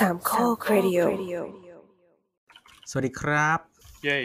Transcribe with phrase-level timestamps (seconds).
[0.00, 0.98] สามข้อครดิโอ
[2.90, 3.60] สวัสดีครับ
[4.04, 4.18] เย้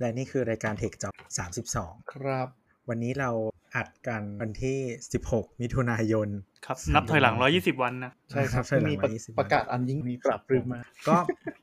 [0.00, 1.14] และนี่คือรายการ Tech Job
[1.62, 2.48] 32 ครับ
[2.88, 3.30] วันนี้เรา
[3.76, 4.78] อัดกันวันที่
[5.18, 6.28] 16 มิถุนายน
[6.66, 11.16] ครับ นับถอยหลัง 120 วันนะ ใช่ครับใช่หลังมีประวันที่สิบประกาศอันยิ่งมีปรับปรื้มมา ก็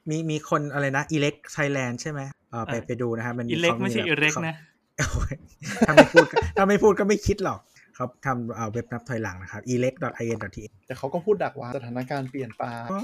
[0.09, 4.55] มีมีคนอะไรนะ Elect Thailand ใช่ไหมเออไปอะไปดูนะฮะมันอิเล็กขาไม่ใช่แบบอิเล็กขานะ
[4.97, 5.33] โอ้ย
[5.87, 7.59] ถ้าไม่พูดก็ถ้าไม่พูดก็ไม่คิดหรอก
[7.95, 12.99] เขาทำเอาเว็บนับถอยหลังนะครับ elect.in.th แต่เขาก็พูดดักว่าสถานการณ์เปลี่ยนไปก็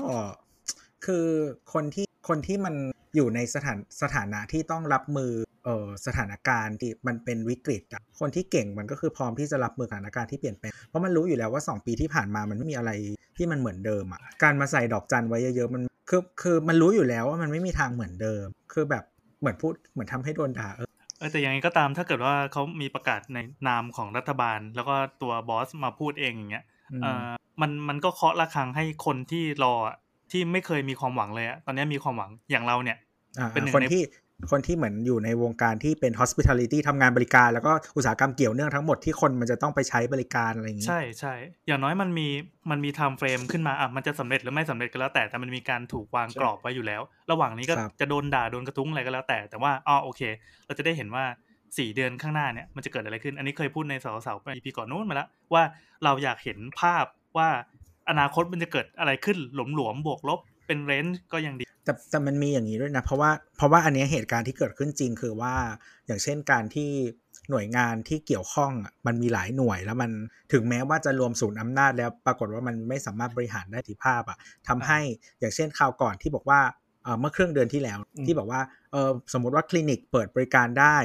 [1.06, 1.26] คือ
[1.74, 2.76] คนที่คนที่มัน
[3.16, 5.32] อยู่ในสถานสถานะที่ต้องรับมือ
[5.66, 12.92] เอ่อสถานการณ์ที่มันเป็นวิกฤตอะคนที่เก่งมันก็คือพร้อมที่จะรับมือสถานการณ์ที่เปลี่ยนแปลงเพราะมันรู้อยู่แล้วว่า 2 ปีที่ผ่านมามันไม่มีอะไร
[13.38, 19.04] ที่มันเหมือนเดิมอะการมาใส่ดอกจันไว้เยอะๆมันคือคือมันรู้อยู่แล้วว่ามันไม่มีทางเหมือนเดิม คือแบบ
[19.40, 27.28] เหมือนพูดเหมือนทำให้โดนด่าเออเออแต่ยังไงก็ตามถ้าเกิดว่าเขามีประกาศในนามของรัฐบาล แล้วก็ตัวบอสมาพูดเองอย่างเงี้ยอืมเออ
[27.62, 29.96] มันมันก็เคาะระฆังให้คนที่รออะ
[30.32, 32.98] ที่ไม่เคยมีความหวังเลยอะตอนนี้มีความหวังอย่างเราเนี่ย
[33.40, 34.04] อ่าเป็นหนึ่งคนในที่
[34.52, 41.34] คนที่เหมือนอยู่ในวงการที่เป็น hospitality ทำงานบริการ แล้วก็อุตสาหกรรมเกี่ยวเนื่องทั้งหมดที่คนมันจะต้องไปใช้บริการอะไรอย่างนี้ ใช่ใช่
[41.68, 42.28] อย่างน้อยมันมี
[42.72, 47.02] มันมีไทม์เฟรมขึ้นมาอะมันจะสำเร็จหรือไม่สำเร็จก็แล้วแต่แต่มันมีการถูกวางใช่กรอบไว้อยู่แล้ว
[47.32, 50.22] ระหว่างนี้ก็ครับจะโดนด่าโดนกระทุ้งอะไรก็แล้วแต่แต่ว่าอ๋อโอเค
[50.66, 51.24] เราจะได้เห็นว่า
[51.78, 55.64] สี่เดือนข้างหน้าเนี่ยมันจะเกิดอะไรขึ้น อันนี้เคยพูดในเสาเสาไปพีก่อนนู้นมาแล้วว่า
[56.04, 57.06] เราอยากเห็นภาพ
[57.38, 57.50] ว่า
[58.10, 65.54] อนาคตมันจะเกิดอะไรขึ้นหลวมหลวมๆบวกลบเป็นเรนจ์ก็ยังดีแต่แต่มันมีอย่างนี้ด้วยนะเพราะว่าเพราะว่าอันนี้เหตุการณ์ที่เกิดขึ้นจริงคือว่า
[66.08, 66.90] อย่างเช่นการที่
[67.50, 68.72] หน่วยงานที่เกี่ยวข้อง
[69.08, 70.12] มันมีหลายหน่วยแล้วมัน
[70.52, 75.00] ถึงแม้ว่าจะรวมศูนย์อำนาจแล้วปรากฏว่ามันไม่สามารถบริหารได้ทธิภาพอะทำให้
[75.40, 76.62] อย่างเช่นคราวก่อนที่บอกว่า
[77.04, 80.98] เออเมื่อเครึ่องเดือนที่แล้วที่บอกว่าเออสมมติว่าคลินิกเปิดบริการได้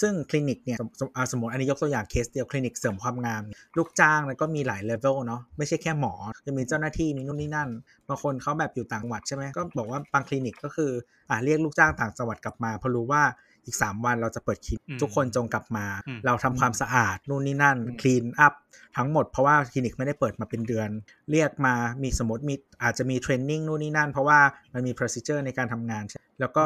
[0.00, 3.42] ซึ่งคลินิกเนี่ยสมสมอ่าสมมติอันนี้ยกตัวอย่างเคสเดียวคลินิกเสริมความงาม
[3.76, 6.14] ลูกจ้างแล้วก็มีหลายเลเวลเนาะไม่ใช่แค่หมอ
[6.46, 7.68] จะมีเจ้าหน้าที่มีนู่นนี่นั่น
[8.08, 10.90] บางคนเขาแบบอยู่ต่างจังหวัดใช่ไหมก็บอกว่าบางคลินิกก็คือ
[11.30, 13.22] อ่าเรียกลูกจ้างต่างจังหวัดกลับมาเพราะรู้ว่า
[13.66, 18.54] อีก 3 วันเราจะเปิดคลินิกอืมทุกคนจงกลับมาอืมเราทำความสะอาดนู่นนี่นั่น clean up
[18.96, 20.88] ทั้งหมดเพราะว่าคลินิกไม่ได้เปิดมาเป็นเดือน
[21.30, 24.40] เรียกมามีสมมติมีอาจจะมี training นู่นนี่นั่น เพราะว่า
[24.74, 26.64] มันมี procedure ในการทำงานใช่แล้วก็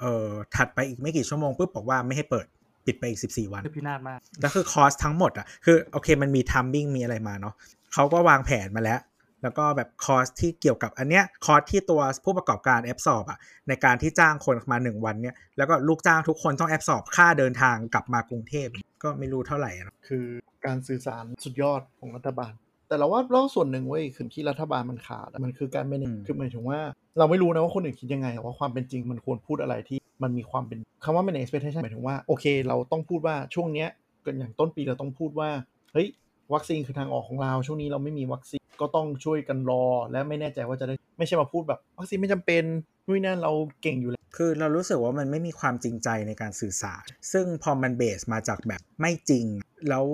[0.00, 2.46] เอ่อถัดไปอีกไม่กี่ชั่วโมงปุ๊บบอกว่าไม่ให้เปิด
[2.86, 7.54] ปิดไปอีก 14 วันคือพินาศมากแล้วคือ cost ทั้งหมดอะคือโอเคมันมี timing มีอะไรมาเนาะ
[7.92, 9.00] เขาก็วางแผนมาแล้ว
[9.42, 13.38] แล้วก็แบบ cost ที่เกี่ยวกับอันเนี้ย cost ที่ตัวผู้ประกอบการ absorb อะ
[13.68, 18.68] ในการที่จ้างคนมาหนึ่งวันเนี่ยแล้วก็ลูกจ้างทุกคนต้อง absorb ค่าเดินทางกลับมากรุงเทพ
[19.02, 20.26] ก็ไม่รู้เท่าไหร่อะคือ
[20.66, 22.52] การสื่อสารสุดยอดของรัฐบาล
[22.88, 25.96] แต่เราว่าเราส่วนหนึ่งเว้ยคือที่รัฐบาลมันขาดอะมันคือการไม่
[26.26, 26.80] คือหมายถึงว่า
[27.18, 33.88] เราไม่รู้นะว่าคนอื่นคิดยังไงแต่ว่าความเป็นจริงมันควรพูดอะไรที่ มันมีความเป็นคำว่า manage expectation หมายถึงว่าโอเค เราต้องพูดว่าช่วงเนี้ย
[34.24, 35.50] กันอย่างต้นปีเราต้องพูดว่า
[35.92, 36.08] เฮ้ย
[36.54, 42.62] วัคซีนคือทางออกของเรา ช่วงนี้เราไม่มีวัคซีนก็ต้องช่วยกันรอ และไม่แน่ใจว่าจะได้ไม่ใช่มาพูดแบบวัคซีนไม่จำเป็น
[43.06, 49.46] นู่นนนั่นเราเก่งอยู่แล้วคือเรารู้สึกว่ามันไม่มีความจริงใจในการสื่อสารซึ่งพอมันเบสมาจากแบบไม่จริง
[49.88, 50.06] แล้ว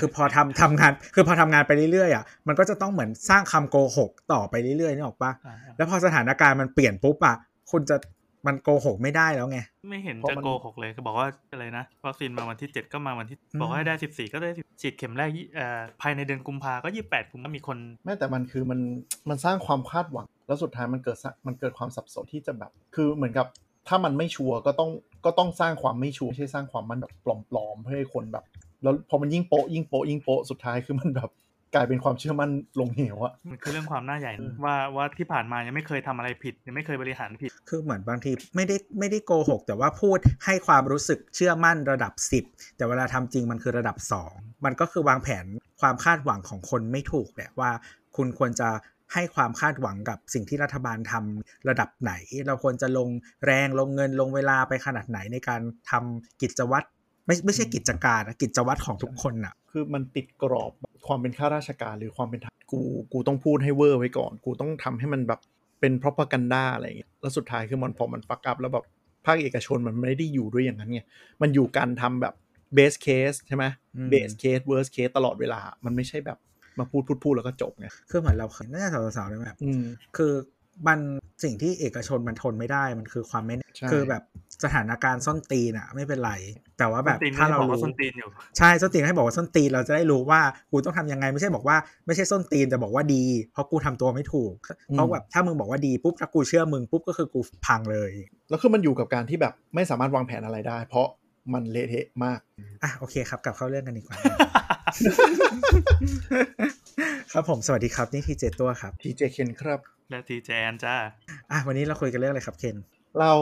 [0.00, 7.36] คือพอทำทำงานคือพอทำงานไปเรื่อยๆอะมันก็จะต้องเหมือนสร้างคำโกหกต่อไปเรื่อยๆนี่ออกปะอ่าแล้วพอสถานการณ์มันเปลี่ยนปุ๊บอะ
[7.70, 7.96] คุณจะ
[8.46, 9.58] มันโกหกไม่ได้แล้วไง
[9.88, 18.80] ไม่เห็นเพราะจะมันโกหกเลยคือบอกว่าอะไรนะวัคซีนมาวันที่7ก็มาวันที่อืมบอกว่าให้ได้14ก็ได้10ฉีดเข็มแรกยี่เอ่อภายในเดือนกุมภาก็28กุมภามีคนแม้แต่มันคือมัน
[19.28, 23.46] มันสร้างความคาดหวัง แล้วสุดท้ายมันเกิดสะมันเกิดความสับสนที่จะแบบ คือเหมือนกับ
[23.88, 24.90] ถ้ามันไม่ชัวร์ก็ต้อง
[25.24, 28.44] ก็ต้องสร้างความไม่ชัวร์ไม่ใช่สร้างความมันแบบปลอมๆเพื่อให้คนแบบ
[28.82, 31.30] แล้วพอมันยิ่งโปะยิ่งโปะยิ่งโปะสุดท้ายคือมันแบบ
[31.74, 32.50] กลายเป็นความเชื่อมั่น
[32.80, 42.12] ลงเหวอะมันคือเรื่องความน่าใหญ่อืมว่าว่าที่ผ่านมายังไม่เคยทำอะไรผิด ยังไม่เคยบริหารผิด คือเหมือนบางทีไม่ได้ไม่ได้โกหก แต่ว่าพูดให้ความรู้สึกเชื่อมั่นระดับ
[42.46, 43.96] 10 แต่เวลาทำจริงมันคือระดับ
[44.30, 45.44] 2 มันก็คือวางแผน
[45.80, 47.70] ความคาดหวังของคนไม่ถูกแหละว่า
[48.16, 48.68] คุณควรจะ
[49.14, 52.12] ให้ความคาดหวังกับสิ่งที่รัฐบาลทำระดับไหน
[52.46, 53.08] เราควรจะลง
[53.44, 55.60] แรงลงเงินลงเวลาไปขนาดไหนในการ
[55.90, 56.86] ทำกิจวัตร
[57.26, 60.72] ไม่ไม่ใช่กิจการนะกิจวัตรของทุกคนน่ะคือมันติดกรอบ
[61.06, 62.80] ความเป็นข้าราชการหรือความเป็นทหารกู
[63.12, 65.40] กูต้องพูดให้เวอร์ไว้ก่อน กูต้องทำให้มันแบบ
[65.80, 68.84] เป็น propaganda อะไรอย่างเงี้ยแล้วสุดท้ายคือมันพอมันฟักอัพแล้วแบบ
[69.26, 71.00] ภาคเอกชนมันไม่ได้อยู่ด้วยอย่างนั้นไง
[71.42, 72.34] มันอยู่การทำแบบ
[72.76, 73.64] base case ใช่ไหม
[73.96, 76.38] อืม base case worst case ตลอดเวลา มันไม่ใช่แบบ
[76.78, 79.82] มาพูดพูดพูดแล้วก็จบไงคือเหมือนเราเคยน่าจะสาวๆเลยแบบอืม
[80.16, 80.32] คือ
[80.88, 80.98] มัน
[81.44, 84.22] สิ่งที่เอกชนมันทนไม่ได้มันคือความไม่แน่ใช่คือแบบ
[84.64, 86.32] สถานการณ์ส้นตีนอะไม่เป็นไร
[86.78, 88.28] แต่ว่าแบบส้นตีนถ้าไม่ได้เราบอกว่ารู้ส้นตีนอยู่
[88.58, 90.40] ใช่ส้นตีนให้บอกว่าส้นตีนเราจะได้รู้ว่า
[90.70, 91.76] กูต้องทำยังไงไม่ใช่บอกว่า
[92.06, 94.54] ไม่ใช่ส้นตีนแต่บอกว่าดี เพราะกูทำตัวไม่ถูก
[94.92, 98.12] เพราะแบบถ้ามึงบอกว่าดีปุ๊บถ้ากูเชื่อมึงปุ๊บก็คือกูพังเลย
[98.50, 101.06] แล้วคือมันอยู่กับการที่แบบไม่สามารถวางแผนอะไรได้ เพราะ
[101.54, 102.38] มันเละเทะมาก
[102.82, 104.22] อะโอเคครับกลับเข้าเรื่องกันดีกว่าค
[107.32, 109.80] ครับผมสวัสดีครับนี่ทีเจตัวครับทีเจเคนครับ
[110.10, 110.94] และทีแจนจ้า
[111.50, 112.76] อะวันนี้เราคุยกันเรื่องอะไรครับเคน
[113.20, 113.32] เรา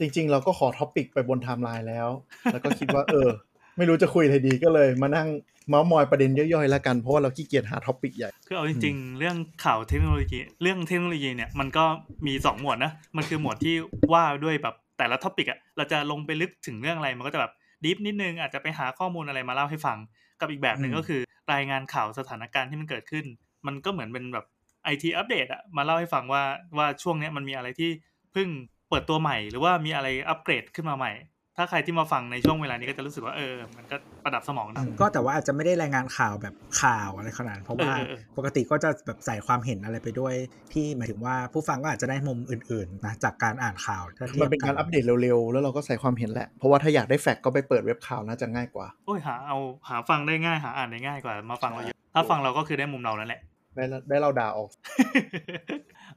[0.00, 2.08] จริง ๆ เราก็ขอ topic ไปบนไทม์ไลน์แล้ว
[2.52, 3.28] แล้วก็คิดว่า เออ
[3.76, 5.28] ไม่รู้จะคุยอะไรดีก็เลย มานั่ง
[5.68, 11.84] เมาส์มอยประเด็นย่อยๆแล้วกันเพราะว่าเราขี้เกียจหา topic ใหญ่คือเอาจริง ๆ เรื่องข่าวเทคโนโลยี เรื่องเทคโนโลยีเนี่ยมันก็
[12.26, 13.74] มีสองหมวดนะมันคือหมวดที่
[14.12, 17.52] ว่าด้วยแบบแต่ละ topic อะเราจะลงไปลึกถึงเรื่องอะไรมันก็จะแบบ
[17.84, 19.98] deep นิดนึงอาจจะไปหาข้อมูลอะไรมาเล่าให้ฟัง
[20.40, 21.20] กับอีกแบบหนึ่งก็คือ
[21.52, 23.24] รายงานข่าวสถานการณ์ที่มันเกิดขึ้น
[23.66, 24.46] มันก็เหมือนเป็นแบบ
[24.84, 26.42] ไอทีอัปเดตอะมาเล่าให้ฟังว่า
[26.76, 27.90] ว่าช่วงเนี้ยมันมีอะไรที่
[28.32, 28.48] เพิ่ง
[28.88, 31.12] เปิดตัวใหม่ หรือว่ามีอะไรอัปเกรดขึ้นมาใหม่
[31.60, 40.34] ถ้าใครที่มาฟังในช่วงเวลานี้ก็จะรู้สึกว่าเออ มันก็ประดับสมองนะก็แต่ว่าอาจจะไม่ได้รายงานข่าวแบบข่าวอะไรขนาดนั้นเพราะว่าเออเออเออปกติก็จะแบบใส่ความเห็นอะไรไปด้วย
[40.72, 49.58] ที่หมายถึงว่าผู้ฟังก็อาจจะได้มุมอื่นๆนะจากการอ่านข่าวถ้าทียบมันเป็นการอัปเดตเร็วๆ แล้วเราก็ใส่ความเห็นแหละเพราะว่าถ้าอยากได้แฟกต์ก็ไปเปิดเว็บข่าวน่าจะง่ายกว่าโอ้ยหาเอา
[49.88, 53.40] หาฟังได้ง่ายหาอ่านได้ง่ายกว่ามาฟังเราเยอะถ้าฟังเราก็คือได้มุมเรานั่นแหละ
[53.78, 54.70] ได้ละได้เราด่าออก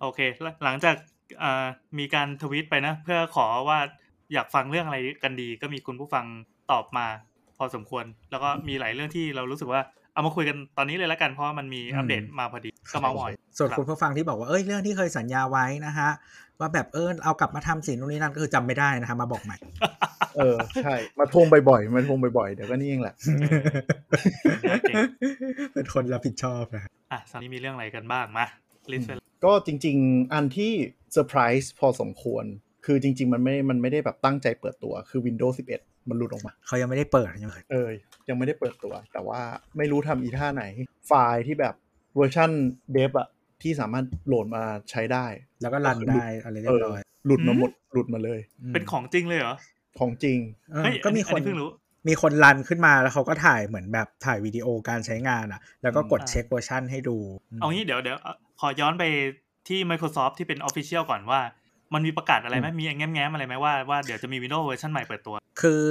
[0.02, 0.96] โอเคแล้วหลังจาก
[1.44, 1.66] อ่า
[2.00, 3.80] มีการทวีตไปนะ เพื่อขอว่า
[4.34, 6.26] อยากฟังเรื่องอะไรกันดี ก็มีคุณผู้ฟัง
[6.72, 7.06] ตอบมา
[7.58, 9.82] พอสมควร แล้วก็มีหลายเรื่องที่เรารู้สึกว่า
[10.14, 16.10] เอามาคุยกันตอนนี้เลยละกันเพราะว่ามันมีอัปเดตมาพอดีก็เมาส์มอย ส่วนรับคุณผู้ฟังที่บอกว่าเอ้ยเรื่องที่เคยสัญญาไว้นะฮะ
[16.60, 19.58] ว่าแบบเออเอากลับมาทำสิ่งนู้นนี่นั่นก็คือจำไม่ได้นะฮะมาบอกใหม่
[20.38, 23.16] เออ ใช่ มาทวงบ่อยๆมาทวงบ่อยๆเดี๋ยวก็นี่เองแหละ
[25.74, 28.46] เป็นคนรับผิดชอบนะอะตอนนี้มีเรื่องอะไรกันบ้างมา
[28.92, 30.72] list ไปเลยก็จริง ๆ อันที่
[31.12, 32.46] เซอร์ไพรส์พอสมควร
[32.86, 37.90] คือจริง ๆ มันไม่มันไม่ได้แบบตั้งใจเปิดตัวคือ Windows 11 มันหลุดออกมา เขายังไม่ได้เปิดยังไงเออ
[38.30, 39.42] ยังไม่ได้เปิดตัว แต่ว่า
[39.78, 40.64] ไม่รู้ทำอีท่าไหน
[41.08, 41.76] ไฟล์ที่แบบ
[42.16, 42.52] เวอร์ชัน
[42.94, 43.28] dev อะ
[43.62, 45.26] ที่สามารถโหลดมาใช้ได้
[45.62, 48.40] แล้วก็ run ได้อะไรเรียบร้อย หลุดมาหมดหลุดมาเลย
[48.72, 49.56] มเป็นของจริงเลยเหรอ
[50.00, 50.40] ของจริง
[50.72, 51.72] เออเฮ้ยก็มีอัคนอัเพิ่งรู้
[52.08, 57.18] มีคน run ขึ้นมาแล้วเขาก็ถ่ายเหมือนแบบถ่ายวิดีโอการใช้งานอะ แล้วก็กดอ่าเช็คเวอร์ชันให้ดู
[57.62, 59.04] เอางี้เดี๋ยวเดี๋ยวเอาขอย้อนไป
[59.68, 61.40] ที่ Microsoft ที่เป็น Official ก่อนว่า
[61.94, 65.82] มันมีประกาศอะไรไหมมีแง้มๆอะไรไหมว่าว่าเดี๋ยวจะมี Windows เวอร์ชันใหม่เปิดตัว คือ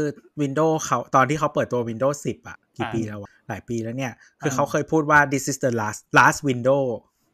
[0.43, 6.83] Windows เขาตอนที่เขาเปิดตัว Windows 10 อะ กี่อ่าปีแล้ววะหลายปีแล้วเนี่ย คืออ่าเขาเคยพูดว่า this is the last last window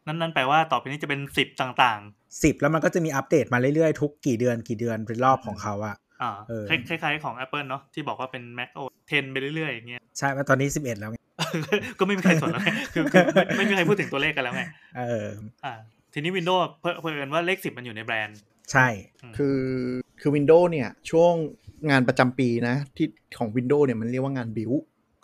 [0.06, 11.18] นั่นนั่นแปลว่าต่อไปนี้จะเป็น 10 ต่าง10 แล้วมันก็จะมีอัปเดตมาเรื่อยๆ ทุกกี่เดือนกี่เดือนเป็นรอบของเขาอะๆ อ่าเออคล้ายๆของ Apple เนาะที่บอกว่าเป็น Mac OS 10 ไปเรื่อยๆอย่างเงี้ยใช่ว่าตอนนี้ 11 แล้วไง
[11.98, 14.62] ก็ไม่มีใครสนแล้วไงคือคือไม่ไม่มีใครพูดถึงตัวเลขกันแล้วไง
[14.98, 15.28] เออ
[15.64, 15.74] อ่า
[16.12, 18.38] ทีนี้ Windows เพิ่เพิ่นว่าเลข 10 มันอยู่ในแบรนด์
[18.72, 18.86] ใช่
[19.36, 19.60] คือ
[20.20, 21.32] คือ Windows เนี่ย ช่วง
[21.90, 23.06] งานประจำปีนะ ที่
[23.38, 24.72] ของ Windows เนี่ยมันเรียกว่างานบิว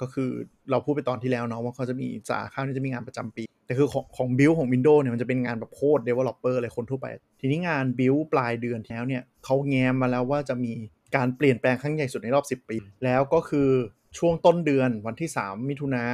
[0.02, 0.30] ก็คือ
[0.70, 7.06] เราพูดไปตอนที่แล้วเนาะว่าเขาจะมีสาขาที่จะมีงานประจำปี แต่คือของของบิวของ Windows เนี่ยมันจะเป็นงานแบบโคด developer อะไรคนทั่วไป
[7.40, 10.72] ทีนี้งานบิวปลายเดือนที่แล้วเนี่ยเขาแง้มมาแล้วว่าจะมี
[11.16, 13.70] การเปลี่ยนแปลงครั้งใหญ่สุดในรอบ 10 ปี แล้วก็คือ
[14.18, 16.04] ช่วงต้นเดือนวันที่ 3 มิถุนา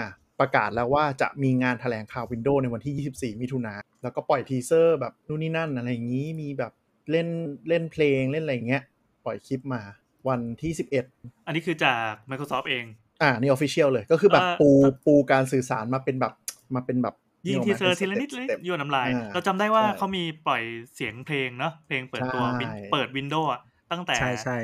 [0.40, 6.72] ประกาศแล้วว่าจะมีงานแถลงข่าว Windows ในวันที่ 24 มิถุนาแล้วก็ปล่อยทีเซอร์แบบนู่นนี่นั่นอะไรอย่างนี้มีแบบ
[7.10, 7.28] เล่น
[7.68, 8.82] เล่นเพลงเล่นอะไรอย่างเงี้ย
[9.24, 9.82] ปล่อยคลิปมา
[10.28, 10.72] วันที่
[11.10, 12.84] 11 อันนี้คือจาก Microsoft เอง
[13.22, 14.68] อ่านี่ออฟฟิเชียลเลยก็คือแบบเอ่อปู
[15.06, 16.32] ปูการสื่อสารมาเป็นแบบ
[16.74, 17.14] มาเป็นแบบ
[17.48, 20.62] ยิงกทีกไหมเซอร์ทีละป็นิดสเลยต็ปยั่วน้ำลายอ่าเราจำได้ว่าใช่เขามีปล่อย
[20.94, 23.60] เสียงเพลงเนาะเพลงเปิดตัวใช่ Win- เปิด Windows อะ
[23.92, 24.58] ตั้งแต่ใช่ใช่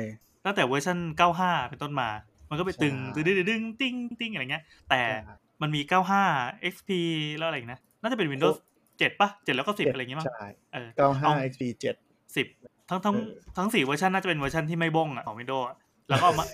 [0.45, 0.97] ตั้งแต่เวอร์ชัน
[1.33, 2.09] 95 เป็นต้นมา
[2.49, 5.81] มันก็ไปตึงใช่ตึงดึงดึงติ้งติ้งอะไรเงี้ย แต่ใช่มันมี
[6.27, 6.89] 95 XP
[7.37, 8.55] แล้วอะไรอีกนะน่าจะเป็น Windows
[8.87, 10.89] 7ปะ7แล้วก็10อะไรอย่างงี้มั้งใช่เออ
[11.21, 15.75] 95 XP 7 10 ทั้งทั้งเออทั้งสี่เวอร์ชันน่าจะเป็นเวอร์ชันที่ไม่บ้งอะของ Windows อะ
[16.09, 16.45] แล้วก็เอามา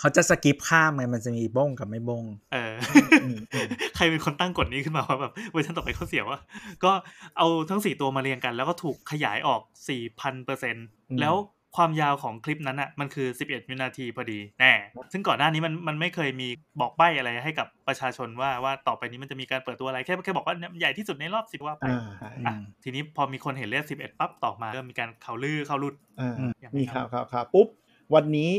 [0.00, 2.72] เขาจะ skip ข้ามไงมันจะมีบ้งกับไม่บ้งเออ
[3.22, 6.40] อืมอืมใครเป็นคนตั้งกฎนี้ขึ้นมาว่าแบบเวอร์ชันต่อไปเขาเสียวะ
[6.84, 6.92] ก็
[7.38, 9.60] เอาทั้ง4ตัวมาเรียงกัน แล้วก็ถูกขยายออก
[10.02, 10.86] 4,000เปอร์เซ็นต์
[11.20, 11.34] แล้ว
[11.76, 14.72] ความยาวของคลิปนั้นอะมันคือ 11 วินาทีพอดีแน่
[15.12, 16.48] ซึ่งก่อนหน้านี้มันมันไม่เคยมี
[16.80, 27.68] บอกใบ้อะไรให้กับประชาชนว่าว่าต่อไปนี้มันจะมีการเปิดตัวอะไรแค่แค่บอกว่าเนี่ยใหญ่ที่สุดในรอบ10ว่าไปอ่าใช่อะทีนี้พอมีคนเห็นเลข11 ปั๊บต่อมาเริ่มมีการข่าวลือข่าวรุดอ่าอืมมีข่าวข่าวข่าวปุ๊บ
[28.14, 28.50] วันนี้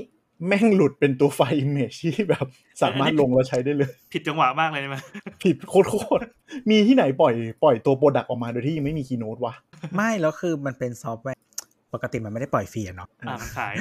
[0.48, 2.46] แม่งหลุดเป็นตัวไฟล์ image ที่แบบ
[2.82, 4.98] สามารถลงแล้วใช้ได้เลย ผิดจังหวะมากเลยใช่ไหม
[5.44, 6.24] ผิดโคตรโคตร
[6.70, 9.54] มีที่ไหนปล่อยปล่อยตัว product ออกมาโดยที่ยังไม่มี keynote วะ
[9.96, 11.42] ไม่แล้วคือมันเป็นซอฟต์แวร์
[11.94, 13.74] ปกติมันไม่ได้ปล่อยฟรีอะเนาะอ่ามันขาย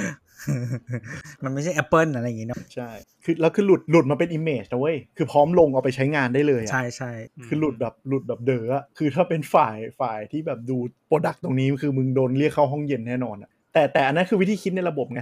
[1.44, 2.90] มันไม่ใช่ Apple อะไรอย่างงี้เนาะใช่
[3.24, 7.12] คือแล้วคือหลุดหลุดมาเป็น image นะเว้ย คือพร้อมลงเอาไปใช้งานได้เลยอะใช่ใช่
[7.46, 15.20] คือหลุดแบบหลุดแบบเด๋ออะคือถ้าเป็นฝ่ายฝ่ายที่แบบดู product ตรงนี้คือมึงโดนเรียกเข้าห้องเย็นแน่นอนอะแต่แต่อันนั้นคือวิธีคิดในระบบไง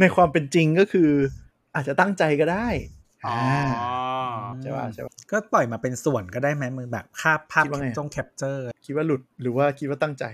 [0.00, 1.10] ในความเป็นจริงก็คือ
[1.74, 2.68] อาจจะตั้งใจก็ได้
[3.26, 3.38] อ๋อ
[4.62, 10.24] ใช่ป่ะใช่ป่ะก็ปล่อยมาเป็นส่วนก็ได้ไหมมึงแบบภาพภาพคิดว่าไงจง capture คิดว่าหลุดหรือว่าคิดว่าตั้งใจ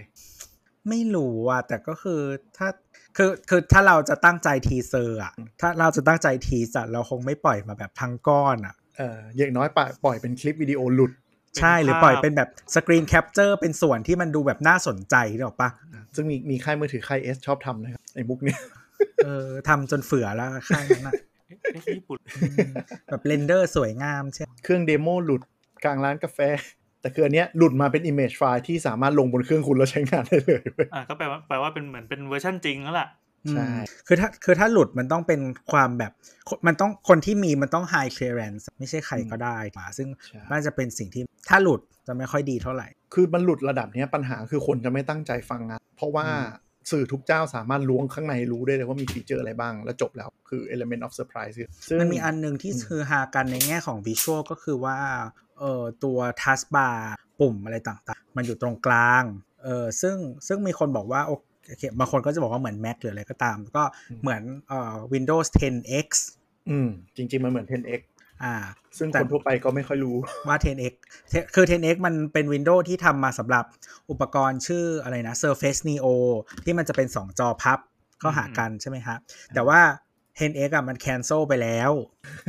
[0.89, 2.21] ไม่รู้อะแต่ก็คือ
[2.59, 2.69] ถ้า
[3.17, 11.13] คือคือถ้าเราจะตั้งใจ teaser อะถ้าเราจะตั้งใจ tease อะเราคงไม่ปล่อยมาแบบทั้งก้อนอะเอออย่างน้อยปล่อยปล่อยเป็นคลิปวิดีโอหลุด
[11.57, 15.71] ใช่หรือปล่อยเป็นแบบ screen capture เป็นส่วนที่มันดูแบบน่าสนใจหรอกปะ
[16.15, 18.59] ซึ่งมีมีค่ายมือถือค่าย S ชอบทำนะครับไอ้มุกเนี้ย
[19.25, 21.15] เออทำจนเฝือแล้วค่ายนั้นอะ
[21.73, 22.19] เอ๊ะญี่ปุ่น
[23.09, 25.43] แบบ render สวยงามใช่ เครื่อง demo หลุด
[25.85, 26.39] กลางร้านกาแฟ
[27.01, 33.09] แต่คืออันเนี้ยหลุดมาเป็น image file ที่สามารถลงบนเครื่องคุณแล้วใช้งานได้เลยเว้ยอ่าก็แปลว่าแปลว่าเป็นเหมือนเป็นเวอร์ชันจริงแล้วล่ะ
[33.51, 35.41] ใช่อืมคือถ้าคือถ้าหลุดมันต้องเป็น
[35.73, 36.13] ความแบบ
[36.67, 46.27] มันต้องคนที่มีมันต้อง high clearance ไม่ใช่ใครก็ได้มาซึ่งใช่น่าจะเป็นสิ่งที่ถ้าหลุดจะไม่ค่อยดีเท่าไหร่ คือมันหลุดระดับเนี้ยปัญหาคือคนจะไม่ตั้งใจฟังงานเพราะว่า
[46.91, 54.97] สื่อทุกเจ้าสามารถล้วงข้างในรู้ได้เลยว่ามีฟีเจอร์อะไรบ้าง แล้วจบแล้วคือ element of surprise คือซึ่งมันมีอันหนึ่งที่อืมคือฮากันในแง่ของวิชวลก็คือว่า
[55.59, 56.95] เอ่อตัว taskbar
[57.41, 59.25] ปุ่มอะไรต่างๆ มันอยู่ตรงกลาง
[59.65, 60.17] เออซึ่ง
[60.47, 61.33] ซึ่งมีคนบอกว่าโอ
[61.79, 63.85] เคบางคนก็จะบอกว่าเหมือน Mac หรืออะไรก็ตาม ก็
[64.23, 66.09] เหมือนเอ่อ Windows 10X
[66.71, 68.01] อืมจริงๆ มันเหมือน 10x
[68.45, 68.55] อ่า
[68.99, 70.17] ซึ่งแต่คนทั่วไปก็ไม่ค่อยรู้
[70.49, 70.95] ว่า 10x
[71.31, 73.65] เทคือ 10x มันเป็น Windows ที่ทำมาสำหรับ
[74.11, 76.07] อุปกรณ์ชื่ออะไรนะ Surface Neo
[76.65, 77.79] ที่มันจะเป็น 2 จอพับ
[78.21, 79.17] เข้าหากันใช่ไหมฮะ
[79.55, 79.81] แต่ว่า
[80.41, 81.91] 10x อะมัน cancel ไปแล้ว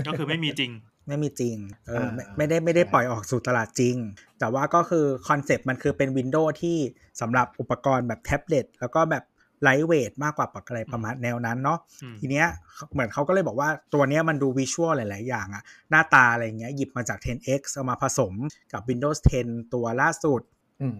[0.08, 0.72] ก็คือไม่มีจริง
[1.08, 3.96] ไม่มีจริงเอออ่าไม่ไม่ได้ไม่ได้ใช่ปล่อยออกสู่ตลาดจริง
[4.40, 6.78] แต่ว่าก็คือ concept มันคือเป็น Windows ที่
[7.22, 9.24] สำหรับอุปกรณ์แบบแท็บเล็ตแล้วก็แบบ
[9.64, 12.48] lightweight มากกว่าปกอะไรประมาณแนวนั้นเนาะอืมทีเนี้ย
[12.92, 18.34] เหมือนเขาก็เลยบอกว่าตัวเนี้ยมันดู visual หลาย ๆ อย่างอะหน้าตาอะไรเงี้ยหยิบมาจาก 10x เอามาผสม
[18.74, 20.42] กับ Windows 10 ตัวล่าสุด
[20.82, 20.96] อืม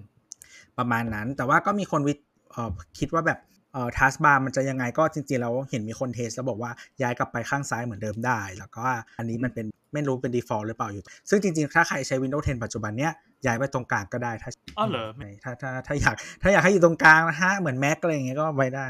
[0.78, 2.14] ประมาณนั้น แต่ว่าก็มีคนวิ
[2.52, 3.59] เอ่อคิดว่าแบบเอ่อ
[3.98, 6.72] ทัสบาร์มันจะยังไงก็จริงๆแล้วเห็นมีคนเทสแล้วบอกว่า
[7.02, 8.86] ย้ายกลับไปข้างซ้ายเหมือนเดิมได้ แล้วก็
[9.18, 13.12] อันนี้มันเป็นไม่รู้เป็น default หรือเปล่าอยู่ ซึ่งจริงๆ ถ้าใครใช้ Windows 10 ปัจจุบันเนี้ย
[13.46, 18.88] ย้ายไปตรงกลางก็ได้ถ้าอ๋อเหรอไม่ถ้าถ้าถ้าอยากถ้าอยากให้อยู่ตรงกลางนะฮะ เหมือน Mac อะไรอย่างเงี้ยก็ไว้ได้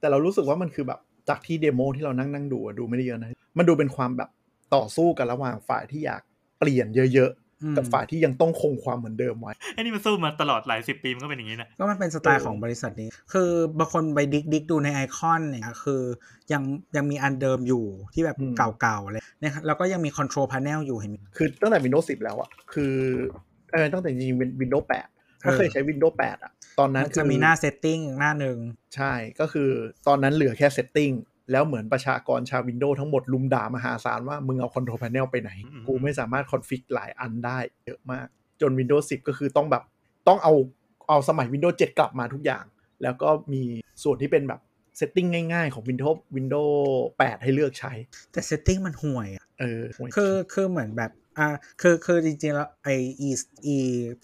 [0.00, 4.30] แต่เรารู้สึกว่ามันคือแบบจากที่เดโมที่เรานั่งนั่งดูอะดูไม่ได้เยอะนะ มันดูเป็นความแบบ
[4.74, 6.22] ต่อสู้กันระหว่างฝ่ายที่อยาก
[6.58, 16.02] เปลี่ยนเยอะอืมๆ กับฝ่ายที่ยังต้องคงความเหมือนเดิมไว้ไอ้นี่มันสู้มาตลอดหลายสิบปีมันก็เป็นอย่างนี้นะก็มันเป็นสไตล์เออของบริษัทนี้ คือบางคนไปดิกดิกดูในไอคอนเนี่ยคือ
[16.52, 16.62] ยัง
[16.96, 17.84] ยังมีอันเดิมอยู่
[18.14, 18.36] ที่แบบ
[18.80, 22.94] เก่าๆเลยนะครับแล้วก็ยังมี control panel อยู่เห็นไหมคือตั้งแต่ Windows 10 แล้วอะคือ
[23.72, 28.58] เออตั้งแต่จริงๆ Windows 8ถ้าเคยใช้ Windows 8อะตอนนั้นมันคืจะอมีหน้า setting หน้าหนึ่ง
[28.96, 29.70] ใช่ก็คือ
[30.06, 31.14] ตอนนั้นเหลือแค่ setting
[31.52, 38.26] แล้วเหมือนประชากรชาว Windows ทั้งหมดลุมด่ามหาศาลว่า มึงเอา Control Panel ไปไหนอืมกูไม่สามารถคอนฟิกหลายอันได้เยอะมาก
[38.60, 39.82] จน Windows 10 ก็คือต้องแบบ
[40.28, 40.52] ต้องเอา
[41.08, 42.64] เอาสมัย Windows 7 กลับมาทุกอย่าง
[43.02, 43.62] แล้วก็มี
[44.02, 44.60] ส่วนที่เป็นแบบ
[44.98, 46.76] setting ง่ายๆ ของ Windows Windows
[47.08, 47.92] 8 ให้เลือกใช้
[48.32, 51.46] แต่ setting มันห่วยอะเออโยคือคือเหมือนแบบอ่า
[51.82, 52.88] คือคือจริงๆ แล้วไอ
[53.28, 53.30] e
[53.74, 53.76] e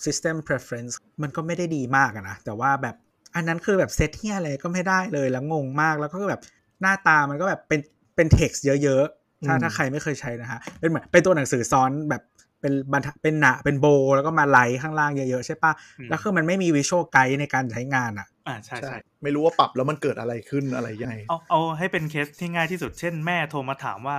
[0.04, 2.96] system preference มันก็ไม่ได้ดีมากอะนะ แต่ว่าแบบ
[3.34, 6.42] อันนั้นคือแบบเซตที่อะไรก็ไม่ได้เลยแล้วงงมากแล้วก็แบบ
[6.80, 7.80] หน้าตามันก็แบบเป็น
[8.16, 12.22] เป็น text เยอะๆ ถ้าถ้าใครไม่เคยใช้นะฮะ เป็นเหมือนเป็นตัวหนังสือซ้อนแบบ
[12.60, 24.18] เป็นบรรทัดเป็นหนาเป็นโบ แล้วก็มาไลท์ข้างล่างเยอะๆ ใช่ปะอืมแล้วคือมันไม่มีวิชวลไกด์ในการใช้งานอะอ่าใช่ใช่ใช่ไม่รู้ว่าปรับแล้วมันเกิดอะไรขึ้นอะไรยังไงเอาเอาให้เป็นเคสที่ง่ายที่สุดเช่นแม่โทรมาถามว่า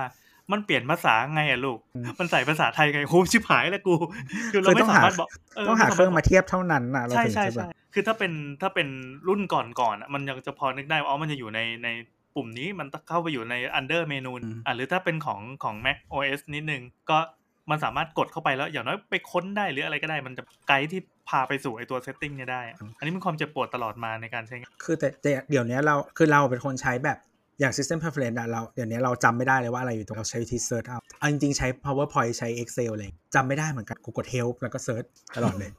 [0.52, 1.78] มันเปลี่ยนภาษาไงอะลูก
[2.20, 3.94] มันใส่ภาษาไทยไงโหชิบหายแล้วกู
[4.52, 5.28] คือเราคือไม่ต้องสาหามารถบอก
[5.68, 8.32] ต้องหาเครื่องมาไเทียบเท่านั้นนะเราใช่ถึงใช่จะแบใช่บคือถ้าเป็น
[8.62, 8.88] ถ้าเป็น
[9.28, 11.88] รุ่นก่อนก่อนๆอะมันยังจะพอนึกได้ว่าอ๋อมันจะอยู่ในใน
[12.36, 14.32] ปุ่มนี้มันเข้าไปอยู่ใน under เมนู
[14.66, 17.18] อะหรือถ้าเป็นของของ Mac OS นิดนึง ก็
[17.70, 27.18] มันสามารถกดเข้าไปแล้วอย่างน้อยไปค้นได้หรืออะไรก็ได้ มันจะไกด์ที่พาไปสู่ไอตัว setting เนี่ยได้อะอันนี้เป็นความเจ็บปวดตลอดมาในการใช้งานคือแต่แต่เดี๋ยวนี้เราคือเราเป็นคนใช้แบบ
[27.60, 35.70] อย่าง system preference อะเราเดี๋ยวนี้เราจำไม่ได้เลยว่าอะไรอยู่ตรงเราใช้วิธี search เอาเอาจริงๆ ใช้ PowerPoint ใช้ Excel อะไรจำไม่ได้เหมือนกันกูกด help แล้วก็ search ตลอดเลย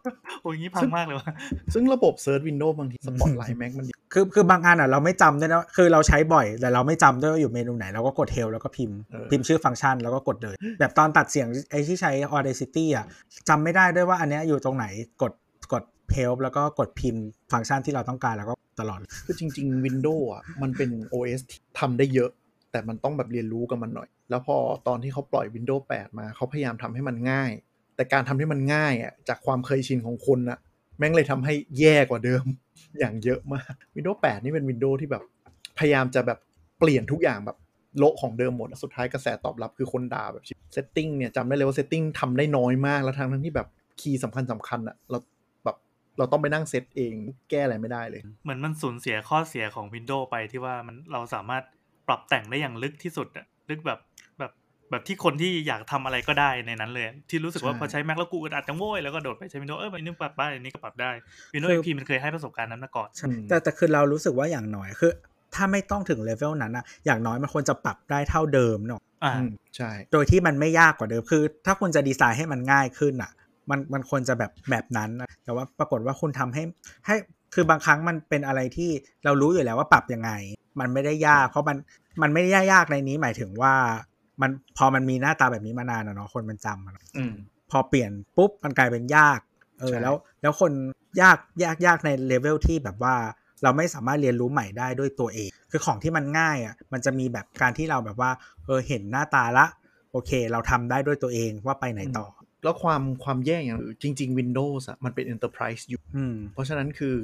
[0.41, 1.31] โอ้ยงี้พังมากเลยว่ะ
[1.73, 13.05] ซึ่งระบบ Search Windows บางทีสปอตไลท์แม็กมันดีคือคือบางอันอะเราไม่จำด้วยนะคือเราใช้บ่อย แต่เราไม่จำด้วยว่าอยู่เมนูไหนเราก็กด help แล้วก็พิมพ์เออพิมพ์ชื่อฟังก์ชันแล้วก็กดเลย แบบตอนตัดเสียงไอที่ใช้ Audacity อะ
[13.49, 14.85] จำไม่ได้ด้วยว่าอันเนี้ยอยู่ตรงไหน
[15.21, 15.33] กด
[15.73, 15.83] กด
[16.15, 22.31] help แล้วก็กดพิมพ์ฟังก์ชันที่เราต้องการแล้วก็ ตลอด คือจริง ๆ Windows อะมันเป็น OS ที่ทำได้เยอะ
[22.71, 24.57] แต่มันต้องแบบเรียนรู้กับมันหน่อย แล้วพอ
[24.87, 27.51] ตอนที่เขาปล่อย Windows 8 มาเขาพยายามทำให้มันง่าย
[27.95, 30.59] แต่การทำให้มันง่ายอะจากความเคยชินของคนอะ
[30.97, 32.45] แม่งเลยทำให้แย่กว่าเดิม
[32.99, 35.23] อย่างเยอะมาก Windows 8 นี่เป็น Windows ที่แบบ
[35.79, 36.39] พยายามจะแบบ
[36.79, 37.57] เปลี่ยนทุกอย่างแบบ
[37.97, 40.43] โลของเดิมหมด สุดท้ายกระแสตอบรับคือคนด่าแบบ
[40.75, 43.67] setting เนี่ยจำได้เลยว่า setting ทำได้น้อยมาก แล้วทั้งทั้งที่แบบ
[44.01, 45.17] คีย์สำคัญสำคัญอะเรา
[46.17, 47.15] เราต้องไปนั่งเซตเอง
[47.49, 51.63] แก้อะไรไม่ได้เลย เหมือนมันสูญเสียข้อเสียของ Windows ไปที่ว่ามันเราสามารถ
[52.07, 53.99] ปรับแต่งได้อย่างลึกที่สุดอะลึกแบบ
[54.39, 54.51] แบบ
[54.91, 61.11] แบบที่คนที่อยากทำอะไรก็ได้ในนั้นเลย ที่รู้สึกว่าใช่พอใช้ Mac แล้วกูอึดอัดจังโว้ยแล้วก็โดดไปใช้ Windows เอออันนี้ปรับได้อันนี้ก็ปรับได้
[61.53, 65.11] Windows คือ XP มันเคยให้ประสบการณ์นั้นมาก่อนใช่แต่แต่คือเรารู้สึกว่าอย่างน้อยคือ
[65.55, 73.31] ถ้าไม่ต้องถึงเลเวลนั้นอะอย่างน้อยมันควรจะปรับได้เท่าเดิมเนาะอ่าอืมใช่ โดยที่มันไม่ยากกว่าเดิมคือ ถ้าคุณจะดีไซน์ให้มันง่ายขึ้นอะ
[73.69, 76.63] มันมันควรจะแบบแบบนั้นนะ แต่ว่าปรากฏว่าคุณทำให้
[77.05, 77.15] ให้
[77.53, 78.89] คือบางครั้งมันเป็นอะไรที่
[79.25, 80.31] เรารู้อยู่แล้วว่าปรับยังไง
[80.79, 81.77] มันไม่ได้ยาก เพราะมัน
[82.21, 83.73] มันไม่ได้ยากในนี้หมายถึงว่า
[84.41, 87.33] มันพอมันมีหน้าตาแบบนี้มานานอะเนาะคนมันจำอะเนาะอืม
[87.71, 89.39] พอเปลี่ยนปุ๊บมันกลายเป็นยาก
[89.79, 90.71] เออใช่แล้ว แล้วคน
[91.21, 93.15] ยากยากยากในเลเวลที่แบบว่า
[93.63, 98.31] เราไม่สามารถเรียนรู้ใหม่ได้ด้วยตัวเอง คือของที่มันง่ายอะ มันจะมีแบบการที่เราแบบว่า
[98.65, 99.65] เออ เห็นหน้าตาละ
[100.11, 102.25] โอเค เราทำได้ด้วยตัวเองว่าไปไหนต่อ
[102.67, 107.15] แล้วความความแย่อย่างคือจริง ๆ Windows อะมันเป็น Enterprise อยู่อืมเพราะฉะนั้นคือ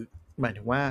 [0.42, 0.82] หมายถึงว่า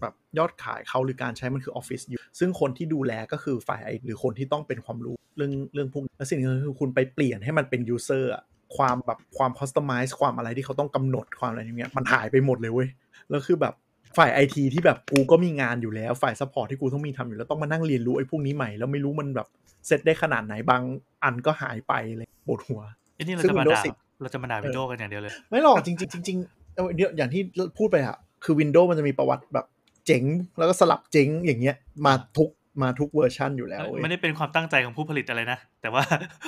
[0.00, 8.42] แบบยอดขายเขาหรือการใช้มันคือ Office อยู่ ซึ่งคนที่ดูแลก็คือฝ่าย IT หรือคนที่ต้องเป็นความรู้เรื่องเรื่องพวกนี้แล้วสิ่งหนึงคือคุณไปเปลี่ยนให้มันเป็น User อะ
[8.76, 12.88] ความแบบความ Customize ความอะไรที่เขาต้องกำหนดความอะไรอย่างเงี้ยมันหายไปหมดเลยเว้ย
[13.30, 13.74] แล้วคือแบบ
[14.16, 19.48] ฝ่าย IT ที่แบบกูก็มีงานอยู่แล้วฝ่าย Support ที่กูต้องมีทำอยู่แล้วต้องมานั่งเรียนรู้ไอ้พวกนี้ใหม่แล้วไม่รู้มันแบบ
[19.86, 20.82] เซตได้ขนาดไหนบาง
[21.24, 22.82] อันก็หายไปเลยปวดหัว
[23.18, 27.42] ไอ้นี่เราซึ่งจะมา Windows ด่า10เราจะมาด่าวินโดว์กันอย่างเดียวเลย ไม่หรอกจริงๆจริงๆเอาเดี๋ยวอย่างที่
[27.78, 29.66] พูดไปอะคือ Windows มันจะมีประวัติแบบ
[30.06, 30.24] เจ๋ง
[30.58, 32.50] แล้วก็สลับเจ๋งอย่างเงี้ยมาทุก
[32.82, 36.02] มาทุกเวอร์ชันอยู่แล้วเว้ยไม่ได้เป็นความตั้งใจของผู้ผลิตอะไรนะ แต่ว่า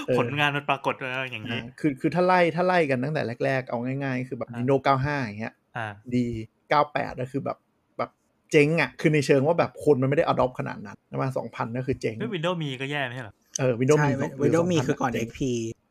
[0.07, 6.27] เออผลงานมันปรากฏว่าอย่างนี้อ่าคือคือถ้าไล่ถ้าไล่กันตั้งแต่แรก ๆ เอาง่าย ๆ คือแบบอ่า Windows 95 อย่างเงี้ยอ่าดี
[6.73, 7.59] 98ก็คือแบบ
[7.99, 8.11] แบบ
[8.50, 15.41] เจ๋งอะคือในเชิงว่าแบบคนมันไม่ได้ adopt ขนาดนั้นประมาณ2,000ก็คือเจ๋งเฮ้ยวินโดว์มีก็แย่ไม่ใช่เหรอ เออ Windows ใช่มี Windows มี2000คือก่อนเจ๋ง XP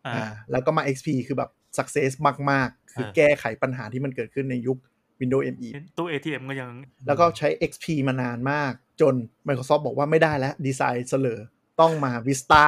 [0.08, 2.12] อ่าอ่า แล้วก็มา XP คือแบบ success
[2.52, 4.78] มาก ๆ คือเออแก้ไขปัญหาที่มันเกิดขึ้นในยุค
[5.22, 6.72] Windows ME ตู้ ATM ก็ยัง
[7.08, 9.14] แล้วก็ใช้ XP มานานมาก จน
[9.48, 11.40] Microsoft บอกว่าไม่ได้แล้ว ดีไซน์เสลอ
[11.82, 12.64] ต้องมา Vista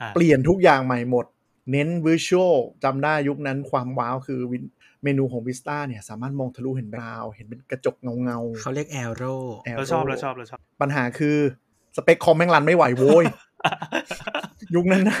[0.00, 1.26] อ่าเปลี่ยนทุกอย่างใหม่หมด
[1.70, 4.64] เน้น Visual จำได้ยุคนั้นความว้าวคือวิน
[5.02, 11.36] เมนูของ Vista เนี่ยสามารถมองทะลุเห็นดาว เห็นเป็นกระจกเงาเงาๆเขาเรียก Arrow Arrow เราชอบเราชอบเราชอบ ปัญหาคือ
[11.96, 13.24] สเปคคอมแม่งรันไม่ไหวโว้ย
[14.74, 15.18] ยุคนั้นนะ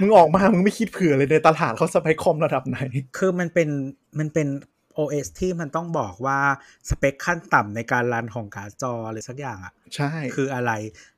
[0.00, 2.78] มึงออกมา มึงไม่คิดเผื่อเลยในตลาดเขาสเปคคอมระดับไหน
[3.18, 3.68] คือมันเป็น
[4.18, 4.48] มันเป็น
[4.98, 6.38] OS ที่มันต้องบอกว่า
[6.88, 10.72] สเปคขั้นต่ำในการรันของการ์ดจออะไรสักอย่างอะใช่ คืออะไร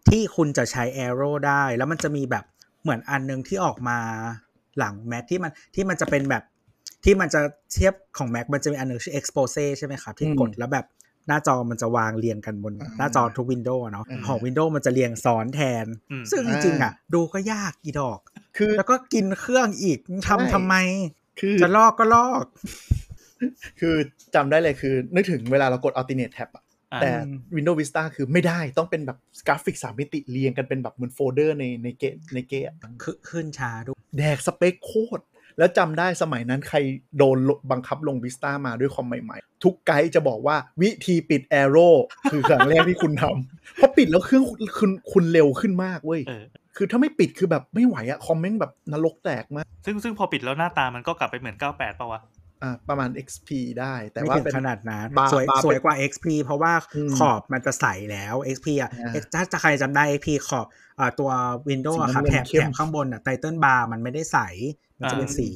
[0.09, 2.44] ที่คุณจะใช้ Arrow ได้ แล้วมันจะมีแบบ
[2.83, 3.98] เหมือนอันนึงที่ออกมา
[4.78, 6.42] หลัง Mac ที่มันที่มันจะเป็นแบบ
[7.04, 7.40] ที่มันจะ
[7.72, 10.87] เทียบของ Mac มันจะมีอันนึงชื่อ Expose ใช่ไหมครับ ที่กดแล้วแบบ
[11.28, 18.20] หน้าจอมันจะวางเรียงกันบนหน้าจอทุก window เนาะของ Windows มันจะเรียงซ้อนแทนอืมซึ่งจริงๆอะ ดูก็ยากอีดอก
[18.56, 20.74] คือแล้วก็กินเครื่องอีกทำทำไม
[21.40, 22.44] คือจะลอกก็ลอก
[23.80, 23.94] คือ
[24.35, 27.11] จำได้เลยคือ นึกถึงเวลาเรากด Alternate Tab อะอ่าแต่
[27.56, 32.70] Windows Vista คือไม่ได้ต้องเป็นแบบกราฟิกสามมิติเรียงกันเป็นแบบเหมือนโฟลเดอร์ในในเกมในเกม
[33.02, 35.22] คือขึ้นช้าด้วยแดกสเปคโคตร
[35.61, 36.79] แล้วจำได้สมัยนั้นใคร
[37.18, 37.38] โดน
[37.70, 41.94] บังคับลง Vista มาด้วยคอมใหม่ๆ ทุกไกด์จะบอกว่าวิธีปิด Arrow
[42.31, 46.44] คือครั้งแรกที่คุณทำเพราะปิดแล้วเครื่องคุณคุณคุณเร็วขึ้นมากเว้ยเออ
[46.77, 52.20] คือถ้าไม่ปิดคือแบบไม่ไหวอะคอมเมนต์แบบนรกแตกมาก ซึ่งซึ่งพอปิดแล้วหน้าตามันก็กลับไปเหมือน 98ป่าวะ
[52.62, 53.49] อ่าประมาณ XP
[53.81, 60.66] ได้แต่ไม่ว่าถึงเป็นขนาดนั้นบาร์สวยบาร์สวยเป็นกว่า XP เพราะว่าอืมขอบมันจะใสแล้ว XP อะอ่าถ้าจะใครจำได้ XP ขอบ
[60.99, 61.31] อ่าตัว
[61.68, 64.38] Windows สีอะครับน้ำเงิแถนบเข้มแถบข้างบนอะไตเติลบาร์มันไม่ได้ใส
[64.99, 65.51] มันจะเป็นอ่าสี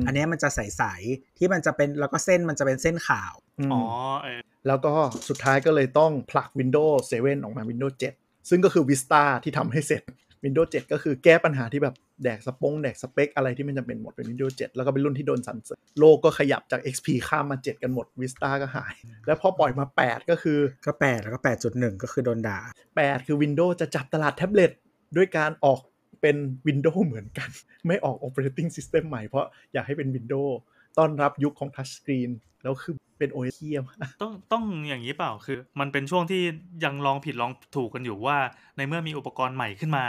[0.00, 3.34] มอันเนี้ยมันจะใสๆที่มันจะเป็นแล้วก็เส้นมันจะเป็นเส้นขาว
[3.70, 3.82] มอ๋อ
[4.22, 4.92] เออแล้วก็
[5.28, 10.02] สุดท้ายก็เลยต้องผลัก Windows 7 ออกมา Windows 7 ซึ่งก็คือ Vista ที่ทำให้เสร็จ
[10.44, 18.94] Windows 7 ก็คือแก้ปัญหาที่แบบแดกสปงแดกสเปค อะไรที่มันจำเป็นหมดเป็น Windows 7 แล้วก็เป็นรุ่นที่โดนสันเสริญโลกก็ขยับจาก XP ข้ามมา 7 กันหมด Vista ก็หาย
[19.26, 22.58] แล้วพอปล่อยมา 8 ก็คือก็แปดแล้วก็แปดจุดหนึ่งก็คือโดนด่า
[22.94, 24.70] 8 คือ Windows จะจับตลาดแท็บเล็ต
[25.16, 25.80] ด้วยการออก
[26.20, 27.50] เป็น Windows เหมือนกัน
[27.86, 30.52] ไม่ออก Operating System ใหม่เพราะอยากให้เป็น Windows
[30.98, 32.30] ต้อนรับยุคของ Touch Screen
[32.62, 36.42] แล้วคือเป็น OS เทียมากต้องต้องอย่างนี้เปล่าคือ มันเป็นช่วงที่
[36.84, 38.38] ยังลองผิดลองถูกกันอยู่ว่า
[38.76, 40.04] ในเมื่อมีอุปกรณ์ใหม่ขึ้นมา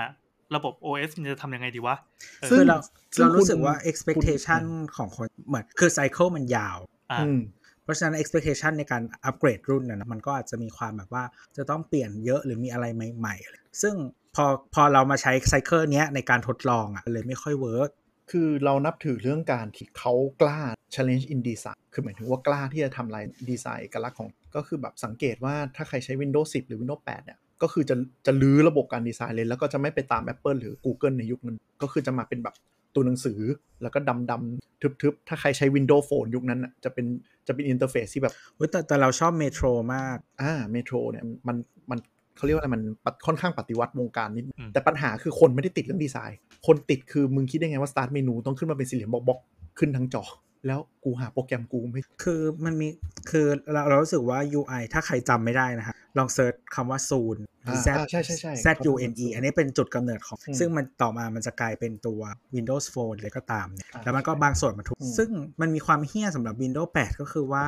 [0.56, 1.96] ระบบ OS มันจะทำยังไงดีวะ
[2.42, 2.78] เออซึ่คืงอเรา
[3.16, 4.64] ซึ่งเรารู้คุณสึกว่าคุณ expectation
[4.98, 6.78] ของคนเหมือนคือ cycle มันยาว
[7.12, 7.40] อ่าอืม
[7.84, 11.24] เพราะฉะนั้น expectation ในการอัปเกรดรุ่นนะนะมันก็อาจจะมีความแบบว่า
[11.58, 13.96] จะต้องเปลี่ยนเยอะหรือมีอะไรใหม่ๆอะไรซึ่ง
[14.36, 17.90] พอพอเรามาใช้ cycle เนี้ยในการทดลองอะเลยไม่ค่อย work
[18.32, 20.60] คือเรานับถือเรื่องการที่เขากล้า
[20.94, 27.96] challenge ในดีไซน์ คือหมายถึงว่ากล้าที่จะทำลายดีไซน์เอกลักษณ์ของ ก็คือแบบสังเกตว่าถ้าใครใช้ Windows 10 หรือ Windows 8 เนี่ย ก็คือจะ
[28.26, 32.56] จะลื้อระบบการดีไซน์เลย แล้วก็จะไม่ไปตาม Apple หรือ Google ในยุคนั้น ก็คือจะมาเป็นแบบ
[32.96, 33.40] ตัวหนังสือ
[33.82, 37.06] แล้วก็ดำดำๆทึบๆ ถ้าใครใช้ Windows Phone ยุคนั้นน่ะจะเป็น
[37.48, 41.58] จะเป็น interface ที่แบบเว้ยแต่แต่เราชอบ Metro มากอ่า Metro เนี่ยมัน
[41.90, 42.00] มัน
[42.36, 50.24] เขาเรียกว่าอะไรมันปัดค่อนข้างปฏิวัติวงการนิดอืมแต่ปัญหาคือคนไม่ได้ติดเรื่องดีไซน์ คนติดคือมึงคิดได้ไงว่า start เมนูต้องขึ้นมาเป็นสี่เหลี่ยมบล็อกๆขึ้นทั้งจอ
[50.68, 52.88] แล้วกูหาโปรแกรมกูไม่คือมันมี
[53.32, 62.22] คือเราเรารู้สึกว่า UI ถ้าใครจำไม่ได้นะฮะลองเซิร์ชคำว่า Zoom อ่า Z อ่าใช่ใช่ใช่ Z U N E อันนี้เป็นจุดกำเนิดของอืมซึ่งมันต่อมามันจะกลายเป็นตัว
[62.56, 65.30] Windows Phone เลยก็ตามเนี่ยอ่าแล้วมันก็บางส่วนมาทุกอืมซึ่ง
[65.62, 67.68] มันมีความเฮี้ยสำหรับ Windows 8 ก็คือว่า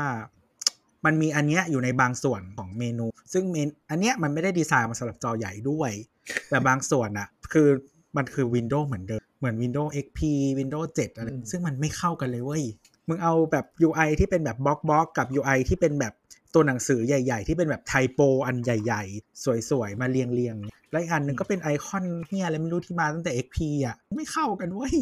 [1.06, 5.92] มันมีอันเนี้ยอยู่ในบางส่วนของเมนู ซึ่งเมนอันเนี้ยมันไม่ได้ดีไซน์มาสำหรับจอใหญ่ด้วย
[6.50, 7.68] แต่บางส่วนอะคือ
[8.18, 10.20] มันคือ Windows เหมือนเดิม เหมือน Windows XP
[10.60, 12.64] Windows 7 อะไรอืมซึ่งมันไม่เข้ากันเลยเว้ย
[13.08, 16.14] มึงเอาแบบ UI ที่เป็นแบบบล็อกบล็อกกับ UI ที่เป็นแบบ
[16.54, 24.96] ตัวหนังสือใหญ่ ๆ ที่เป็นแบบไทโปอันใหญ่ ๆ สวย ๆ มาเรียงเรียงๆแล้วอีกอันหนึงก็เป็นไอคอนเฮียอะไรไม่รู้ที่มาตั้งแต่ XP อะ ไม่เข้ากันเว้ย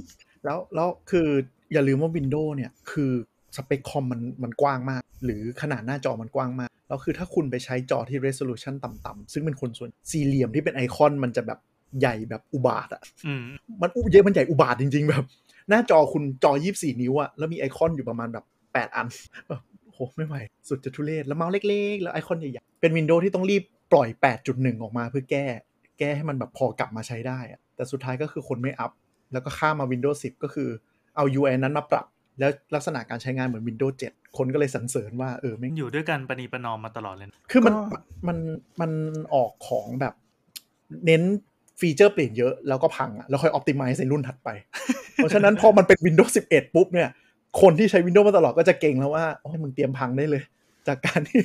[0.46, 1.28] แล้วแล้วคือ
[1.74, 3.12] อย่าลืมว่า Windows เนี่ย คือ
[3.56, 11.60] สเปคคอมมันมันกว้างมาก หรือขนาดหน้าจอมันกว้างมาก แล้วคือถ้าคุณไปใช้จอที่ resolution ต่ำๆซึ่งเป็นคนส่วนสี่เหลี่ยมที่เป็นไอคอนมันจะแบบ
[12.00, 13.44] ใหญ่แบบอุบาทอะอืม
[13.82, 15.26] มันอุเยอะมันใหญ่อุบาทจริง ๆ แบบ
[15.70, 19.08] หน้าจอคุณจอ 24 นิ้วอะแล้วมีไอคอนอยู่ประมาณแบบ 8 อัน
[19.48, 20.36] แบบโหไม่ไหว
[20.70, 24.10] สุดจะทุเรศแล้วเมาส์เล็ก ๆ แล้วไอคอนใหญ่ๆเป็นวินโดว์ที่ต้องรีบปล่อย
[24.46, 25.46] 8.1 ออกมาเพื่อแก้
[26.00, 28.92] แก้ให้มันแบบพอกลับมาใช้ได้อะแต่สุดท้ายก็คือคนไม่อัพ
[29.32, 30.70] แล้วก็ข้ามมา Windows 10 ก็คือ
[31.16, 32.06] เอา UI นั้นมาปรับ
[32.40, 37.98] แล้วลักษณะการใช้งานเหมือน Windows 7 คนก็เลยสรรเสริญว่าเออไม่งอยู่ด้วยกันปณีประนอมมาตลอดเลยนะคือมันก็
[38.28, 38.38] มัน
[38.82, 38.92] มัน
[39.34, 40.14] ออกของแบบ
[41.06, 41.24] เน้น
[41.80, 44.50] ฟีเจอร์เปลี่ยนเยอะแล้วก็พังอะแล้วค่อยอ p ติ i z e ในรุ่นถัดไป
[45.16, 47.10] เพราะฉะนั้นพอมันเป็น Windows 11 ปุ๊บเนี่ย
[47.62, 50.44] คนที่ใช้ Windows มาตลอดก็จะเก่งแล้วว่า โอ้ยมึงเตรียมพังได้เลย
[50.88, 51.40] จากการที่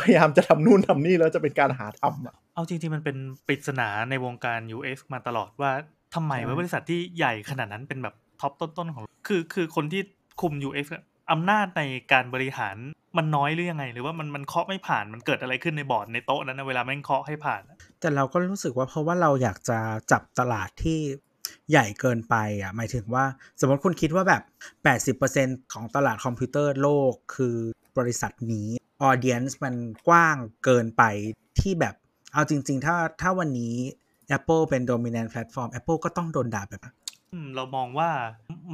[0.00, 3.16] พยายามจะทำนู่นทำนี่แล้วจะเป็นการหาทำอะเอาจริงๆมันเป็น
[3.46, 5.72] ปริศนาในวงการ UX มาตลอดว่า
[6.14, 10.02] ทำไมใช่ว่าบริษัทที่ใหญ่ขนาดนั้นเป็นแบบท็อปต้นๆของ คือคือคนที่
[10.40, 12.76] คุม UX อะอำนาจในการบริหาร
[13.16, 19.78] มันน้อยหรือยังไง หรือว่ามันมันเคาะไม่ผ่านมันเกิดอะไรขึ้นในบอร์ดในโต๊ะนั้นนะเวลาแม่งเคาะให้ผ่านอะแต่เราก็รู้สึกว่าเพราะว่าเราอยากจะ
[20.12, 20.98] จับตลาดที่
[21.70, 23.24] ใหญ่เกินไปอะหมายถึงว่า
[23.60, 24.42] สมมติคุณคิดว่าแบบ
[25.22, 27.56] 80%ของตลาดคอมพิวเตอร์โลกคือ
[27.98, 28.68] บริษัทนี้
[29.02, 29.74] ออเดียนส์มัน
[30.08, 31.02] กว้างเกินไป
[31.60, 31.94] ที่แบบ
[32.32, 33.74] เอาจริง ๆ ถ้าถ้าวันนี้
[34.36, 36.94] Apple เป็น dominant platform Apple ก็ต้องโดนด่าแบบนั้น
[37.32, 38.10] อืมเรามองว่า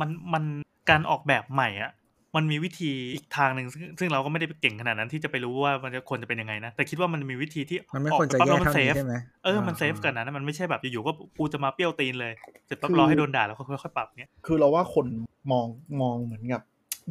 [0.01, 0.44] มันมัน
[0.90, 1.92] การออกแบบใหม่อะ
[2.37, 9.14] มันมีวิธีอีกทางหนึ่ง ซึ่ง ซึ่งเราก็ไม่ได้เก่งขนาดนั้นที่จะไปรู้ว่ามันจะควรจะเป็นยังไงนะ แต่คิดว่ามันมีวิธีที่มันไม่ออกควรจะปั๊บแย่แล้วมันเท่าเซนี้ฟใช่ไหม
[9.45, 12.33] เออมันเซฟกันนะมันไม่ใช่แบบอยู่ๆก็กูจะมาเปรี้ยวตีนเลย
[12.67, 15.07] เสร็จปั๊บรอให้โดนด่าแล้วค่อยๆปรับเนี้ยคือเราว่าคน
[15.53, 15.67] มอง
[16.01, 16.62] มองเหมือนกับ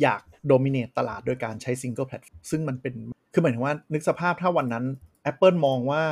[0.01, 2.93] อยาก dominate ตลาดโดยการใช้ single platform ซึ่งมันเป็น
[3.33, 4.85] คือหมายถึงว่านึกสภาพถ้าวันนั้น
[5.31, 6.03] Apple มองว่า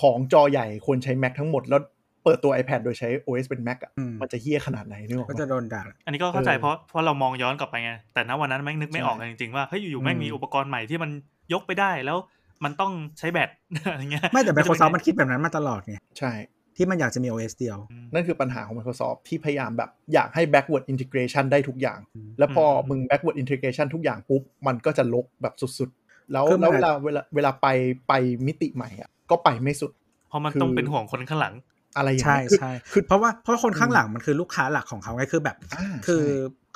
[0.00, 1.80] ของจอใหญ่ควรใช้ Mac ทั้งหมด แล้ว
[2.24, 11.10] เปิดตัว iPad โดยใช้ OS เป็น Mac อะอืมมันจะเฮี้ยขนาดไหนนึกออกก็ปะจะโดนด่าอันนี้ก็เข้าใจเออเพราะเพราะเรามองย้อนกลับไปไง แต่ณวันนั้นแม่งนึกไม่ใช่ออกกันจริงๆว่าเฮ้ยอยู่ๆแม่งอืมมีอุปกรณ์ใหม่ที่มัน
[11.52, 12.18] ยกไปได้แล้ว
[12.64, 13.50] มันต้องใช้แบต
[13.90, 16.32] อะไรเงี้ยไม่แต่จะเป็น Microsoft ไงมันคิดแบบนั้นมาตลอดไงใช่
[16.76, 27.66] ที่มันอยากจะมี OS เดียวอืมนั่นคือปัญหาของ Microsoft ที่พยายามแบบอยากให้ backward integration ได้ทุกอย่างอืมแล้วพออมมึง backward integration ทุกอย่างปุ๊บ มันก็จะลกแบบสุดๆ แล้วคือมันแล้วเวลาเวลาเวลาไป
[28.08, 28.12] ไป
[28.46, 29.92] มิติใหม่อะก็ไปไม่สุด
[30.28, 31.54] เพราะมันคือต้องเป็นห่วงคนข้างหลัง
[31.96, 36.26] อะไรอย่างใช่เงี้ยคือใช่คือเพราะว่าเพราะคนข้างหลังมันคือลูกค้าหลักของเขาไงคือแบบอ่าคือใช่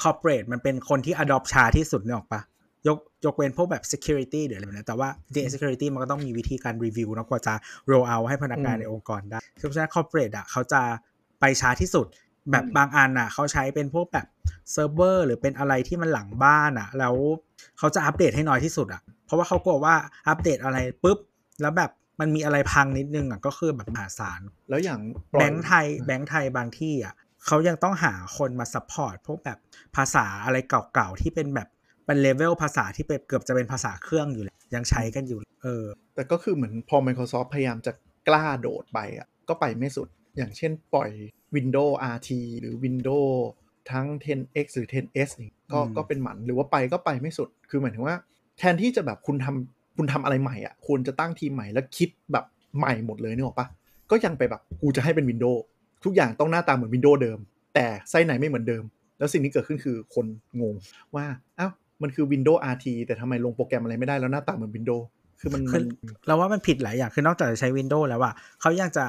[0.02, 2.40] corporate มันเป็นคนที่ adopt ช้าที่สุดเนี่ยออกปะ
[2.88, 7.54] ยกยกเว้นพวกแบบ security หรืออะไรแบบนี้แต่ว่าจริงๆ security มันก็ต้องมีวิธีการ review เนอะกว่าจะ
[7.90, 10.80] roll out ให้พนักงานอืมในองค์กรได้เพราะฉะนั้น corporate อะเขาจะ
[11.40, 12.06] ไปช้าที่สุด
[12.50, 14.26] แบบอืมบางอันอะเขาใช้เป็นพวกแบบ
[14.72, 17.14] เซิร์ฟเวอร์หรือเป็นอะไรที่มันหลังบ้านอะ แล้ว
[17.78, 19.94] เขาจะอัปเดตให้น้อยที่สุดอะ เพราะว่าเขากลัวว่า
[20.28, 21.18] อัปเดตอะไรปุ๊บ
[21.60, 25.00] แล้วแบบ มันมีอะไรพังนิดนึงอะก็คือแบบมหาศาลแล้วอย่าง
[25.32, 27.14] ปล่อแบงค์ไทยแบงค์ไทยบางที่อะ
[27.46, 29.58] เขายังต้องหาคนมา support พวกแบบ
[29.96, 31.68] ภาษาอะไรเก่าๆที่เป็นแบบ
[32.06, 37.92] เป็นเลเวลภาษาที่เป็นเกือบจะเป็นภาษาเครื่องอยู่เลยยังใช้กันอยู่ เออ แต่ก็คือเหมือนพอ Microsoft พยายามจะ
[38.28, 41.10] กล้าโดดไปอะก็ไปไม่สุดอย่างเช่นปล่อย
[41.56, 43.36] Windows RT หรือ Windows
[43.90, 48.16] ทั้ง 10X หรือ 10S นี่ก็อืมก็เป็นหมันหรือว่าไปก็ไปไม่สุด คือหมายถึงว่า
[48.58, 52.44] แทนที่จะแบบคุณทำ คุณทำอะไรใหม่อะควรจะตั้งทีมใหม่แล้วคิดแบบ
[52.78, 53.66] ใหม่หมดเลยนึกออกปะ
[54.10, 55.60] ก็ยังไปแบบกูจะให้เป็น Windows
[56.04, 57.38] ทุกอย่างต้องหน้าตาเหมือน Windows เดิม
[57.74, 58.84] แต่ไส้ในไม่เหมือนเดิม
[59.18, 60.26] แล้วสิ่งที่เกิดขึ้นคือคน
[60.60, 60.74] งง
[61.14, 61.24] ว่า
[61.58, 65.04] อ้าวมันคือ Windows RT แต่ทำไมลงโปรแกรมอะไรไม่ได้แล้วหน้าตาเหมือน Windows
[65.40, 65.84] คือมันคืมัอน
[66.26, 69.04] เราว่ามันผิดหลายอย่าง คือนอกจากจะใช้ Windows แล้วอะเขาอยากจะ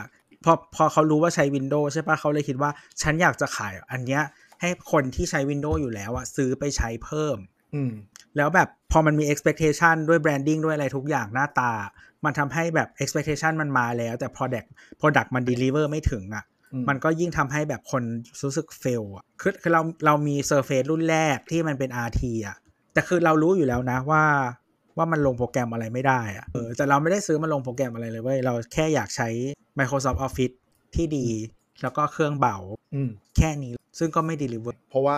[0.45, 2.71] พอพอเขารู้ว่าใช้ Windows ใช่ปะเขาเลยคิดว่า
[3.01, 4.21] ฉันอยากจะขายอันเนี้ย
[4.61, 7.37] ให้คนที่ใช้ Windows อยู่แล้วอะซื้อไปใช้เพิ่ม
[7.75, 7.91] อืม
[8.37, 11.71] แล้วแบบพอมันมี expectation ด้วย branding ด้วยอะไรทุกอย่างหน้าตา
[12.25, 14.67] มันทำให้แบบ expectation มันมาแล้ว แต่ product
[15.01, 18.03] product มัน deliver ไม่ถึงอะ่ะอืมมันก็ยิ่งทำให้แบบคน
[18.43, 22.57] รู้สึก fail อะคือคือเราเรามี surface รุ่นแรกที่มันเป็น RT อะ
[22.93, 24.23] แต่คือเรารู้อยู่แล้วนะว่า
[24.97, 29.29] ว่ามันลงโปรแกรมอะไรไม่ได้อะเออแต่เราไม่ได้ซื้อมาลงโปรแกรมอะไรเลยเว้ย เราแค่อยากใช้
[29.79, 30.55] Microsoft Office
[30.95, 31.27] ที่ดี
[31.81, 32.57] แล้วก็เครื่องเบา
[32.95, 35.17] อืมแค่นี้ซึ่งก็ไม่ deliver เพราะว่า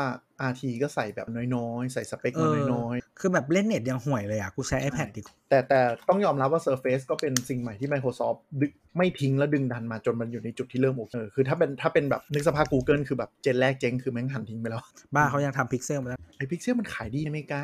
[0.50, 14.82] RT ก็ใส่แบบน้อยๆ ใส่สเปคมาน้อยคือแบบเล่นเน็ตยังห่วยเลยอะ กูใช้ iPad ดีกว่าๆแต่แต่ต้องยอมรับว่า Surface ก็เป็นสิ่งใหม่ที่ Microsoft ดึงไม่ทิ้งและดึงดันมาจนมันอยู่ในจุดที่เริ่มโอเคเออคือถ้าเป็นถ้าเป็นแบบนึกสภาพ Google คือแบบ gen แรกเจ๊งคือแม่งหันทิ้งไปแล้ว
[15.15, 17.62] บ้าเขายังทำพิกเซลมาแล้วไอ้พิกเซลมันขายดีในอเมริกา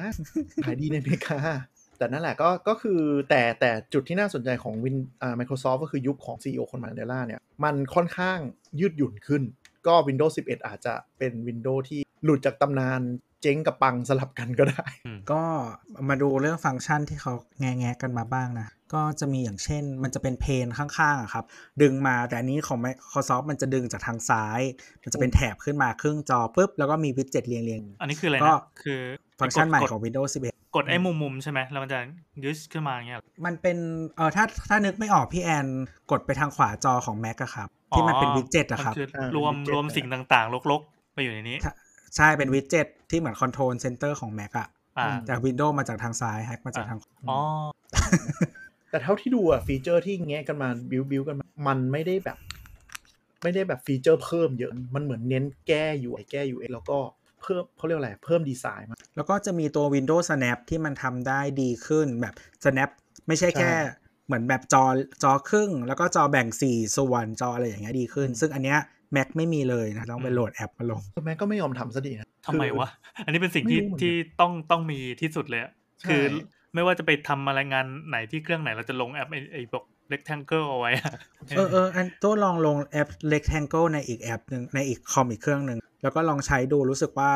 [0.65, 1.37] ขายดีในอเมริกา
[1.97, 8.37] แต่นั่นแหละก็ก็คือแต่แต่จุดที่น่าสนใจของวินอ่า Microsoft ก็คือยุคของ CEO คนใหม่ Nadella เนี่ย มันค่อนข้าง
[8.79, 9.43] ยืดหยุ่นขึ้น
[9.87, 13.01] ก็ Windows 11 อาจจะเป็น Windows ที่หลุดจากตำนาน
[13.41, 14.85] เจ๊งกับปังสลับกันก็ได้
[15.31, 15.41] ก็
[16.09, 21.45] มาดูเรื่องฟังก์ชันที่เขาแงะๆกันมาบ้างนะ ก็จะมีอย่างเช่น มันจะเป็น pane ข้างๆอะครับ
[21.81, 24.61] ดึงมาแต่อันนี้ของ Microsoft มันจะดึงจากทางซ้าย
[25.03, 31.99] มันจะเป็นแถบขึ้นมาครึ่งจอปุ๊บแล้วก็มี widget เรียงอันนี้คืออะไรก็นะคือๆฟังก์ชันใหม่กดของ Windows 11 กดไอ้มุมมุมๆใช่ไหมแล้วมันจะ
[32.43, 33.77] ยึดขึ้นมาอย่างเงี้ย มันเป็น
[34.15, 35.67] เออถ้าถ้านึกไม่ออกพี่แอน
[36.11, 41.71] กดไปทางขวาจอของ Mac อะครับ ที่มันเป็น widget อะครับมันคืออ่ารวม widget รวมสิ่งต่างๆลกๆ ไปอยู่ในนี้ใช่
[42.15, 47.39] ใช่เป็น widget ที่เหมือน control center ของ Mac อะอ่าอืมจาก Windows มาจากทางซ้าย Mac มาจากทางขวาอ๋อ
[48.89, 52.37] แต่เท่าที่ดูอะ feature ที่แงะกันมาบิวบิวกันมามันไม่ได้แบบ
[53.43, 56.97] ไม่ได้แบบ feature เพิ่มเยอะมันเหมือนเน้นแก้ UI แก้ UX แล้วก็
[57.45, 62.89] เพิ่มเขาเรียกว่าอะไร เพิ่มดีไซน์มาแล้วก็จะมีตัว Windows Snap ที่มันทำได้ดีขึ้นแบบ Snap
[63.27, 64.83] ไม่ใช่แค่ใช่เหมือนแบบจอ
[65.23, 68.79] จอครึ่ง แล้วก็จอแบ่ง 4 ส่วนจออะไรอย่างเงี้ยดีขึ้น ซึ่งอันเนี้ย
[69.15, 72.87] Mac ไม่มีเลยนะ ต้องไปโหลดแอปมาลง Mac ก็ไม่ยอมทำซะดีนะทำไมวะ
[73.25, 76.23] อันนี้เป็นสิ่งไม่ที่รู้เหมือนกันที่ต้องต้องมีที่สุดเลยอะใช่คือ
[76.73, 81.13] ไม่ว่าจะไปทำอะไรงานไหนที่เครื่องไหนเราจะลงแอปไอ้ไอ้บอก rectangle เอาไว้อะ
[81.55, 87.31] เออเอออันตัวลองลงแอป Rectangle ในอีกแอปหนึ่งในอีกคอมอีกเครื่องหนึ่ง แล้วก็ลองใช้ดูรู้สึกว่า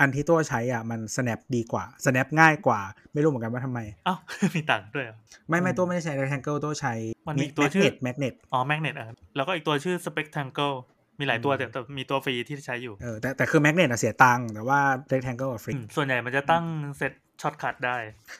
[0.00, 2.80] อันที่ตัวใช้อะมัน snap ดีกว่า snap ง่ายกว่า
[3.12, 4.18] ไม่รู้เหมือนกันว่าทำไมอ้าว
[4.54, 5.16] มีต่างด้วยเหรอ
[5.48, 6.94] ไม่ไม่ตัวไม่ได้ใช้ rectangle ตัวใช้
[7.28, 10.76] มันมีตัวชื่อ magnet magnet อ๋อ magnet อะแล้วก็อีกตัวชื่อ spectangle
[11.18, 14.80] มีหลายตัวอืมแต่แต่มีตัวฟรีที่ใช้อยู่เออแต่แต่คือ magnet อะเสียตังค์แต่ว่า
[15.12, 16.64] rectangle อะฟรีอืมส่วนใหญ่มันจะตั้ง
[16.98, 17.96] เซต ช็อตคัทได้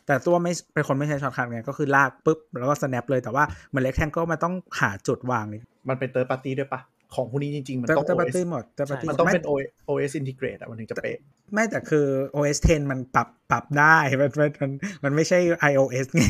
[0.07, 6.81] แต่ตัวไม่เป็นคนไม่ใช้ช็อตคัทไงก็คือลากปุ๊บ แล้วก็ snap เลยแต่ว่าเหมือน rectangle มันต้องหาจุดวางนี่มันเป็นเตอร์ปาร์ตี้ด้วยปะ
[7.15, 11.19] ของพวกนี้จริง ๆ มันแต่ต้องแต่ป OS ฏิหมดแต่ปฏิมันต้องไม่เป็น OS OS integrate อะมันถึงจะเป๊ะ
[11.53, 14.71] ไม่แต่คือ OS 10 มันปรับปรับได้ มันมันมัน
[15.05, 15.39] มันไม่ใช่
[15.71, 16.23] iOS ไง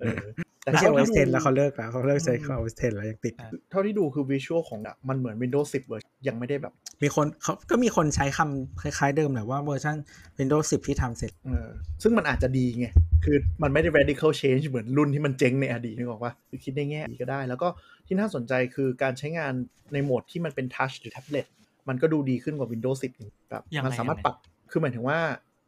[0.00, 0.20] เออ
[0.62, 3.34] แต่ไม่ใช่เท่า OS ที่ดู10 แล้วเขาเลิกแล้วเขาเลิกใช้ OS 10 แล้วยังติด
[3.70, 6.72] เท่าที่ดูคือ visual ของอะมันเหมือน Windows 10 เวอร์ยังไม่ได้แบบ
[7.02, 9.96] มีคนเขาก็มีคนใช้คำคล้ายๆเดิมแหละว่าเวอร์ชัน
[10.38, 11.68] Windows 10 ที่ทำเสร็จเออ
[12.02, 12.86] ซึ่งมันอาจจะดีไง
[13.24, 17.68] คือมันไม่ได้ radical change เหมือนรุ่นที่มันเจ๊งในอดีตนึกออกว่าคือคิดในแง่ดีก็ได้ แล้วก็
[18.06, 19.52] ที่น่าสนใจคือการใช้งาน
[19.92, 21.46] ในโหมดที่มันเป็น touch หรือ tablet
[21.88, 24.36] มันก็ดูดีขึ้นกว่า Windows 10อีกแบบยังไงมันสามารถยังไงปรับ
[24.70, 25.18] คือหมายถึงว่า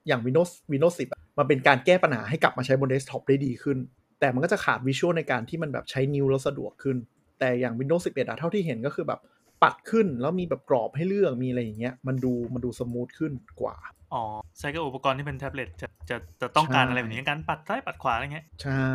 [0.07, 3.79] อย่าง Windows Windows 10อะมันเป็นการแก้ปัญหาให้กลับมาใช้บน desktop ได้ดีขึ้น
[4.21, 6.97] แต่มันก็จะขาด visual ในการที่มันแบบใช้นิ้วแล้วสะดวกขึ้น
[7.39, 9.21] แต่อย่าง Windows 11อะเท่าที่เห็นก็คือแบบ
[9.63, 13.77] ปัดขึ้นแล้วมีแบบกรอบให้เลือกมีอะไรอย่างเงี้ยมันดูมันดู smooth ขึ้นกว่า
[14.15, 14.23] อ๋อ
[14.59, 18.89] ใช้กับอุปกรณ์ที่เป็นแท็บเล็ตจะจะจะต้องการใช่อะไรแบบนี้การปัดซ้ายปัดขวาอะไรเงี้ยใช่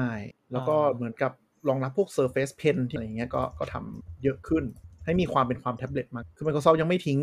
[0.51, 1.31] แล้วก็อ่าเหมือนกับ
[1.67, 4.63] รองรับพวก Surface Pen ที่อะไรอย่างเงี้ยก็ก็ทำเยอะขึ้น
[5.05, 7.19] ให้มีความเป็นความแท็บเล็ตมากคือ Microsoft ยังไม่ทิ้ง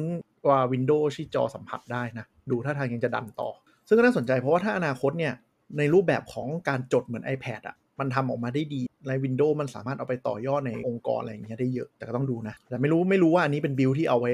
[0.49, 3.51] ว่า Windows ที่จอสัมผัสได้นะ ดูท่าทางยังจะดันต่อ
[3.89, 5.35] ซึ่งก็น่าสนใจเพราะว่าถ้าอนาคตเนี่ย
[5.79, 14.33] ในรูปแบบของการจดเหมือน iPad อะ มันทำออกมาได้ดีใน Windows มันสามารถเอาไปต่อยอดในองค์กรอะไรอย่างเงี้ยได้เยอะแต่ก็ต้องดูนะ แต่ไม่รู้ไม่รู้ว่าอันนี้เป็น build ที่เอาไว้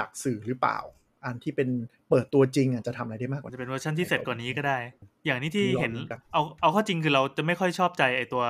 [0.00, 0.78] ดักสื่อหรือเปล่า
[1.24, 1.68] อันที่เป็น
[2.10, 4.78] เปิดตัวจริงอะจะทำอะไรได้มากกว่าจะเป็นเวอร์ชันที่เสร็จกว่านี้ก็ได้
[5.24, 8.44] อย่างนี้ที่ลองเห็นดูกันเอาเอาเข้าจริงคือเราจะไม่ค่อยชอบใจไอตัว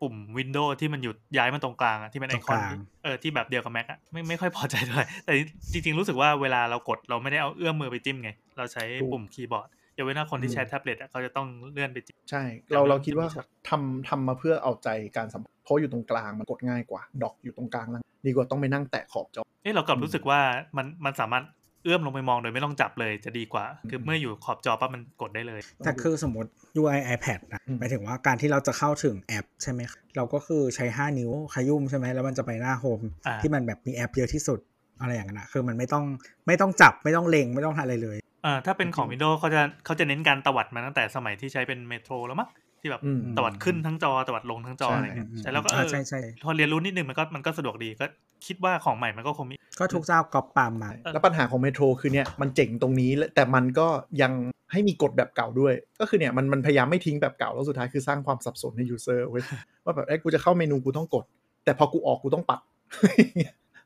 [0.00, 2.72] ปุ่ม Windows ที่มันอยู่ย้ายมาตรงกลางอะที่เป็นไอคอนตรงกลาง
[3.04, 5.32] เออที่แบบเดียวกับ Mac อะไม่ไม่ค่อยพอใจเท่าไหร่แต่
[5.72, 12.42] จริงๆรู้สึกว่าเวลาเรากดเราไม่ได้เอาเอื้อมมือไปจิ้มไง เราใช้ปุ่มคีย์บอร์ดอ ย่าเว้นว่าคนที่ใช้แท็บเล็ตอะเขาจะต้องเลื่อนไปจิ้มใช่
[12.74, 20.40] เราเราคิดว่าจะมีช็อตทำทำมาเพื่อเอาใจการสัมผัสเพราะอยู่ตรงกลางมันกดง่ายกว่า ดอกอยู่ตรงกลางแล้วดีกว่าต้องไปนั่งแตะขอบจอเอ้เรากลับอืมรู้สึกว่า
[20.76, 21.44] มันมันสามารถ
[21.84, 29.80] เอื้อมลงไปมองโดยไม่ต้องจับเลยจะดีกว่า คือเมื่ออยู่ขอบจอปั๊บมันกดได้เลย แต่คือสมมติ UI iPad นะอืมหมายถึงว่าการที่เราจะเข้าถึงแอปใช่ไหม
[30.16, 34.58] เราก็คือใช้ 5 นิ้วขยุ่มใช่ไหมแล้วมันจะไปหน้าโฮมอ่าที่มันแบบมีแอปเยอะที่สุด
[35.00, 36.04] อะไรอย่างนั้นนะคือมันไม่ต้อง
[36.46, 42.48] ไม่ต้องจับไม่ต้องเล็งไม่ต้องทำอะไรเลยเอ่อถ้าเป็นของ Windows เขาจะเขาจะเน้นการตวัดมาตั้งแต่สมัยที่ใช้เป็น Metro แล้วมั้ง
[42.80, 48.06] ที่แบบอืมตวัดขึ้นทั้งจอตวัดลงทั้งจอใช่อะไรเงี้ยใช่แล้วก็เออ่าอใช่ใช่พอเรียนรู้นิดนึงมันก็มันก็สะดวกดีก็
[48.46, 53.86] คิดว่าของใหม่มันก็คงมีก็ทุกเจ้าก๊อปตามมาแล้วปัญหาของ Metro คือเนี่ยมันเจ๋งตรงนี้และแต่มันก็
[54.22, 54.32] ยัง
[54.72, 59.42] ให้มีกฎแบบเก่าด้วย ก็คือเนี่ยมันมันพยายามไม่ทิ้งแบบเก่าแล้วสุดท้ายคือสร้างความสับสนให้ user เว้ย
[59.84, 61.24] ว่าแบบไอ้ยกูจะเข้าเมนูกูต้องกด
[61.64, 62.60] แต่พอกูออกกูต้องปัด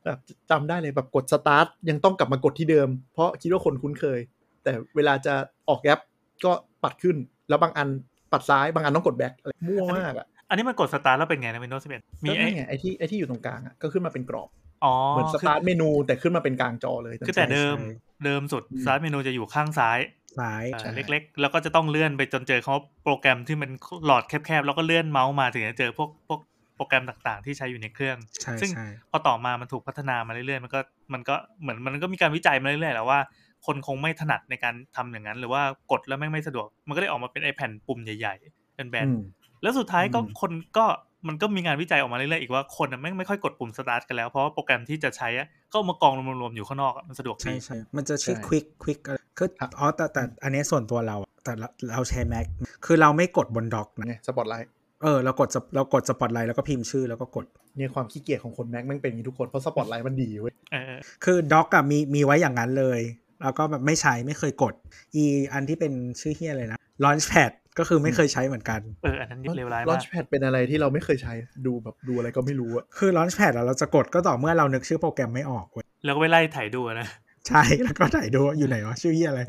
[0.05, 0.17] แบบ
[0.49, 4.19] จำได้เลยแบบกดสตาร์ทยังต้องกลับมากดที่เดิม เพราะคิดว่าคนคุ้นเคย
[4.63, 5.33] แต่เวลาจะ
[5.69, 5.99] ออกแอป
[6.45, 6.51] ก็
[6.83, 7.17] ปัดขึ้น
[7.49, 7.87] แล้วบางอัน
[8.31, 14.49] ปัดซ้ายบางอันต้องกด back อะไรมั่วมากอะอันนี้มันกดสตาร์ทแล้วเป็นไงใน Windows 11มีก็ไอ้นั่นไงไอ้ที่ไอ้ที่อยู่ตรงกลางอะก็ขึ้นมาเป็นกรอบ
[14.83, 17.95] อ๋อเหมือนคือ start menu แต่ขึ้นมาเป็นกลางจอเลยคือแต่เดิมใช่
[18.25, 19.99] เดิมสุดอืม start menu จะอยู่ข้างซ้าย
[20.39, 23.71] ซ้ายอ่าใช่เล็กๆ แล้วก็จะต้องเลื่อนไปจนเจอเขาโปรแกรมที่เป็น
[24.05, 26.39] หลอดแคบๆ แล้วก็เลื่อนเมาส์มาถึงจะเจอพวกพวก
[26.75, 30.79] โปรแกรมต่างๆ ที่ใช้อยู่ในเครื่องใช่ซึ่งใช่พอต่อมามันถูกพัฒนามาเรื่อยๆ มันก็
[31.13, 33.19] มันก็เหมือนมันก็มีการวิจัยมาเรื่อยๆแหละว่า
[33.65, 39.21] คนคงไม่ถนัดในการทำอย่างนั้น หรือว่ากดแล้วแม่งไม่สะดวก มันก็เลยออกมาเป็นไอ้แผ่นปุ่มใหญ่ ๆ เป็นแบนอืม
[39.61, 40.85] แล้วสุดท้ายก็อืมคนก็
[41.27, 48.99] มันก็มีงานวิจัยออกมาเรื่อยๆอีกว่าคนน่ะแม่งไม่ค่อยกดปุ่มสตาร์ทกันแล้วเพราะว่าโปรแกรมที่จะใช้อะก็เอามากองรวมๆอยู่ข้างนอกอะมันสะดวกใช่ดีใช่มันจะชื่อใช่ quick quick
[49.37, 52.45] คือครับอ๋อแต่แต่อันนี้ส่วนตัวเราอะแต่เราเราใช้ Mac
[52.85, 54.69] คือเราไม่กดบนด็อกนะไงสปอตไลท์
[55.03, 57.45] เออเรากดสปเรากดสปอตไลท์แล้วก็พิมพ์ชื่อแล้วก็กด
[57.77, 62.99] เนี่ยความขี้เกียจของคนแม็กแม่งเป็นอย่างนี้ทุกคนเพราะสปอตไลท์มันดีเว้ยเออคือด็อกอะมีมีไว้อย่างนั้นเลย
[63.43, 64.73] แล้วก็แบบไม่ใช้ไม่เคยกด
[65.15, 71.33] อีอันที่เป็นชื่อเฮียอะไรนะ Launchpad ก็คือไม่เคยใช้เหมือนกัน เออ อันนั้นเลวร้ายลอมานกชแพดเป็นอะไรที่เราไม่เคยใช้
[71.65, 77.07] ดูแบบดูอะไรก็ไม่รู้อะคือ Launchpad อะเราจะกดก็ต่อเมื่อเรานึกชื่อโปรแกรมไม่ออกเว้ยแล้วก็ไปไล่ถ่ายดูอะนะ
[77.49, 79.41] ใช่ แล้วก็ถ่ายดูว่าอยู่ไหนวะชื่อเฮียอะไร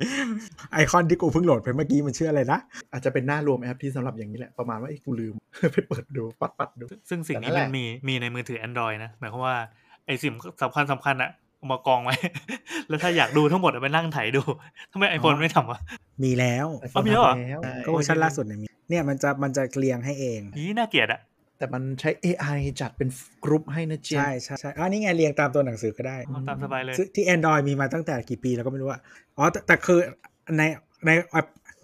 [0.72, 2.58] ไอคอนที่กูเพิ่งโหลดไปเมื่อกี้มันชื่ออะไรนะ
[2.92, 5.34] อาจจะเป็นหน้ารวมแอปที่สำหรับอย่างนี้แหละ ประมาณว่าไอ้ยกูลืม
[5.72, 9.56] ไปเปิดดูปัดปัดดู ซึ่งสิ่งนี้แต่นั่นแหมันละมีมีในมือถือ Android นะ หมายความว่า
[10.06, 12.16] ไอ้สิ่งสำคัญสำคัญอะเอา มากองไว้
[12.88, 14.42] แล้วถ้าอยากดูทั้งหมดอะไปนั่งถ่ายดู
[14.92, 15.78] ทำไมไอโฟนไม่ทำวะ
[16.24, 21.20] มีแล้วอ๋อมีแล้วเหรอใช่ก็เวอร์ชันล่าสุดเนี่ยมีเนี่ยมันจะมันจะเรียงให้เองนี่น่าเกลียดอะ
[21.58, 23.08] แต่มันใช้ AI จัดเป็น
[23.44, 28.98] กรุ๊ปให้นะเจนใช่ใช่ใช่อ๋อนี่ไงเรียงตามตัวหนังสือก็ได้เอาตามสบายเลยซึ่งที่ Android มีมาตั้งแต่กี่ปีแล้วก็ไม่รู้ว่า
[29.36, 29.98] อ๋อแต่แต่คือ
[30.56, 30.62] ใน
[31.06, 31.10] ใน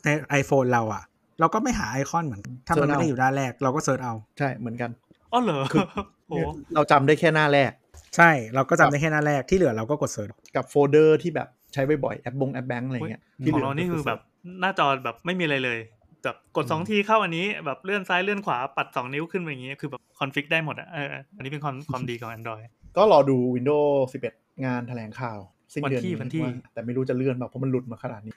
[0.05, 0.09] ใน
[0.41, 1.03] iPhone เราอะ
[1.41, 4.91] เราก็ไม่หาไอคอนเหมือนกันถ้ามันไม่ได้อยู่ด้านแรกเราก็ search เอา ใช่เหมือนกัน
[5.33, 5.87] อ๋อเหรอคือ
[6.29, 6.37] โอ้
[6.75, 7.71] เราจำได้แค่หน้าแรก
[8.17, 14.21] ใช่เราก็จำได้แค่หน้าแรกที่เหลือเราก็กด search กับโฟลเดอร์ที่แบบใช้บ่อยๆแอปแบงก์แอปแบงก์อะไรเงี้ยที่เหลือของเรานี่คือแบบ
[14.61, 15.79] หน้าจอแบบไม่มีอะไรเลย
[16.25, 22.65] แบบกดสองทีเข้าอันนี้แบบเลื่อนซ้ายเลื่อนขวาปัดสองนิ้วขึ้นไปอย่างงี้คือแบบ config ได้หมดอะเอออันนี้เป็นความความดีของ Android
[22.97, 23.95] ก็รอดู Windows
[24.33, 25.39] 11 งานแถลงข่าว
[25.73, 28.33] สิ้นเดือนวันที่นี้วันที่ห้าแต่ไม่รู้จะเลื่อนแบบเพราะมันหลุดมาขนาดนี้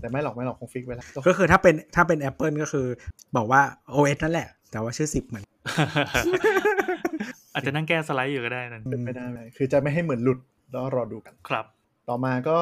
[0.00, 2.86] แต่ไม่หรอกไม่หรอกคงฟิกซ์ไว้แล้วก็ก็คือถ้าเป็นถ้าเป็น Apple ก็คือ
[3.36, 3.60] บอกว่า
[3.94, 5.44] OS นั่นแหละ แต่ว่าชื่อ10เหมือน
[7.56, 10.38] อาจจะนั่งแก้สไลด์อยู่ก็ได้นั่นเป็นไปได้ไหมคือจะไม่ให้เหมือนหลุด
[10.72, 11.66] แล้วรอดูกันครับ
[12.08, 12.60] ต่อมาก็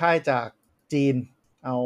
[0.00, 0.46] ค่ายจาก
[0.92, 1.14] จีน
[1.64, 1.76] เอา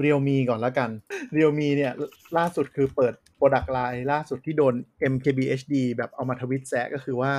[0.00, 0.90] Realme ก่อนแล้วกัน
[1.32, 1.92] Realme เนี่ย
[2.38, 4.74] ล่าสุดคือเปิด product line ล่าสุดที่โดน
[5.12, 7.32] MKBHD แบบเอามาทวิตแซะก็คือว่า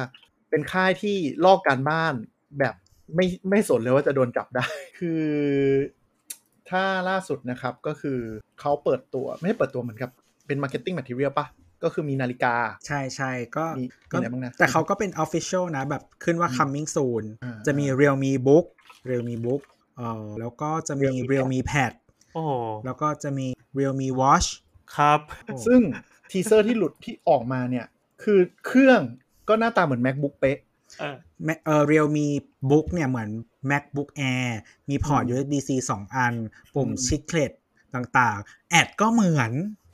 [0.49, 2.13] เป็นค่ายที่ลอกการบ้าน
[2.59, 2.75] แบบ
[3.15, 4.65] ไม่ไม่สนเลยว่าจะโดนจับได้
[4.99, 5.23] คือ
[6.69, 8.19] ถ้าล่าสุดนะครับก็คือ
[8.59, 10.11] เขาเปิดตัวไม่ได้เปิดตัวเหมือนกับ
[10.47, 11.45] เป็น Marketing Material ปะ
[11.83, 12.55] ก็คือมีนาฬิกา
[12.87, 18.65] ใช่ใช่ก็มีก็มีอะไรบ้างนะแต่เขาก็เป็น Official นะ แบบขึ้นว่า coming soon อ่าจะมี Realme Book
[19.09, 19.61] Realme Book
[19.97, 21.93] เอ่อแล้วก็จะมี Realme Realme Pad
[22.33, 22.51] โอ้โห
[22.85, 24.47] แล้วก็จะมี Realme Watch
[24.95, 25.19] ครับ
[25.67, 25.81] ซึ่ง
[26.31, 27.85] teaser ที่หลุดที่ออกมาเนี่ย
[28.23, 29.01] คือเครื่อง
[29.47, 30.57] ก็หน้าตาเหมือน MacBook เป๊ะ
[30.99, 31.15] เออ
[31.47, 32.27] Mac- เอ่อ Realme
[32.71, 33.29] Book เนี่ยเหมือน
[33.71, 34.47] MacBook Air
[34.89, 36.33] มี port อืม USB-C 2 อัน
[36.75, 37.51] ปุ่มอืม Chiclet
[37.95, 39.51] ต่างๆ ad ก็เหมือน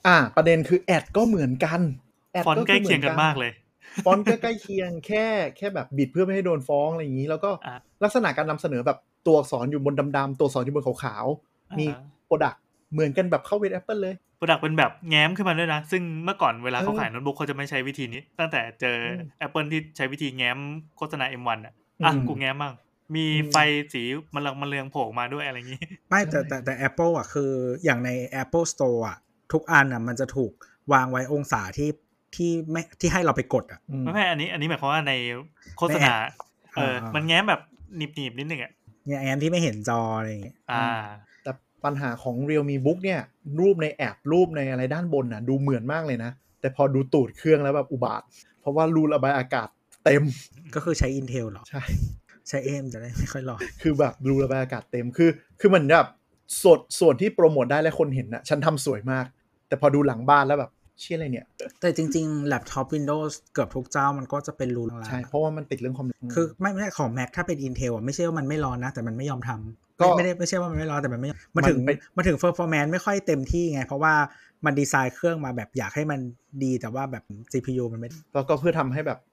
[0.07, 1.81] อ่า ประเด็นคือ ad ก็เหมือนกัน
[2.33, 3.51] แต์ใกล้เคียงกันมากเลย
[4.05, 5.25] ฟอนต์ก็ใกล้เคียงแค่
[5.57, 11.85] แค่แบบบิดเพื่อไม่ให้โดนฟ้องอะไรอย่างนี้ แล้วก็อะลักษณะการนำเสนอแบบตัวอักษรอยู่บนดำๆตัวอักษรอยู่บนขาวๆมี
[12.25, 12.55] product
[12.93, 20.57] เหมือนกันแบบเข้าเว็บแอปเปิลเลย product เป็นแบบแง้มขึ้นมาด้วยนะ ซึ่งเมื่อก่อนเวลาเขาเออขายโน้ตบุ๊กเขาจะไม่ใช้วิธีนี้ ตั้งแต่เจอ Apple ที่ใช้วิธีแง้ม
[20.97, 22.73] โฆษณา M1 อะอะอืมกูแง้มบ้าง
[23.15, 23.57] มีอืมไฟ
[23.93, 27.51] สีมันลังมันเรืองโผล่มาด้วยอะไรอย่างนี้ ไม่แต่ใช่แต่แต่ Apple อะคือ
[27.83, 28.09] อย่างใน
[28.41, 29.17] Apple Store อะ
[29.51, 30.51] ทุกอันอะ มันจะถูก
[30.93, 31.89] วางไว้องศาที่
[32.35, 35.13] ที่ไม่ที่ให้เราไปกดอะอืมไม่ไม่อันนี้ อันนี้หมายความว่าใน
[35.77, 36.13] โฆษณา
[36.75, 37.61] เอออ่ามัมันแง้มแบบ
[37.97, 38.71] หนีบหนีบๆนิดนึงอะ
[39.05, 40.87] เนี่ยแอมที่ไม่เห็นจออะไรอย่างเงี้ยอ่า
[41.43, 41.51] แต่
[41.83, 43.21] ปัญหาของ Realme Book เนี่ย
[43.59, 48.21] รูปในแอปรูปในอะไรด้านบนน่ะ ดูเหมือนมากเลยนะ แต่พอดูตูดเครื่องแล้วแบบอุบาท
[48.59, 49.67] เพราะว่ารูระบายอากาศ
[50.05, 50.23] เต็ม
[50.75, 51.83] ก็คือใช้ Intel เหรอ ใช่
[52.49, 55.29] ใช้ AM จะได้ไม่ค่อยร้อนคือแบบรูระบายอากาศเต็มคือ
[55.59, 56.07] คือมันแบบ
[56.61, 59.25] ส่วนส่วนที่โปรโมทได้และคนเห็นนะฉันทำสวยมาก
[59.67, 61.45] แต่พอดูหลังบ้านแล้วแบบเชี่ยอะไรเนี่ย
[61.79, 74.13] แต่จริงๆแล็ปท็อป Windows เกือบทุกเจ้ามันก็จะเป็นรูลางๆใช่ เพราะว่ามันติดเรื่องความคือไม่ไม่ใช่ของ Mac ถ้าเป็น Intel อะไม่ใช่ว่ามันไม่ร้อนนะ แต่มันไม่ยอมทำก็ไม่ไม่ได้ไม่ใช่ว่ามันไม่ร้อนแต่มันไม่ยอมมาถึงมันเป็นมาถึง performance ไม่ค่อยเต็มที่ไง เพราะว่า
[74.65, 76.19] มันดีไซน์เครื่องมาแบบอยากให้มัน
[76.63, 79.32] ดีแต่ว่าแบบ CPU มันไม่แล้วก็เพื่อทำให้แบบอ่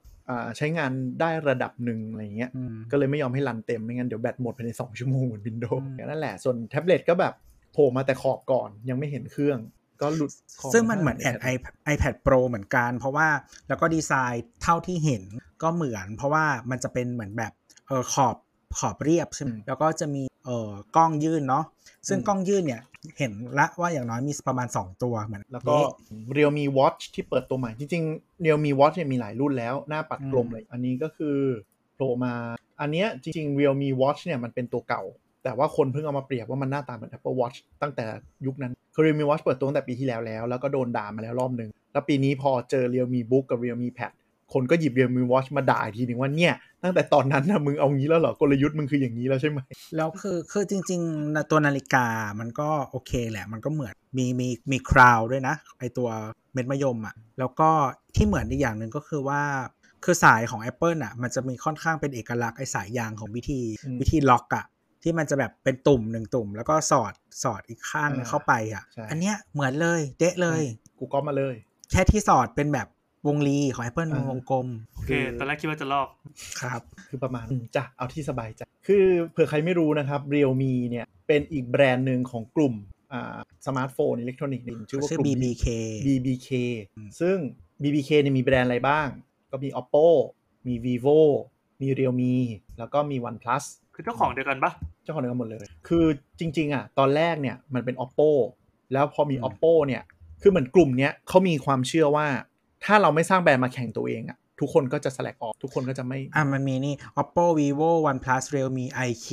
[0.57, 7.33] ใช้งานได้ระดับหนึ่งอะไรอย่างเงี้ยอืมก็เลยไม่ยอมให้รันเต็มไม่งั้นเดี๋ยวแบตหมดภายใน 2 ชั่วโมงเหมือน Windows อืมนั่นแหละ ส่วนแท็บเล็ตก็แบบ
[7.73, 9.59] โผล่มาแต่ขอบก่อนยังไม่เห็นเครื่อง
[10.01, 13.27] ก็หลุดขอบซึ่งมันเหมือนแอดไ iPad iPad Pro เหมือนกัน เพราะว่า
[13.67, 15.23] แล้วก็ดีไซน์เท่าที่เห็น
[15.63, 17.51] ก็เหมือน เพราะว่ามันจะเป็นเหมือนแบบ
[17.87, 18.35] เออขอบ
[18.79, 21.63] ขอบเรียบใช่ไหมอืมแล้วก็จะมีเอ่อกล้องยื่นเนาะ
[22.07, 22.81] ซึ่งอืมกล้องยื่นเนี่ย
[23.17, 25.85] เห็นละว่าอย่างน้อยมีประมาณ 2 ตัวเหมือนแล้วก็นี้
[26.37, 31.37] Realme Watch ที่เปิดตัวใหม่ จริงๆ Realme Watch เนี่ยมีหลายรุ่นแล้ว หน้าปัดกลมอืมเลย อันนี้ก็คือ
[31.95, 32.33] โผล่มา
[32.81, 35.03] อันเนี้ยจริงๆ Realme Watch เนี่ยมันเป็นตัวเก่า
[35.43, 38.05] แต่ว่าคนเพิ่งเอามาเปรียบว่ามันหน้าตาเหมือน Apple Watch ตั้งแต่
[38.45, 44.11] ยุคนั้นคือ Realme Watch เปิดตัวตั้งแต่ปีที่แล้วแล้ว แล้วก็โดนด่ามาแล้วรอบหนึ่งแล้วปีนี้พอเจอ Realme Book กับ Realme Pad
[44.53, 49.59] คนก็หยิบ Realme Watch มาด่าอีกทีหนึ่งว่าเนี่ยตั้งแต่ตอนนั้นนะมึงเอางี้แล้วเหรอกลยุทธ์มึงคืออย่างนี้แล้วใช่ไหม
[49.95, 52.05] แล้วคือคือจริงๆนะตัวนาฬิกา
[52.39, 56.09] มันก็โอเคแหละ มันก็เหมือนมีมีมีคราวด้วยนะ ไอตัว
[56.53, 57.69] เม็ดมะยมอะ่ะแล้วก็
[58.15, 59.41] ที่เหมือนอีกอย่างหนึ่งก็คือว่า
[60.03, 64.65] คือสายของ Apple อะมันจะมีค่อนข้างเป็นเอกลักษณ์ไอสายยางของวิธีอืมวิธีล็อกอะ
[65.03, 70.61] ที่มันจะแบบเป็นตุ่มหนึ่งตุ่ม แล้วก็สอดสอดอีกข้างหนึ่งอ่าเข้าไปอะใช่อันเนี้ยเหมือนเลยเดะเลย
[70.99, 71.55] กูก็มาเลย
[71.91, 72.87] แค่ที่สอดเป็นแบบ
[73.27, 76.07] วงรีของ Apple อ่าวงกลม โอเค ตอนแรกคิดว่าจะลอก
[76.61, 82.73] ครับ คือประมาณอืมจ้ะเอาที่สบายใจ คือเผื่อใครไม่รู้นะครับ Realme เนี่ย เป็นอีกแบรนด์หนึ่งของกลุ่ม
[83.13, 85.65] อ่าสมาร์ทโฟนอิเล็กทรอนิกส์หนึ่งชื่อว่าชื่อกลุ่ม BBK
[86.07, 86.49] BBK
[86.97, 87.37] อืมซึ่ง
[87.81, 89.07] BBK เนี่ยมีแบรนด์อะไรบ้าง
[89.51, 90.07] ก็มี Oppo
[90.67, 91.19] มี Vivo
[91.81, 92.35] มี Realme
[92.79, 93.63] แล้วก็มี OnePlus
[93.95, 94.71] คือเจ้าของเดียวกันปะ
[95.03, 96.05] เจ้าของเดียวกันหมดเลย คือ
[96.39, 98.29] จริง ๆ อะ ตอนแรกเนี่ยมันเป็น Oppo
[98.93, 100.03] แล้วพอมีอืม Oppo เนี่ย
[100.41, 102.27] คือเหมือนกลุ่มเนี้ยเขามีความเชื่อว่า
[102.85, 109.27] ถ้าเราไม่สร้างแบรนด์มาแข่งตัวเองอะทุกคนก็จะ select ออก ทุกคนก็จะไม่ อะมันมีนี่ Oppo Vivo OnePlus Realme IQ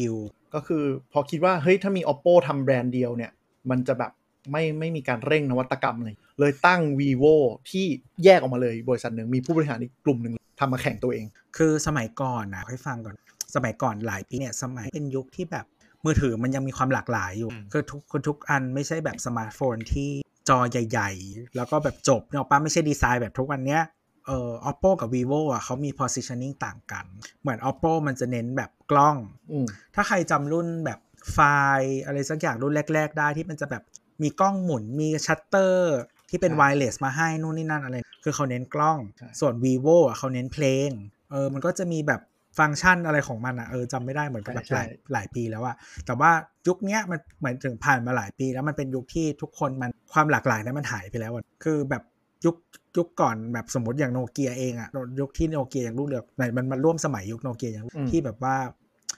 [0.54, 3.32] ก็คือพอคิดว่า เฮ้ย ถ้ามี oppo ทำแบรนด์เดียวเนี่ย
[3.70, 4.12] มันจะแบบ
[4.52, 7.34] ไม่ไม่มีการเร่งนวัตกรรมเลย เลยตั้ง vivo
[7.70, 7.86] ที่
[8.24, 11.26] แยกออกมาเลยบริษัทหนึ่งมีผู้บริหารอีกกลุ่มหนึ่งทำมาแข่งตัวเอง
[11.56, 13.14] คือสมัยก่อนนะให้ฟังก่อน
[13.54, 15.66] สมัยก่อนหลายปีเนี่ย สมัยเป็นยุคที่แบบ
[16.04, 20.10] มือถือมันยังมีความหลากหลายอยู่ คือทุกคือทุกอันไม่ใช่แบบสมาร์ทโฟนที่
[20.48, 23.82] จอใหญ่ ๆ แล้วก็แบบจบเนาะป้าไม่ใช่ดีไซน์แบบทุกวันเนี้ย
[24.26, 27.04] เอ่อ oppo กับ vivo อะเขามี positioning ต่างกัน
[27.40, 29.16] เหมือน oppo มันจะเน้นแบบกล้อง
[29.52, 30.98] อืมถ้าใครจำรุ่นแบบ
[31.32, 31.38] ไฟ
[31.78, 33.82] ล์อะไรสักอย่างรุ่นแรก ๆ ได้ที่มันจะแบบ
[34.22, 35.98] มีกล้องหมุนมีชัตเตอร์
[36.30, 40.90] ที่เป็นใช่ไวเลสมาให้นู่นนี่นั่นอะไร คือเขาเน้นกล้องใช่ส่วน vivo อะเขาเน้นเพลง
[41.30, 42.20] เออ มันก็จะมีแบบ
[42.58, 46.30] ฟังก์ชันอะไรของมันอะเออจำไม่ได้เหมือนกันแบบหลายหลายปีแล้วอะแต่ว่า
[46.68, 52.02] ยุคเนี้ยมันเหมือนถึงผ่านมาหลายปี แล้วมันเป็นยุคที่ทุกคนมันความหลากหลายนั้นมันหายไปแล้วอะคือแบบ
[52.44, 52.56] ยุค
[52.96, 54.88] ยุคก่อนแบบสมมติอย่างโนเกียเองอะ
[55.20, 58.56] ยุคที่โนเกียยังรุ่งเรืองไหนมันมันร่วมสมัยยุคโนเกียยังรุ่งอืมที่แบบว่า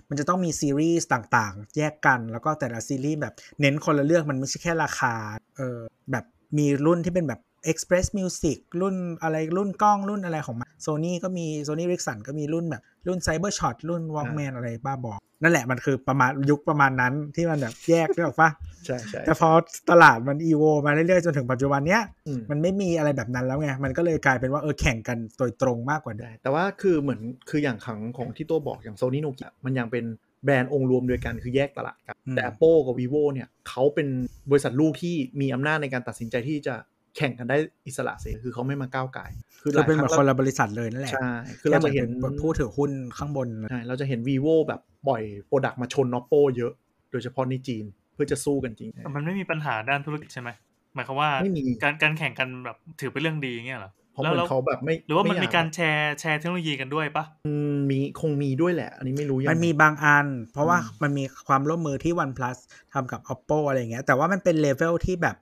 [0.09, 5.15] มันจะต้องมีซีรีส์ต่างๆ แยกกันแล้วก็แต่ละซีรีส์แบบเน้นคนละเรื่องมันไม่ใช่แค่ราคา
[5.57, 5.79] เออ
[6.13, 6.25] แบบ
[6.59, 7.41] มีรุ่นที่เป็นแบบ
[7.73, 18.51] Express Music รุ่นอะไรรุ่นกล้องรุ่นอะไรของมัน Sony ก็มี Sony Ericsson ก็มีรุ่นแบบรุ่น Cybershot รุ่น Walkman อะไรบ้าบอนั่นแหละมันคือประมาณยุคประมาณนั้นที่มันแบบแยกได้หรอกปะ
[18.87, 19.51] ใช่ใช่แต่พอ
[19.91, 27.21] ตลาดมัน evo มาเรื่อยๆ จนถึงปัจจุบันเนี้ยอืมมันไม่มีอะไรแบบนั้นแล้วไง มันก็เลยกลายเป็นว่าเออแข่งกันโดยตรงมากกว่าเดิมได้แต่ว่าคือเหมือน
[27.51, 30.05] คืออย่างขังของที่ตัวบอกอย่าง Sony Nokia มันยังเป็น
[30.45, 34.09] แบรนด์องค์รวมด้วยกันคือแยกตลาดกันอืมแต่ Apple กับ Vivo เนี่ยเขาเป็น
[34.51, 36.75] บริษัทลูกที่มีอำนาจในการตัดสินใจที่จะ
[37.17, 37.57] แข่งกันได้
[37.87, 39.31] อิสระเสรีคือเขาไม่มาก้าวไก่าย
[39.61, 41.31] คือเป็นเหมือนคนละบริษัทเลยนั่นแหละ ใช่
[41.61, 46.73] คือเราจะเห็นแค่มือป็ผู้ถือหุ้นข้างบน ใช่ เราจะเห็น vivo แบบปล่อย product มาชน oppo เยอะ
[47.11, 47.85] โดยเฉพาะในจีน
[48.15, 50.51] เพื่อจะสู้กันจริงแต่มันไม่มีปัญหาด้านธุรกิจใช่ไหม
[50.95, 62.59] หมายความว่าไม่มีการการแข่งกันแบบถือเป็นเรื่องดีอย่างเงี้ยเหรอเพ ราะเหมือนเขาแบบไม่หรือว่ามันยังมีการ share share เทคโนโลยีกันด้วยปะอืมมีคงมีด้วยแหละ อันนี้ไม่รู้ยังมันมีบางอัน เพราะว่าอืมมันมีความร่วมมือที่ OnePlus
[62.93, 65.37] ทำกับ Oppo อะไรอย่างเงี้ยแต่ว่ามันเป็นเลเวลที่แบบ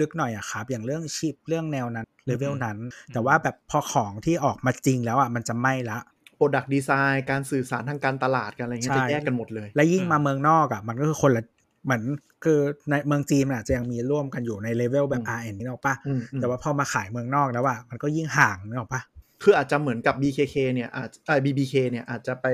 [0.00, 2.78] ลึกๆหน่อยอะครับ อย่างเรื่องชิปเรื่องแนวนั้นเลเวลนั้น
[3.14, 5.98] แต่ว่าแบบพอของที่ออกมาจริงแล้วอะมันจะไม่ละ
[6.36, 11.42] product design การสื่อสารทางการตลาดกันอะไรเงี้ยใช่จะแยกกันหมดเลย และยิ่งมาเมืองนอกอะมันก็คือคนละ
[11.84, 12.02] เหมือน
[12.44, 12.60] คือ
[12.90, 19.02] ในเมืองจีนมันอาจจะยังมีร่วมกันอยู่ในเลเวลแบบอืม RN นี่หรอกปะอืมอืมแต่ว่าพอมาขายเมืองนอกแล้วอะมันก็ยิ่งห่างนึกออกปะ
[19.42, 22.46] คืออาจจะเหมือนกับ BKK เนี่ยอาจเอ่อ BBK เนี่ยอาจจะไป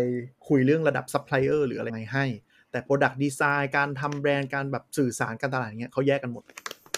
[0.48, 2.26] คุยเรื่องระดับซัพพลายเออร์หรืออะไรให้
[2.70, 6.44] แต่ Product Design การทำแบรนด์การแบบสื่อสารการตลาดอย่างเงี้ยเขาแยกกันหมด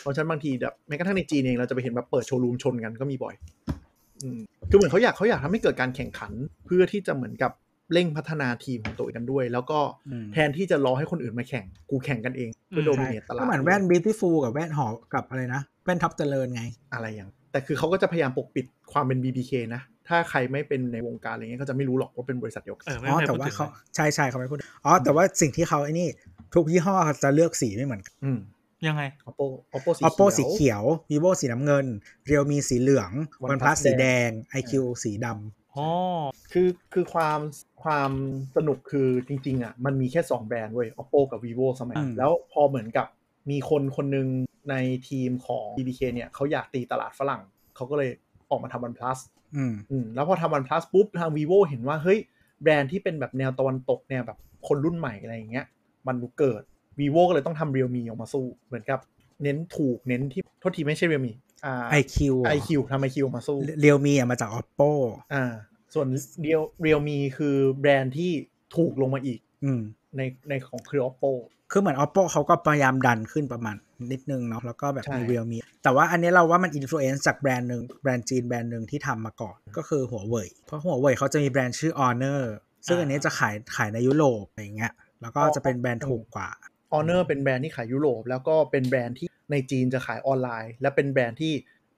[0.01, 3.35] เพราะฉะนั้นบางทีแบบแม้กระทั่งในจีนเองเราจะไปเห็นแบบเปิดโชว์รูมชนกันก็มีบ่อย
[4.23, 6.33] อืมคือเหมือนเขาอยากเขาอยากทำให้เกิดการแข่งขัน
[6.67, 7.53] เพื่อที่จะเหมือนกับ
[7.93, 16.63] เร่งพัฒนาทีมของตัวเองกันด้วย แล้วก็อืมแทนที่จะรอให้คนอื่นมาแข่ง กูแข่งกันเองเพื่อ dominate ตลาดก็เหมือนแว่น Beautiful กับแว่นหอกับอะไรนะ แว่นท็อปเจริญไง
[16.93, 26.09] อะไรอย่าง แต่คือเขาก็จะพยายามปกปิดความเป็น BBK นะ ถ้าใครไม่เป็นในวงการอะไรเงี้ยก็จะไม่รู้หรอกว่าเป็นบริษัทเดียวกันเออไม่อ๋อไม่แต่พูดว่าถึงเขาใช่ใช่เขาไม่พูดอ๋อแต่ว่าสิ่งที่เขาไอ้นี่
[26.55, 28.39] ทุกยี่ห้อเขาจะเลือกสีไม่เหมือนกันอืม
[28.87, 31.87] ยังไง oppo oppo สี oppo สีเขียวเขียว vivo สีน้ำเงิน
[32.31, 33.11] realme สีเหลือง
[33.43, 34.31] OnePlus oneplus สีแดง
[34.61, 34.73] iq
[35.03, 35.27] สีด
[35.77, 35.89] อ๋อ
[36.53, 37.41] คือคือความ
[37.83, 38.11] ความ
[38.57, 43.07] สนุกคือจริง ๆ อะ มันมีแค่ 2 แบรนด์เว้ย oppo กับ vivo สมัยนั้นแล้วพอเหมือนกับ
[43.51, 44.29] มีคนคนหนึ่ง
[44.71, 44.75] ใน
[45.09, 47.43] ทีมของ BBK เนี่ยเขาอยากตีตลาดฝรั่ง
[47.77, 48.11] เขาก็เลย
[48.51, 52.19] ออกมาทำ OnePlus ำอืมอืมแล้วพอทำ OnePlus ปุ๊บ ทาง vivo เห็นว่า เฮ้ย
[52.63, 55.67] แบรนด์ที่เป็นแบบแนวตะวันตกแนวแบบคนรุ่นใหม่อะไรอย่างเงี้ย
[56.07, 56.63] มันเกิด
[57.01, 58.99] vivo ก็เลยต้องทำ realme ออกมาสู้ เหมือนกับ
[59.43, 61.50] เน้นถูกเน้นที่โทษทีไม่ใช่ realme อ่า
[61.91, 64.91] iQOO iQOO ทำ iQOO มาสู้ real me มาจาก oppo
[65.35, 65.45] อ่า
[65.95, 66.09] ส่วน
[66.41, 68.33] real realme คือแบรนด์ที่
[68.77, 69.81] ถูกลงมาอีก อืม
[70.17, 71.33] ในในของคือ oppo
[71.73, 73.77] คือเหมือน oppo เขาก็พยายามดันขึ้นประมาณ
[74.13, 82.43] นิดนึงเนาะแล้วก็แบบใช่มี realme แต่ว่าอันนี้เราว่ามันอิ f ฟ u เ n นซ์จากแบรนด์หนึ่งแบรนด์จีนแบรนด์หนึ่งที่ทำมาก่อน ก็คือหัวเว่ยเพราะหัวเว่ยเขาจะมีแบรนด์ชื่อ honor
[82.87, 84.93] ซึ่งอันนี้จะขายขายในยุโรปอะไรอย่างเงี้ย
[85.23, 86.49] แล้วก็จะเป็นแบรนด์ถูกกว่า
[86.95, 91.53] honor เป็นแบรนด์ที่ขายยุโรป แล้วก็เป็นแบรนด์ที่ ในจีนจะขายออนไลน์ และเป็นแบรนด์ที่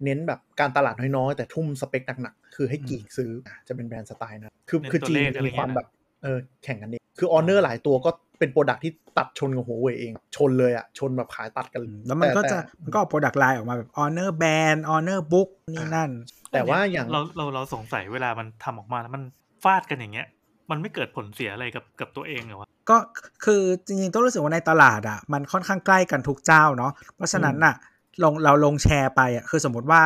[0.05, 5.89] เน้นแบบการตลาดน้อยๆแต่ทุ่มสเปคหนักๆคือให้ geek ซื้ออะจะเป็นแบรนด์สไตล์นะคือเน้นคือตัวจีนเลขจะอะไรมีความเงี้ยนะแบบ
[6.23, 16.11] เออแข่งกันเองคือ honor หลายตัวก็เป็น product ที่ตัดชนกับหัวเว่ยเอง ชนเลยอะชนแบบขายตัดกัน แล้วมันก็ต่จะแต่มันก็ออก product line ออกมาแบบ honor band honor book นี่นั่น
[16.53, 19.23] แต่ว่าอย่างเราเราเราสงสัยเวลามันทำออกมาแล้วมัน
[19.65, 20.27] ฟาดกันอย่างเงี้ย
[20.71, 22.97] มันไม่เกิดผลเสียอะไรกับกับตัวเองเหรอวะก็
[23.45, 27.75] คือจริงๆต้องรู้สึกว่าในตลาดอะมันค่อนข้างใกล้กันทุกเจ้าเนาะเพราะฉะนั้นอะ
[28.23, 30.03] ลงเราลงแชร์ไปอะคือสมมติว่า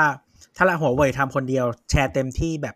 [0.56, 2.74] ถ้าละหัวเว่ยทำคนเดียวแชร์เต็มที่แบบ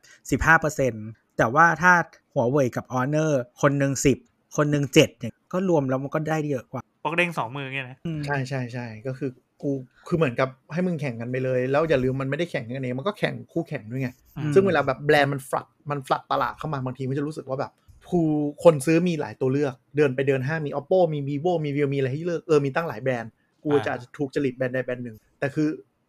[0.69, 1.93] 15%แต่ว่าถ้า
[2.35, 3.93] หัวเว่ยกับ Honor คนหนึ่ง
[4.25, 9.31] 10คนหนึ่ง7เนี่ยก็รวมแล้วมันก็ได้เยอะกว่าปอกเด้งสองมือเงี้ยนะอืมใช่ใช่ใช่ก็คือ
[9.63, 9.73] กู
[10.09, 14.09] คือเหมือนกับให้มึงแข่งกันไปเลย แล้วอย่าลืมมันไม่ได้แข่งกันเองมันก็แข่งคู่แข่งด้วยไง
[14.39, 17.73] อืมซึ่งเวลาแบบแบรนด์มันฟลัดมันฟลัดตลาดเข้ามาบางทีมันจะรู้สึกว่าแบบ
[18.09, 18.25] ผู้
[18.65, 23.31] คนซื้อมีหลายตัวเลือก เดินไปเดินห้างมี oppo มี vivo มี vivo มีอะไรให้เลือกเออมีตั้งหลายแบรนด์
[23.65, 25.69] กูอ่าจะถูกจริตแบรนด์ใดแบรนด์หนึ่งแต่คือ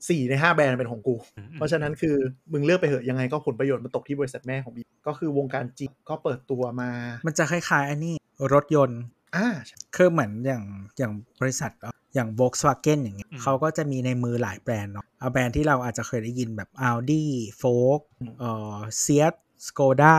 [0.10, 2.16] สี่ในห้าแบรนด์เป็นของกูอืมเพราะฉะนั้นคือ
[2.52, 6.90] มึงเลือกไปเหอะยังไงก็ผลประโยชน์มันตกที่บริษัทแม่ของบีก็คือวงการจีนก็เปิดตัวมา
[7.28, 8.16] มันจะคล้ายๆอันนี้
[8.54, 9.02] รถยนต์
[9.36, 9.48] อ่า
[9.96, 10.64] คือเหมือนอย่าง
[10.98, 17.24] อย่างบริษัทเอ่ออย่าง Volkswagen อย่างเงี้ยอืมเขาก็จะมีในมือหลายแบรนด์เนาะเอาแบรนด์ที่เราอาจจะเคยได้ยินแบบ Audi
[17.62, 18.02] Volk
[18.40, 19.34] เอ่อ Seat
[19.68, 20.18] Skoda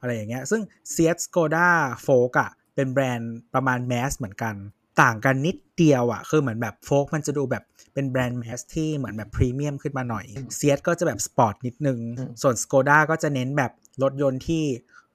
[0.00, 0.62] อะไรอย่างเงี้ยซึ่ง
[0.94, 1.68] Seat Skoda
[2.06, 4.54] Volk อะเป็นแบรนด์ประมาณ mass เหมือนกัน
[5.02, 10.24] ต่างกันนิดเดียวอะคือเหมือนแบบ Volk มันจะดูแบบเป็นแบรนด์ mass ที่เหมือนแบบพรีเมียมขึ้นมาหน่อย
[10.56, 14.64] Seat ก็จะแบบสปอร์ตนิดนึงอืมส่วน Skoda ก็จะเน้นแบบรถยนต์ที่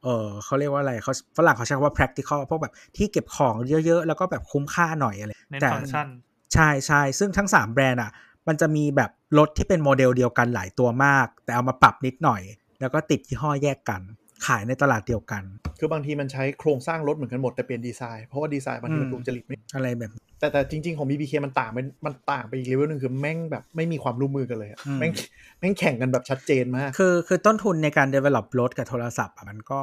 [0.03, 6.07] เออเขาเรียกว่าอะไรเขาฝรั่งเขาใช้คำว่า practical พวกแบบที่เก็บของเยอะๆ แล้วก็แบบคุ้มค่าหน่อยอะไรเน้นแต่ฟังก์ชัน
[6.53, 8.11] ใช่ใช่ซึ่งทั้ง 3 แบรนด์อะ
[8.47, 12.41] มันจะมีแบบรถที่เป็นโมเดลเดียวกันหลายตัวมาก แต่เอามาปรับนิดหน่อย
[12.79, 14.01] แล้วก็ติดยี่ห้อแยกกัน
[14.45, 15.43] ขายในตลาดเดียวกัน
[15.79, 20.11] คือบางทีมันใช้โครงสร้างรถเหมือนกันหมดแต่เปลี่ยนดีไซน์ เพราะว่าดีไซน์บางทีมันอืมถูกจริตไม่อะไรแบบ
[20.41, 25.11] แต่แต่จริง ๆ ของ BBK มันต่างเป็นมันต่างไปอีกเลเวลหนึ่งคือแม่งแบบไม่มีความร่วมมือกันเลยอะอืมแม่ง
[25.59, 29.81] แม่งแข่งกันแบบชัดเจนมาก คือคือต้นทุนในการ develop รถกับโทรศัพท์อะมันก็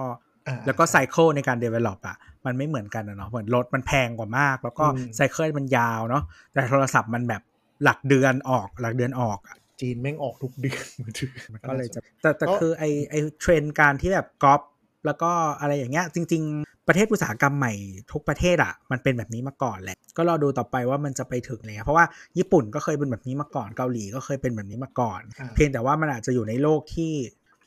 [0.49, 7.43] อ่าแล้วก็ cycle ในการ develop อะมันไม่เหมือนกันนะเนาะเหมือนรถมันแพงกว่ามาก แล้วก็อืม cycle มันยาวเนาะแต่โทรศัพท์มันแบบ
[7.85, 14.61] หลักเดือนออกหลักเดือนออกอะจีนแม่งออกทุกเดือนมือถือมันก็เลยจะแต่แต่ก็คือไอไอเทรนด์การที่แบบก๊อป
[15.07, 15.31] แล้วก็
[15.61, 17.73] อะไรอย่างเงี้ยจริง ๆ ประเทศอุตสาหกรรมใหม่
[18.13, 22.07] ทุกประเทศอะมันเป็นแบบนี้มาก่อนแหละ ก็รอดูต่อไปว่ามันจะไปถึงอะไรเงี้ยเพราะว่า
[22.39, 27.13] ญี่ปุ่นก็เคยเป็นแบบนี้มาก่อนเกาหลีก็เคยเป็นแบบนี้มาก่อนอ่าเพียงแต่ว่ามันอาจจะอยู่ในโลกที่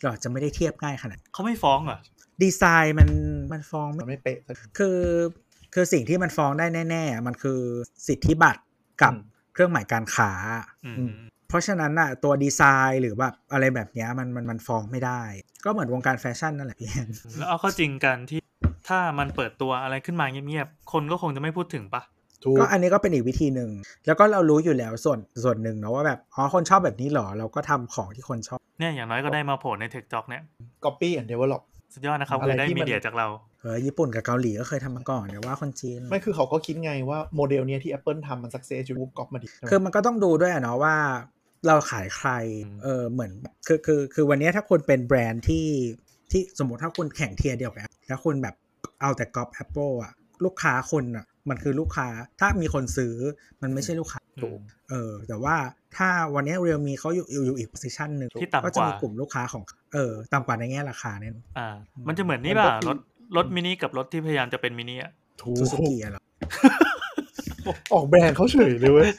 [0.02, 2.00] เราอาจจะไม่ได้เทียบง่ายขนาดเขาไม่ฟ้องเหรอ
[2.44, 3.10] ดีไซน์มัน
[3.52, 5.00] มันฟ้องไม่มันไม่เป๊ะสักทีคือ
[5.74, 7.60] คือสิ่งที่มันฟ้องได้แน่ ๆ มันคือ
[8.08, 8.62] สิทธิบัตร
[9.02, 9.22] กับอืม
[9.54, 10.32] เครื่องหมายการค้า
[10.86, 11.14] อืมอืม
[11.52, 15.22] เพราะฉะนั้นน่ะตัวดีไซน์หรือแบบอะไรแบบเนี้ยมันมันมันฟ้องไม่ได้
[15.66, 18.40] ก็เหมือนวงการแฟชั่นนั่นแหละพี่แอนแล้วเอาเข้าจริงกันที่
[18.88, 22.02] ถ้ามันเปิดตัวอะไรขึ้นมาเงียบๆ คนก็คงจะไม่พูดถึงปะ
[22.44, 23.70] ถูกก็อันนี้ก็เป็นอีกวิธีหนึ่ง
[24.06, 30.42] แล้วก็เรารู้อยู่แล้วส่วนส่วนหนึ่งเนาะว่าแบบ อ๋อ คนชอบแบบนี้เหรอ เราก็ทำของที่คนชอบ เนี่ยอย่างน้อยก็ได้มาโผล่ในเทคจ็อกเนี่ย
[30.84, 31.62] copy and develop
[31.94, 33.28] สุดยอดนะครับอะไรคือได้ที่มันมีเดียจากเรา
[33.62, 40.96] เออ ญี่ปุ่นกับเกาหลีก็เคยทำมาก่อนเดี๋ยวว่าคนจีน ไม่คือเขาก็คิดไงว่าโมเดลเนี้ยที่ Apple ทำมัน success อยู่ก๊อปมาดิใช่ไหมคือมันก็ต้องดูด้วยอะเนาะว่า
[41.68, 42.30] เราขายใคร
[42.66, 43.32] อืมเออเหมือน
[43.68, 45.68] คือคือคือวันนี้ถ้าคุณเป็นแบรนด์ที่
[46.32, 48.56] ที่สมมติถ้าคุณแข่ง tier เดียวกันแล้วคุณแบบ
[49.02, 50.14] เอาแต่ก๊อป Apple อะ
[50.46, 52.08] ลูกค้าคนอะมันคือลูกค้า
[52.40, 53.16] ถ้ามีคนซื้อ
[53.62, 54.60] มันไม่ใช่ลูกค้าถูก
[54.90, 55.56] เออ แต่ว่า
[55.98, 61.76] ถ้าวันนี้ realme เขาอยู่อยู่อยู่อีก position หนึ่งที่ต่ำกว่าก็จะมีกลุ่มลูกค้าของเออต่ำกว่าในแง่ราคาเนี่ยอ่า
[62.08, 62.98] มันจะเหมือนนี่ป่ะรถ
[63.38, 66.22] รถมินิกับรถที่พยายามจะเป็นมินิอะถูซูซูกกิอะเหรอ
[67.94, 69.12] ออกแบรนด์เขาเฉยเลยเว้ย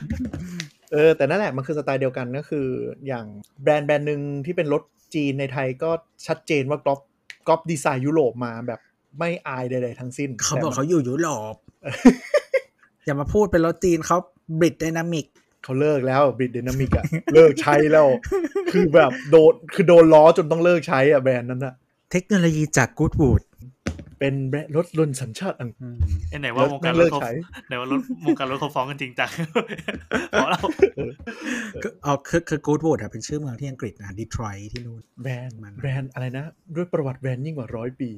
[0.93, 2.66] เออแต่นั่นแหละมันคือสไตล์เดียวกันก็คือ
[3.07, 3.26] อย่าง
[3.62, 4.82] แบรนด์แบรนด์หนึ่งที่เป็นรถ
[5.14, 5.90] จีนในไทยก็
[6.26, 7.01] ชัดเจนว่าก๊อป
[7.49, 8.80] ก๊อปดีไซน์ยุโรปมาแบบ
[9.18, 11.55] ไม่อายใดๆทั้งสิ้น เขาบอกแต่มันเขาอยู่ยุโรป
[13.05, 14.18] อย่ามาพูดเป็นรถจีนเขา
[14.59, 15.26] บริดไดนามิก
[15.64, 18.09] เขาเลิกแล้วบิดเดนามิกอะเลิกใช้แล้ว
[18.72, 21.74] คือแบบโดนคือโดนล้อจนต้องเลิกใช้อะแบรนด์นั้นอะ
[22.12, 23.51] เทคโนโลยีจากกูดวูดไป
[24.23, 25.97] เป็นแบรนด์รถยนต์สัญชาติอังกฤษอืม
[26.31, 27.33] ไอ้ไหนว่าวงการรเลิถกเขาใช้
[27.66, 29.31] ไหนว่ารถวงการรถเขาฟ้องกันจริงจัง
[30.31, 30.61] เพราะเรา
[31.83, 36.45] คือเอาคือคือกูดวูดอะเป็นชื่อเมืองที่อังกฤษนะดีทรอยต์ที่นู่นแบรนด์มันแบรนด์อะไรนะ
[36.77, 38.11] ด้วยประวัติแบรนด์ยิ่งกว่าร้อยปี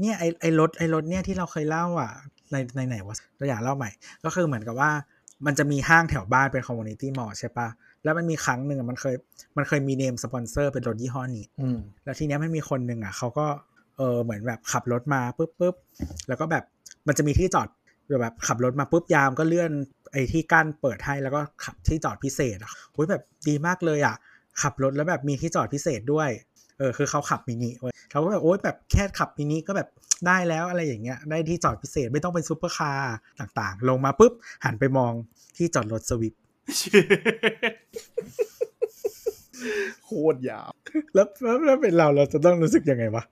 [0.00, 2.10] เนี่ยไอไอรถไอรถเนี่ยที่เราเคยเล่าอะ
[2.52, 3.90] ในในไหนวะตัวอย่างเล่าใหม่
[4.24, 4.90] ก็คือเหมือนกับว่า
[5.46, 7.68] มันจะมีห้างแถวบ้านเป็น community mall ใช่ปะ
[8.04, 9.14] แล้วมันมีครั้งหนึ่งอะมันเคย
[9.56, 13.46] มันเคยมี name sponsor เป็นรถยี่ห้อนี้อืมแล้วทีเนี้ยมันมีคนหนึ่งอะเขาก็
[13.98, 15.74] เออเหมือนแบบขับรถมาปุ๊บปุ๊บ
[16.28, 16.64] แล้วก็แบบ
[17.06, 17.68] มันจะมีที่จอด
[18.22, 19.70] แบบขับรถมาปุ๊บยามก็เลื่อน
[20.12, 24.16] ไอ้ที่กั้นเปิดให้แล้วก็ขับที่จอดพิเศษอะโอ้ยแบบดีมากเลยอะ
[24.62, 26.30] ขับรถแล้วแบบมีที่จอดพิเศษด้วย
[26.78, 29.88] เออคือเขาขับมินิเว้ยเราก็แบบโอ๊ยแบบแค่ขับมินิก็แบบ
[30.26, 34.32] ได้แล้วอะไรอย่างเงี้ยได้ที่จอดพิเศษไม่ต้องเป็นซูเปอร์คาร์ต่างๆ ลงมาปุ๊บ
[34.64, 35.12] หันไปมอง
[35.56, 36.34] ที่จอดรถ Swift
[40.04, 40.68] โคตรยาว
[41.14, 43.24] แล้วแล้วแล้วเป็นเราเราจะต้องรู้สึกยังไงวะ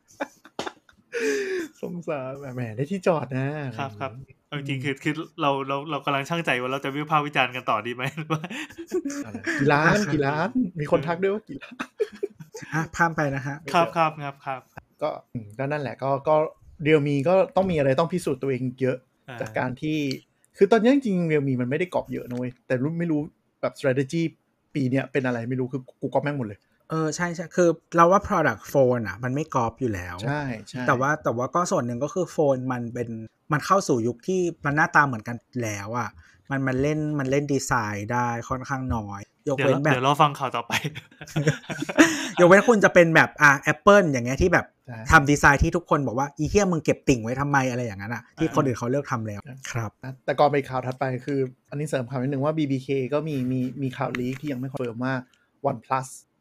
[1.82, 3.46] สงสารแหมได้ที่จอดนะ
[3.78, 4.10] ครับครับ
[4.46, 8.42] เอาจริงๆคือคือเราเราเรากำลังช่างใจว่าเราจะวิพากษ์วิจารณ์กันต่อดีไหมหรือว่า
[9.24, 10.48] อะไรกี่ล้านกี่ล้าน
[10.80, 11.74] มีคนทักด้วยว่ากี่ล้าน
[12.74, 14.60] อะข้ามไปนะฮะ ครับครับครับครับ
[15.02, 16.36] ก็อืมก็นั่นแหละก็ก็
[16.82, 18.96] เรียวมีก็ต้องมีอะไรต้องพิสูจน์ตัวเองเยอะ
[19.28, 19.98] อ่จากการที่
[20.56, 23.20] คือตอนนี้จริงๆเรียวมีมันไม่ได้กรอบเยอะนะเว้ยแต่รู้ไม่รู้
[23.60, 24.22] แบบ strategy
[24.74, 26.58] ปีเนี้ยเป็นอะไรไม่รู้คือกูก๊อปแม่งหมดเลย
[26.92, 33.08] เออใช่ใช่คือเราว่า product phone อะ มันไม่กรอบอยู่แล้ว ใช่ใช่แต่ว่าแต่ว่าก็ส่วนหนึ่งก็คือ phone มันเป็น
[33.52, 36.08] มันเข้าสู่ยุคที่มันหน้าตาเหมือนกันแล้วอะ
[36.50, 40.72] มันมันเล่นมันเล่นดีไซน์ได้ค่อนข้างน้อย ยกเดี๋ยวเว้นเราแบบเดี๋ยวเราฟังข่าวต่อไป
[42.40, 49.40] ยกเว้นคุณจะเป็นแบบอะ Apple อย่างเงี้ยที่แบบใช่ทำดีไซน์ที่ทุกคนบอกว่าอีเทียมึงเก็บติ่งไว้ทำไมอะไรอย่างนั้นอะที่คนอื่นเขาเลิกทำแล้ว
[49.72, 51.40] ครับนะแต่ก่อนไปข่าวถัดไปคือ
[51.70, 55.14] อันนี้เสริมข่าวนิดนึงว่า BBK ก็มีมีมีข่าว leak ที่ยังไม่คอนเฟิร์มว่า
[55.70, 56.31] OnePlus เนี่ย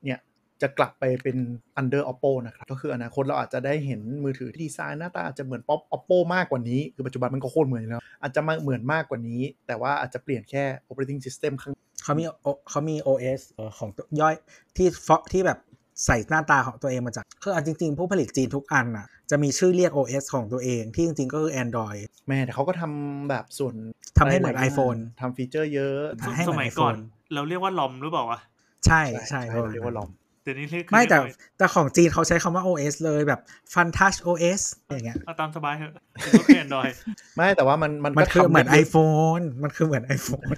[0.62, 1.38] จะกลับไปเป็น
[1.80, 14.36] under Oppo นะครับ ก็คืออนาคตเราอาจจะได้เห็นมือถือที่ดีไซน์หน้าตาอาจจะเหมือนป๊อป Oppo มากกว่านี้ คือปัจจุบันมันก็โคตรเหมือนอยู่แล้วอาจจะมาเหมือนมากกว่านี้ แต่ว่าอาจจะเปลี่ยนแค่ operating system ข้างเขามี O- เขามี OS เอ่อของตัวย่อย
[14.78, 15.60] ที่ฟอที่แบบ
[16.06, 23.74] ใส่หน้าตาของตัวเองมาจากคือเอาจริง ๆ ผู้ผลิตจีนทุกอันอะจะมีชื่อเรียก OS ของตัวเอง ที่จริง ๆ ก็คือ Android แม่แต่เขาก็ทำแบบส่วน
[24.18, 27.00] ทำให้เหมือนลายๆ iPhone ทำฟีเจอร์เยอะทำให้เหมือนสมัยก่อน iPhone
[27.34, 28.40] เราเรียกว่า ROM หรือเปล่าวะ
[28.86, 30.10] ใช่ใช่ใช่ใช่เรียกว่า ROM
[30.44, 33.40] เดี๋ยวนี้เรียกไม่แต่เรียกว่าแต่ของจีนเขาใช้คำว่า OS เลยแบบ
[33.74, 36.88] Fun Touch OS อย่างเงี้ยเอาตามสบายเถอะเป็นก็แค่ Android
[37.36, 40.58] ไม่แต่ว่ามันมันมันก็คือทำเหมือนได้ iPhone มันคือเหมือน iPhone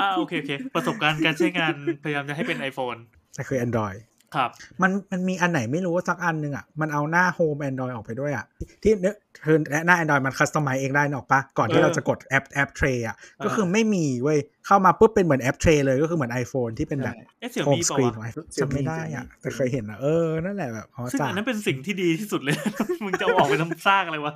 [0.00, 1.74] อ่าโอเคโอเคประสบการณ์การใช้งาน
[2.04, 2.98] พยายามจะให้เป็น iPhone
[3.34, 3.98] แต่คือ Android
[4.34, 4.50] ครับ
[4.82, 8.44] มันมันมีอันไหนไม่รู้ว่าสักอันหนึ่งอะ มันเอาหน้า Home Android ออกไปด้วยอะ
[8.82, 9.14] ที่เนื้อ
[9.44, 9.56] คือ
[9.86, 19.98] หน้า Android มัน customize เองได้นกออกปะก่อนที่เออเราจะกดแอป app tray อะเออก็คือไม่มีเว้ย เข้ามาปุ๊บเป็นเหมือนแอปเทรเลยก็คือเหมือน iPhone ที่เป็นแบบใช่เอ๊ะเสี่ยวโฮมมีสเปล่ากรีนวะของ iPhone Xiaomi จำไม่ได้อะ Xiaomi แต่เคยเห็นอะ
[20.02, 22.56] เออ นั่นแหละแบบอ๋อซึ่งจ้าอันนั้นเป็นสิ่งที่ดีที่สุดเลย
[23.04, 24.34] มึงจะเอาออกไปทำสร้างอะไรวะ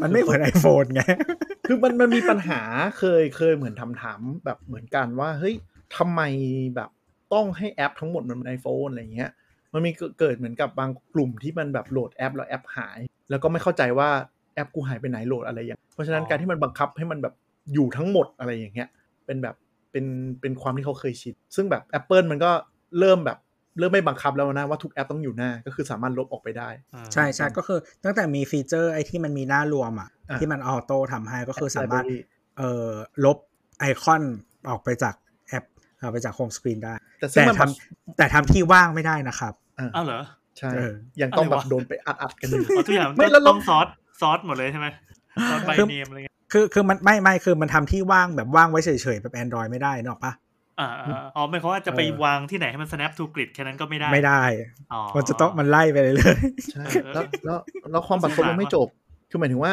[0.00, 1.02] มันไม่เหมือน iPhone ไง
[1.66, 2.60] คือมันมันมีปัญหา
[2.98, 5.54] เคยเคยเหมือนทำถามแบบเหมือนกันว่า เฮ้ย
[5.96, 6.20] ทำไม
[6.76, 6.90] แบบ
[7.34, 9.30] ต้องให้แอปทั้งหมดมันเป็นไอโฟนอะไรเงี้ย
[9.72, 12.98] มันมีเกิดเกิดเหมือนกับบางกลุ่มที่มันแบบโหลดแอปแล้วแอปหาย
[13.30, 14.08] แล้วก็ไม่เข้าใจว่า
[14.54, 17.34] แอปกูหายไปไหนโหลดอะไรอย่างเพราะฉะนั้นอ๋อการที่มันบังคับให้มันแบบ
[17.72, 18.88] อยู่ทั้งหมดอะไรอย่างเงี้ย
[19.26, 19.56] เป็นแบบ
[19.92, 20.04] เป็น
[20.40, 22.50] เป็นความที่เขาเคยชินซึ่งแบบ Apple มันก็
[22.98, 23.38] เริ่มแบบ
[23.78, 32.20] เริ่มไม่บังคับแล้วนะว่าทุกแอปต้องอยู่หน้าก็คือสามารถลบออกไปได้อ่าใช่ใช่ก็คือตั้งแต่มีฟีเจอร์ไอ้ที่มันมีหน้ารวมอะอะที่มัน auto ทำให้ก็คือสามารถ Library
[32.58, 32.90] เอ่อ
[33.24, 33.38] ลบ
[33.78, 34.22] ไอคอน
[34.68, 35.14] ออกไปจาก
[36.04, 40.20] แอปออกไปจาก home screen ได้ แต่ซึ่งแต่มันทำแต่ทำที่ว่างไม่ได้นะครับอ่าอ้าวเหรอ
[40.58, 40.92] ใช่เออ
[41.22, 43.86] ยังต้องแบบอะไรวะโดนไปอัดอัดๆกันอยู่อ๋อทุกอย่างไม่ก็แล้วเราต้องซอส
[44.20, 44.86] ซอสหมดเลยใช่ไหม
[45.50, 50.32] ซอสใบคือเนมอะไรเงี้ยคือคือมันไม่ไม่คือมันทำที่ว่างแบบว่างไว้เฉยๆ แบบ Android ไม่ได้นกออกปะ
[50.80, 54.42] อ่าอ่าอ๋อไม่เขามว่าจะไปเออวางที่ไหนให้มัน snap to grid แค่นั้นก็ไม่ได้ ไม่ได้
[54.92, 56.38] อ๋อมันจะต้องมันไล่ไปเลยเลย
[56.72, 57.58] ใช่เออแล้วแล้ว
[57.90, 58.88] แล้วความบัดซบสงสารยังไม่ว่ะจบ
[59.30, 59.72] คือหมายถึงว่า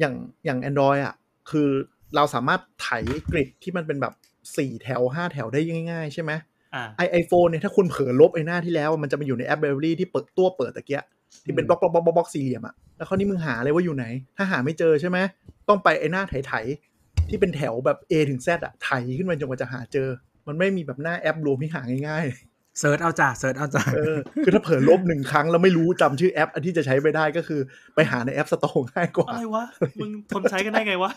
[0.00, 0.14] อย่าง
[0.44, 1.14] อย่าง Android อะ
[1.50, 1.68] คือ
[2.16, 2.88] เราสามารถไถ
[3.32, 4.12] กริดที่มันเป็นแบบ
[4.58, 6.32] 4แถว5แถวได้ง่ายๆ ใช่ไหม
[6.74, 11.04] อ่าไอ iPhone เนี่ยถ้าคุณเผลอลบไอหน้าที่แล้วมันจะมาอยู่ใน App Library ที่เปิดตัวเปิดตะเกียะ
[11.44, 15.18] ที่เป็นบล็อกบล็อกบล็อกบล็อกสี่เหลี่ยมอะแล้วคราวนี้มึงหาเลยว่าอยู่ไหน ถ้าหาไม่เจอใช่ไหม
[15.68, 20.08] ต้องไปไอหน้าไถไถๆที่เป็นแถวแบบ A ถึง Z อะไถขึ้นมาจนกว่าจะหาเจอ
[20.48, 27.60] มันไม่มีแบบหน้าแอปรวมที่หาง่ายๆ search เอาจ้ะ search เอาจ้ะเออคือถ้าเผลอลบหนึ่งครั้งแล้วไม่รู้จำชื่อแอป อันที่จะใช้ไม่ได้ก็คือ
[27.94, 29.64] ไปหาใน App Store ง่ายกว่าอะไรวะ
[30.00, 31.10] มึงทนใช้กันได้ไงวะ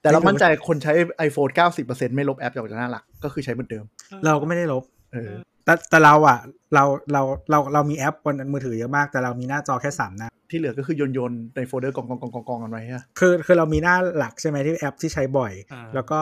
[0.00, 0.92] แต่เรามั่นใจคนใช้
[1.28, 3.84] iPhone 90%ไม่ลบแอปจากหน้าหลัก ก็คือใช้เหมือนเดิม
[4.24, 5.30] เราก็ไม่ได้ลบ เออ
[5.64, 6.38] แต่แต่เราอะ
[6.74, 16.20] เราเราเราเรามีแอปบนมือถือเยอะมาก แต่เรามีหน้าจอแค่สามหน้า ที่เหลือก็คือโยนโยนๆในโฟลเดอร์กองกองกองกองกองกันไว้ฮะคือคือเรามีหน้าหลักใช่ไหมที่แอปที่ใช้บ่อยอ่าแล้วก็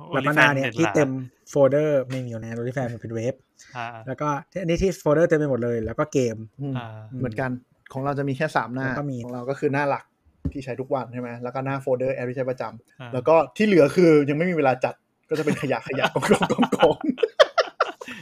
[0.00, 1.10] OnlyFans แล้วก็หน้าเนี้ยเห็นที่ละเต็ม
[1.50, 3.34] โฟลเดอร์ไม่มีอยู่ใน OnlyFans มันเป็นเว็บ
[3.76, 4.28] อ่าแล้วก็
[4.60, 6.88] อันนี้ที่โฟลเดอร์เต็มไปหมดเลย แล้วก็เกมอืมอ่า
[7.18, 7.50] เหมือนกัน
[7.92, 10.04] ของเราจะมีแค่3หน้าแล้วก็มีของเราก็คือหน้าหลัก
[10.52, 14.94] ที่ใช้ทุกวันใช่ไหมแล้วก็หน้าโฟลเดอร์แอปที่ใช้ประจำอ่าแล้วก็ที่เหลือคือยังไม่มีเวลาจัด
[15.30, 16.96] ก็จะเป็นขยะขยะกองกองกองกอง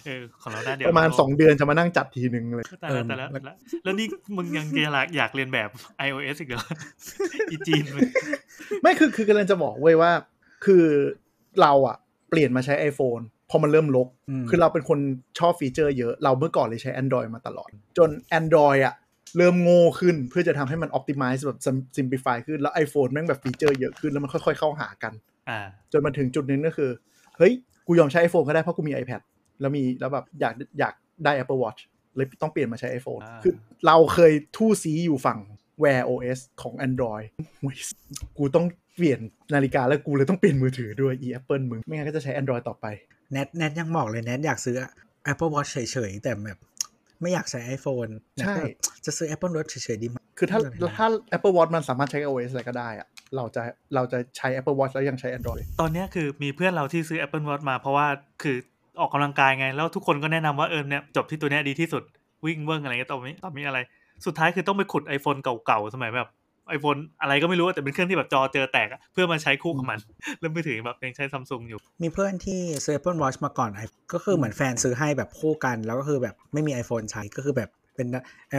[0.07, 4.07] เออของเราหน้าเดียวประมาณ2เดือนจะมานั่งจัดทีนึงเลยแต่แล้วแต่แล้วแล้วแล้วนี่
[4.37, 5.68] มึงยังอยากอยากเรียนแบบ
[6.07, 6.64] iOS อีกเหรอ
[7.51, 8.09] อีจีนมึง
[8.83, 10.12] ไม่คือคือกำลังจะบอกเว้ยว่า
[10.64, 10.85] คือ
[11.61, 11.97] เราอะ
[12.31, 14.09] เปลี่ยนมาใช้ iPhone พอมันเริ่มลก
[14.43, 14.99] มคือเราเป็นคน
[15.39, 17.68] ชอบฟีเจอร์เยอะ เราเมื่อก่อนเลยใช้ Android มาตลอด
[17.99, 18.95] จน Android อะ
[19.37, 21.59] เริ่มโง่ขึ้นเพื่อจะทำให้มัน optimize แบบ
[21.97, 25.12] simplify ขึ้นแล้ว iPhone แม่งแบบฟีเจอร์เยอะขึ้นแล้วมันค่อยๆเข้าหากัน
[25.51, 25.61] อ่า
[25.93, 26.91] จนมาถึงจุดหนึงก็คือ
[27.39, 27.53] เฮ้ย
[27.87, 29.20] กูยอมใช้ iPhone ก็ได้เพราะกูมี iPad
[29.61, 31.80] แล้วมีแล้วแบบอยากอยากได้ Apple Watch
[32.16, 33.55] เลยต้องเปลี่ยนมาใช้ iPhone อ่าคือ
[33.87, 35.39] เราเคยทู่ซีอยู่ฝั่ง
[35.82, 37.26] Wear OS ของ Android
[37.61, 37.76] เว้ย
[38.39, 38.66] กูต้อง
[38.97, 39.20] เปลี่ยน
[39.55, 42.87] นาฬิกาแล้วกูเลยต้องเปลี่ยนมือถือด้วย e Apple มึง ไม่งั้นก็จะใช้ Android ต่อไป
[43.32, 44.76] แนทแนทยังบอกเลยแนทอยากซื้อ
[45.32, 45.78] Apple Watch เฉ
[46.09, 46.59] ยๆ แต่แบบ
[47.25, 48.70] ไม่อยากใช้ iPhone แนทใช่แบบ
[49.07, 53.07] จะซื้อ Apple Watch เฉยๆดีไหมคือถ้าไม่เป็นไรถ้า Apple Watch มันสามารถใช้ OS อะไรก็ได้อะ
[53.37, 53.62] เราจะ
[53.95, 58.07] เราจะใช้ Apple Watch แล้วยังใช้ Android ตอนเนี้ยคือมีเพื่อนเราที่ซื้อ Apple Watch มาเพราะว่า
[58.43, 58.57] คือ
[59.01, 62.03] ออกกำลังกายไง แล้วทุกคนก็แนะนำว่าเออเนี่ยจบที่ตัวเนี้ยดีที่สุด
[62.45, 63.79] วิ่งเวิ้งอะไรเงี้ยต่อมีต่อมีอะไร
[64.27, 66.29] สุดท้ายคือต้องไปขุด iPhone เก่าๆสมัยแบบ
[66.76, 69.98] iPhone อะไรก็ไม่รู้อะแต่เป็นเครื่องที่แบบจอเจอแตกอะเพื่อมาใช้คู่กับมัน
[70.40, 78.06] แล้วมือถือแบบยังใช้ซัมซุงอยู่ มีเพื่อนที่ซื้อ Apple Watch มาก่อน iPhone ก็คือเหมือนแฟนซื้อให้แบบคู่กัน แล้วก็คือแบบไม่มี iPhone ใช้ก็คือแบบเป็น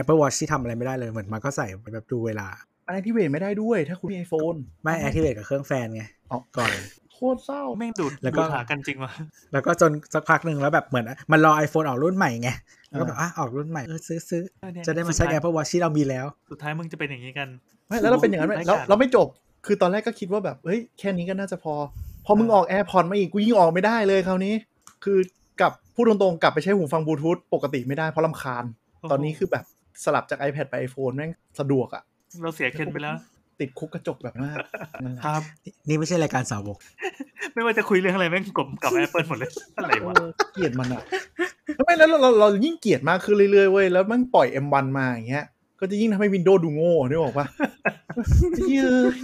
[0.00, 2.48] Apple Watch ที่ทำอะไรไม่ได้เลยเหมือนมันก็ใส่แบบดูเวลา
[2.86, 6.72] อันนี้ที่เวทไม่ได้ด้วยถ้าคุณมี iPhone ไม่ activate กับเครื่องแฟนไงอ๋อก่อน
[7.12, 9.12] โคตรเศร้าแม่งดูดแล้วก็ดูดหากันจริงวะ
[9.52, 12.50] แล้วก็จนสักพักหนึ่งแล้วแบบเหมือน มันรอ iPhone ออกรุ่นใหม่ไง
[12.96, 17.48] แล้วก็แบบอะออกรุ่นใหม่เออซื้อซื้อเออเนี่ยจะได้มาใช้สุท้ย Apple Watch ที่เรามีแล้ว สุดท้ายมึงจะเป็นอย่างนี้กัน
[17.88, 19.26] ไม่แล้วเราเป็นอย่างนั้นไหมไร้แล้วกาดเราไม่จบ
[19.66, 21.74] คือตอนแรกก็คิดว่าแบบเฮ้ยแค่นี้ก็น่าจะพอ
[22.26, 24.54] พอมึงออก AirPods มาอีกกูยิ่งออกไม่ได้เลยคราวนี้
[25.04, 25.18] คือ
[25.60, 28.64] กลับพูดตรงๆกลับไปใช้หูฟังบลูทูธปกติไม่ได้เพราะลำคาญ
[29.10, 29.64] ตอนนี้คือแบบ
[30.04, 32.02] สลับจาก iPad ไป iPhone แม่งสะดวกอะ
[32.42, 33.14] เราเสียเคนไปแล้ว
[33.60, 34.56] ติดคุกกระจกแบบมาก
[35.02, 35.42] นั่นแหละครับ
[35.88, 36.78] นี่ไม่ใช่รายการสาวก
[37.54, 41.02] ไม่ว่าจะคุยเรื่องอะไรแม่งกลมกับ Apple หมดเลยอะไรวะเออเกลียดมันอะ
[41.84, 45.44] ไม่แล้วเราเราเรายิ่งเกลียดมากขึ้นเรื่อยๆเว้ยแล้วมันปล่อย M1 มาอย่างเงี้ย
[45.80, 47.46] ก็จะยิ่งทำให้ Windows ดูโง่นึกออกปะ
[48.14, 49.20] เฮ้ย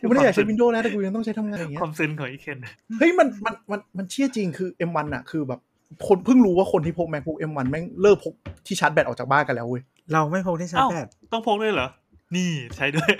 [0.00, 2.58] กูไม่ได้อยากใช้ Windows แล้วแต่กูยังต้องใช้ทำงานอย่างเงี้คยวามซึ้งของอีเคน
[2.98, 5.60] เฮ้ยมันมันมันมันเชี่ยจริงคือ M1 อะคือแบบ
[6.08, 8.34] คนเพิ่งรู้ว่าคนที่พก MacBook M1 แม่งเลิกพก
[8.66, 11.88] ที่ชาร์จแบตออกจากบ้านกันแล้วเว้ยเราไม่พกที่ชาร์จแบตต้องพกด้วยเหรอ
[12.36, 13.10] นี่ใช้ด้วย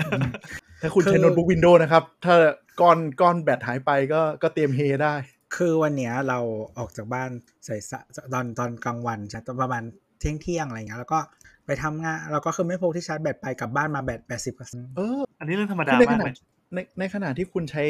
[0.82, 2.34] ถ้าคุณคือใช้โน้ตบุ๊ก Windows นะครับ ถ้า
[2.80, 5.14] ก้อนก้อนแบตหายไปก็ก็เตรียมเฮได้
[5.56, 6.38] คือวันเนี้ยเรา
[6.78, 7.30] ออกจากบ้าน
[7.64, 7.76] ใส่
[8.32, 9.82] ตอนตอนกลางวันใช่ตอนประมาณ
[10.18, 11.18] เที่ยงเที่ยงๆอะไรเงี้ยแล้วก็
[11.66, 16.34] ไปทำงานเราก็คือไม่พกที่ชาร์จแบตไปกลับบ้านมาแบตแปดสิบเปอร์เซ็นต์เอออันนี้เรื่องธรรมดาคือในขมากณะเลย
[16.74, 17.84] ในในขณะที่คุณใช้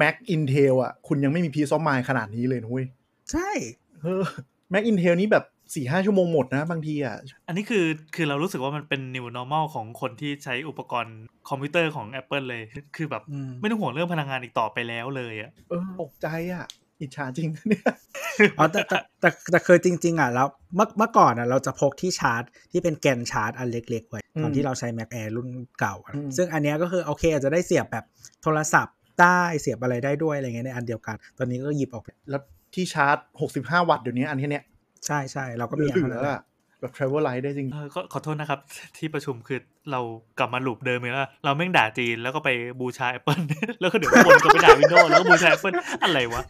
[0.00, 2.86] Mac Intel อะ คุณยังไม่มี Peace of Mind ขนาดนี้เลยนะเว้ย
[3.32, 3.50] ใช่
[4.02, 4.22] เออ
[4.72, 5.44] Mac Intel นี้แบบ
[5.74, 7.84] สี่ห้าชั่วโมงหมดนะ บางทีอะ อันนี้คือ
[8.14, 11.16] คือเรารู้สึกว่ามันเป็น new normal ของคนที่ใช้อุปกรณ์
[11.48, 12.62] คอมพิวเตอร์ของ Apple เลย
[12.96, 16.66] คือแบบอืมไม่ต้องห่วงเรื่องพลังงานอีกต่อไปแล้วเลยอะเออตกใจอะ
[17.00, 17.84] อิจฉาจริงเนี่ย
[18.58, 22.42] อ๋อแต่แต่แต่แต่คือจริง ๆ อะแล้วเมื่อเมื่อก่อนอะเราจะพกที่ชาร์จ
[22.72, 25.48] ที่เป็นแกนชาร์จอันเล็ก ๆ ไว้ ตอนที่เราใช้ Mac Air รุ่น
[25.80, 28.04] เก่าอะอืมซึ่งอันเนี้ยก็คือโอเคอาจจะได้เสียบแบบ
[28.42, 32.42] โทรศัพท์ได้เสียบอะไรได้ด้วยอะไรเงี้ยในอันเดียวกัน ตอนนี้ก็หยิบออกไปแล้ว
[32.74, 33.16] ที่ชาร์จ
[33.54, 34.64] 65 วัตต์เดี๋ยวนี้อันแค่เนี้ย
[35.06, 36.42] ใช่ใช่เราก็เหมีลือันอนั้นๆแหอะละ
[36.80, 38.60] แบบ travel light ได้จริงเออก็ขอโทษนะครับ
[38.96, 39.58] ที่ประชุมคือ
[39.90, 40.00] เรา
[40.38, 42.50] กลับมาลูปเดิมเลยว่าเราแม่งด่าจีนแล้วก็ไป
[42.80, 43.42] บูชา Apple
[43.80, 46.42] แล้วก็เดี๋ยววนก็ไปด่า Windows แล้วก็บูชา Apple อะไรวะ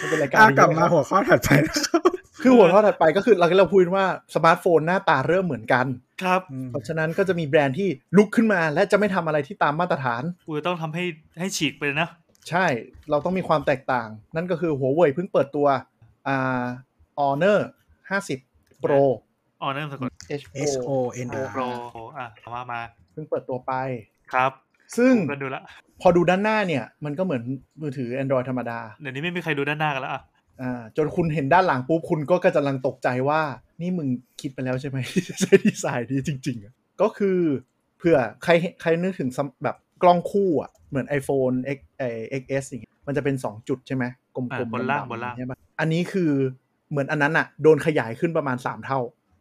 [0.00, 2.00] มันเป็นรายการอะดีกลับมานะครับหัวข้อถัดไปนะครับ
[2.42, 4.04] คือหัวข้อถัดไปก็คือเราเราพูดว่า
[4.34, 5.86] สมาร์ทโฟนหน้าตาเริ่มเหมือนกัน
[6.22, 11.04] ครับอืมเพราะฉะนั้นก็จะมีแบรนด์ที่ลุกขึ้นมา และจะไม่ทำอะไรที่ตามมาตรฐานกูจะต้องทำให้
[11.38, 12.08] ให้ฉีกไปเลยนะ
[12.50, 12.66] ใช่
[13.10, 15.66] เราต้องมีความแตกต่าง นั่นก็คือหัวเว่ยเพิ่งเปิดตัว
[16.28, 16.66] อ่า
[17.18, 17.58] Honor
[18.20, 19.02] 50 Pro
[19.60, 20.10] อ๋อนั่นสะกด
[20.40, 20.90] H H O
[21.26, 21.62] N O โปร
[22.18, 22.80] อะมามา
[23.12, 23.72] เพิ่งเปิดตัวไป
[24.32, 24.52] ครับ
[24.96, 25.62] ซึ่งผมก็ดูละ
[26.00, 27.42] พอดูด้านหน้าเนี่ย มันก็เหมือน
[27.80, 30.22] มือถือ Android ธรรมดา เดี๋ยวนี้ไม่มีใครดูด้านหน้ากันแล้วอะ
[30.60, 33.40] อ่าจนคุณเห็นด้านหลังปุ๊บ คุณก็กำลังตกใจว่า
[33.80, 34.08] นี่มึง
[34.40, 37.38] คิดไปแล้วใช่ไหมที่จะใช้ดีไซน์นี้จริงๆอะก็คือ
[37.98, 44.04] เผื่อใครใครนึกถึงซัมแบบกล้องคู่อะ เหมือน iPhone X เอ่อ XS อย่างเงี้ยมันจะเป็น 2 จุดใช่ไหม
[44.36, 46.30] กลมอ่าๆบนล่างดำๆบนล่างใช่ปะอันนี้คือ
[46.90, 48.98] เหมือนอันนั้นอะโดนขยายขึ้นประมาณ3เท่า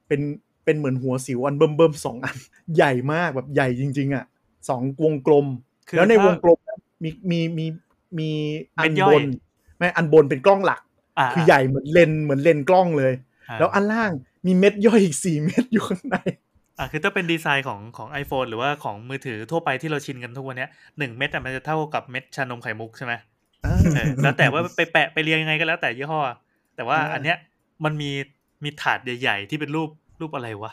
[0.08, 0.22] เป็น
[0.66, 2.38] เป็นเหมือนหัวสิวอันเบิ่มเบิ่มๆสองอัน
[2.76, 4.26] ใหญ่มากแบบใหญ่จริง ๆอะ
[4.70, 5.46] สองวงกลม
[5.90, 6.60] คือแล้วในถ้าวงกลม
[7.04, 7.66] มีมีมี
[8.20, 8.30] มี
[8.78, 9.24] อัเม็นดย่อบยน
[9.78, 10.82] ไม่อันบนเป็นกล้องหลัก
[11.20, 14.12] อ่าคือใหญ่เหมือนเลนส์เหมือนเลนส์กล้องเลยาแล้วอันล่าง
[14.46, 16.18] มีเม็ดย่อยอีกสี่เม็ดอยู่ข้างใน
[16.78, 23.31] อะคือถ้าเป็นดีไซน์ของของ iPhone หรือว่าของมือถือทั่วไปที่เราชินกันทุกวันเนี้ยหนึ่งเม็ดอะมันจะเท่ากับเม็ดชานมไข่มุกใช่ไหมเออ
[24.22, 26.20] แล้วแต่ว่าไปแปะไปเรียงยังไงก็แล้วแต่ยี่ห้อ
[26.76, 27.38] แต่ว่าอ่าอันเนี้ย
[27.84, 28.12] มันมี
[28.64, 29.90] มีถาดใหญ่ ๆ ที่เป็นรูป
[30.22, 30.72] รูปอะไรวะ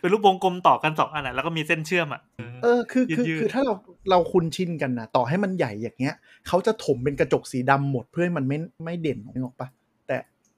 [0.00, 2.20] เป็นรูปวงกลมต่อกันสองอันอะแล้วก็มีเส้นเชื่อมอะ
[2.62, 3.74] เออคือคือยืดๆคือถ้าเรา
[4.10, 6.14] เราคุ้นชินกันนะต่อให้มันใหญ่อย่างเงี้ย
[6.48, 9.68] เขาจะถมเป็นกระจกสีดำหมดเพื่อให้มันไม่ไม่เด่นนึกออกปะ
[10.06, 10.16] แต่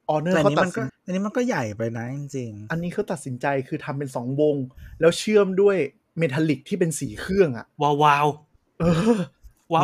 [0.08, 4.56] ออเนอร์แต่อันเขานี้ตัมัดนก็สินอันนี้มันก็ใหญ่ไปนะจริงอันนี้เขาตัดสินใจคือทำเป็นสองวง
[5.00, 5.76] แล้วเชื่อมด้วย
[6.18, 8.26] เมทัลลิกที่เป็นสีเครื่องอะวาววาว
[8.80, 9.16] เออวาว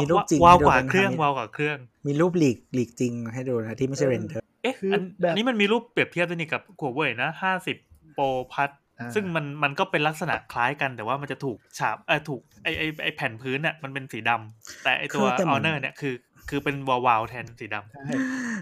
[0.01, 7.77] มีรูปจริงวาวให้ดูกว่ากันเครื่องครับวาวกว่าเครื่องๆมีรูปหลีกหลีกจริงให้ดูนะที่ไม่ใช่เออเรนเดอร์เอ๊ะคืออันแบบอันนี้มันมีรูปเปรียบเทียบด้วยนี่กับหัวเว่ยนะห้าสิบ
[8.15, 16.15] โปรพัทอ่าซึ่งมันมันก็เป็นลักษณะคล้ายกัน แต่ว่ามันจะถูกฉาบเออถูกไอไอไอแผ่นพื้นเนี่ยมันเป็นสีดำแต่ไอตัวออเนอร์เนี่ยคือ
[16.51, 18.03] คือเป็นวาววาวแทนสีดำใช่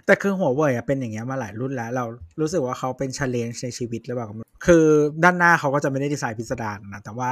[0.07, 2.05] แต่คือหัวเว่ยอะเป็นอย่างเงี้ยมาหลายรุ่นแล้ว เรา
[2.41, 4.87] รู้สึกว่าเขาเป็นช l เลน g e ในชีวิตหรือเปล่าก็ไม่รู้คือ
[5.25, 7.31] ด้านหน้าเขาก็จะไม่ได้ดีไซน์พิสดารนะแต่ว่า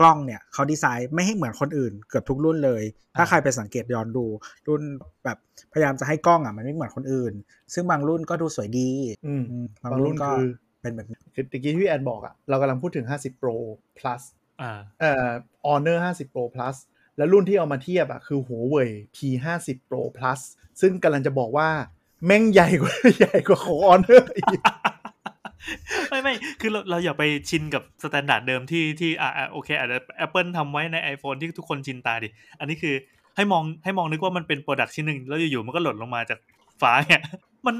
[0.00, 2.82] กล้องเนี่ยเขาดีไซน์ไม่ให้เหมือนคนอื่น เกือบทุกรุ่นเลย
[3.16, 4.26] ถ้าอ่าใครไปสังเกตย้อนดู
[4.68, 4.82] รุ่น
[5.24, 5.38] แบบ
[5.72, 7.32] พยายามจะให้กล้องอะมันไม่เหมือนคนอื่น
[7.74, 8.90] ซึ่งบางรุ่นก็ดูสวยดี
[9.26, 10.48] อืมอืมบางบางรุ่รุ่นนก็คือ
[10.82, 13.56] เป็นแบบนี้คือตะกี้ที่พี่แอนบอกอะเรากำลังพูดถึง 50 Pro
[13.98, 14.22] plus
[14.62, 15.28] อ่าเอ่อ
[15.66, 16.76] Honor 50 Pro plus
[17.16, 20.40] แล้วรุ่นที่เอามาเทียบอะคือหัวเว่ย P50 Pro plus
[20.80, 21.68] ซึ่งกำลังจะบอกว่า
[22.26, 24.60] แม่งใหญ่กว่าใหญ่กว่าของ Honor อีก
[26.10, 32.94] ไม่ไม่คือเราเราอย่าไปชินกับ standard เดิมที่ที่อ่าโอเคอาจจะ Apple ทำไว้ใน iPhone ที่ทุกคนชินตาดิ อันนี้คือ
[33.36, 36.38] ให้มองให้มองนึกว่ามันเป็น product ชิ้นหนึ่งแล้วอยู่ๆมันก็หล่นลงมาจาก
[36.80, 37.22] ฟ้าเนี่ย
[37.66, 37.76] มัน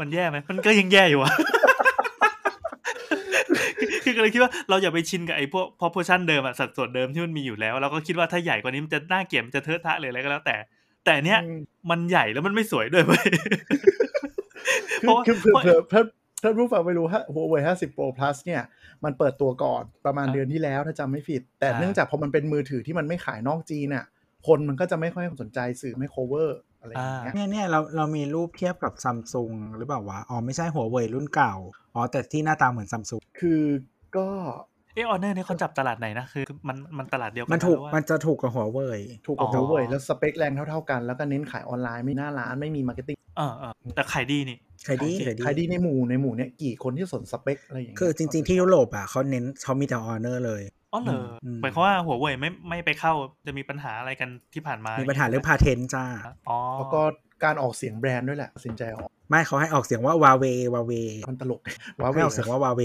[0.00, 1.32] มันแย่ไหมมันก็ยังแย่อยู่อะ
[4.04, 10.56] คือก็เลยคิดว่าเราอย่าไปชินกับไอ้พวก proportion เดิมอะสัดส่วนเดิมที่มันมีอยู่แล้วเราก็คิดว่าถ้าใหญ่กว่านี้มันจะน่าเกลียดมันจะเทอะทะเลยอะไรก็แล้วแต่
[11.04, 11.58] แต่เนี้ยอืม
[11.90, 13.26] มันใหญ่แล้วมันไม่สวยด้วยเว้ย
[15.00, 16.02] เพคือราะว่าคือเผื่อเพราะเผื่อถ้า
[16.42, 18.62] ถ้ารู้ฟังไม่รู้ฮะหัวเว่ย50 Pro plus เนี่ย
[19.04, 24.04] มันเปิดตัวก่อนประมาณอ่าเดือนที่แล้วถ้าจำไม่ผิด แต่อ่าเนื่องจากพอมันเป็นมือถือที่มันไม่ขายนอกจีนน่ะ
[24.46, 31.54] คนมันก็จะไม่ค่อยสนใจสื่อไม่ cover อะไรอย่างเงี้ยเนี่ยเนี่ยเราเรามีรูปเทียบกับซัมซุงหรือเปล่าวะ อ๋อ ไม่ใช่หัวเว่ยรุ่นเก่า
[31.94, 33.62] อ๋อแต่ที่หน้าตาเหมือนซัมซุงคือ
[34.16, 34.26] ก็
[34.94, 50.62] เอออเนอร์เนี่ยเขาจับตลาดไหนนะคือมันมันตลาดเดียวกัมันถูกหรือว่ามันจะถูกกับหัวเว่ยถูกกว่าอ๋อหัวเว่ยแล้วสเปคแรงเท่าๆกันแล้วก็เน้นขายออนไลน์ไม่หน้าร้านไม่มี marketingเออเออแต่ขายดีนี่ใครดีขายดีใครดีขายดีในหมู่ในหมู่เนี่ยกี่คนที่สนสเปคอะไรอย่างเงี้ยคือจริงๆที่ยุโรปอะเขาเน้นเขามีแต่ Honor เลย
[50.92, 53.12] อ๋อเหรออมหมายความว่าหัวเว่ยไม่ไม่ไปเข้า
[53.46, 56.04] จะมีปัญหาอะไรกันที่ผ่านมา มีมีปัญหาเรื่อง patent จ้า
[56.48, 57.02] อ๋อแล้วก็
[57.44, 60.92] การออกเสียงแบรนด์ด้วยแหละตัดสินใจออกไม่เขาให้ออกเสียงว่าวาเววาเว
[61.28, 61.60] มันตลก
[62.02, 62.82] ว้าเวให้ออกเสียงว่าวาเว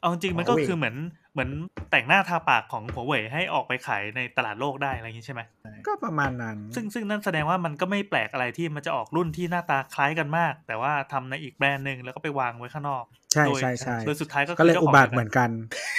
[0.00, 0.96] เอาจริงๆมันก็ Huawei คือเหมือน
[1.32, 1.50] เหมือน
[1.90, 5.40] แต่งหน้าทาปากของหัวเว่ยให้ออกไปขายในตลาดโลกได้อะไรอย่างนี้ใช่ไหม
[5.86, 15.50] ก็ประมาณนั้น ซึ่งซึ่งนั่นแสดงว่ามันก็ไม่แปลกอะไรที่มันจะออกรุ่นที่หน้าตาคล้ายกันมาก แต่ว่าทำในอีกแบรนด์หนึ่งแล้วก็ไปวางไว้ข้างนอก ใช่โดยใช่ใช่โดยสุดท้ายก็คืก็เลยจ้อุขงบาทดียวเหมือนกัน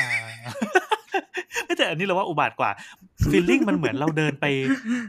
[0.01, 0.11] อ่า
[1.65, 2.71] เอ้ยแต่อันนี้เราว่าอุบาทกว่า
[3.31, 4.45] feeling มันเหมือนเราเดินไป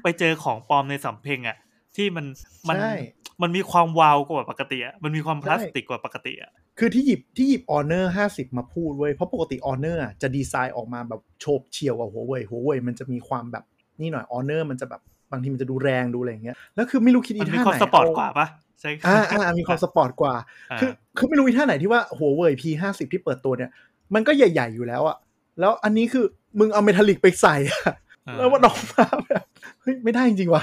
[0.03, 1.57] ไปเจอของปลอมในสำเพ็งอะ
[1.99, 2.27] ที่มัน
[2.69, 2.95] มันใช่
[3.43, 13.65] มันมีความวาวกว่าปกติอะมันมีความพลาสติกกว่าปกติอะคือที่หยิบที่หยิบ Honor 50มาพูดเว้ยเพราะปกติ Honor อะจะดีไซน์ออกมาแบบโฉบเฉี่ยวกว่าหัวเว่ยหัวเว่ยมันจะมีความแบบ
[14.01, 15.01] นี่หน่อย Honor มันจะแบบ
[15.33, 18.47] บางทีมันจะดูแรงดูอะไรอย่างเงี้ยแล้วคือไม่รู้คิดอีมันท่ามีไหนความสปอร์ตเกว่าปะ
[18.81, 20.35] ใช่อ่าอ่ามีความสปอร์ตกว่า
[20.73, 23.71] อ่า คือคือไม่รู้อีท่าไหนที่ว่าหัวเว่ย P50 ที่เปิดตัวเนี่ย
[24.15, 25.17] มันก็ใหญ่ ๆอยู่แล้วอะ
[25.61, 26.25] แล้วอันนี้คือ
[26.59, 27.81] มึงเอาเมทัลลิกไปใส่อะ
[28.27, 29.43] อ่าแล้วมันออกมาแบบ
[29.83, 30.63] เฮ้ยไม่ได้จริงๆว่ะ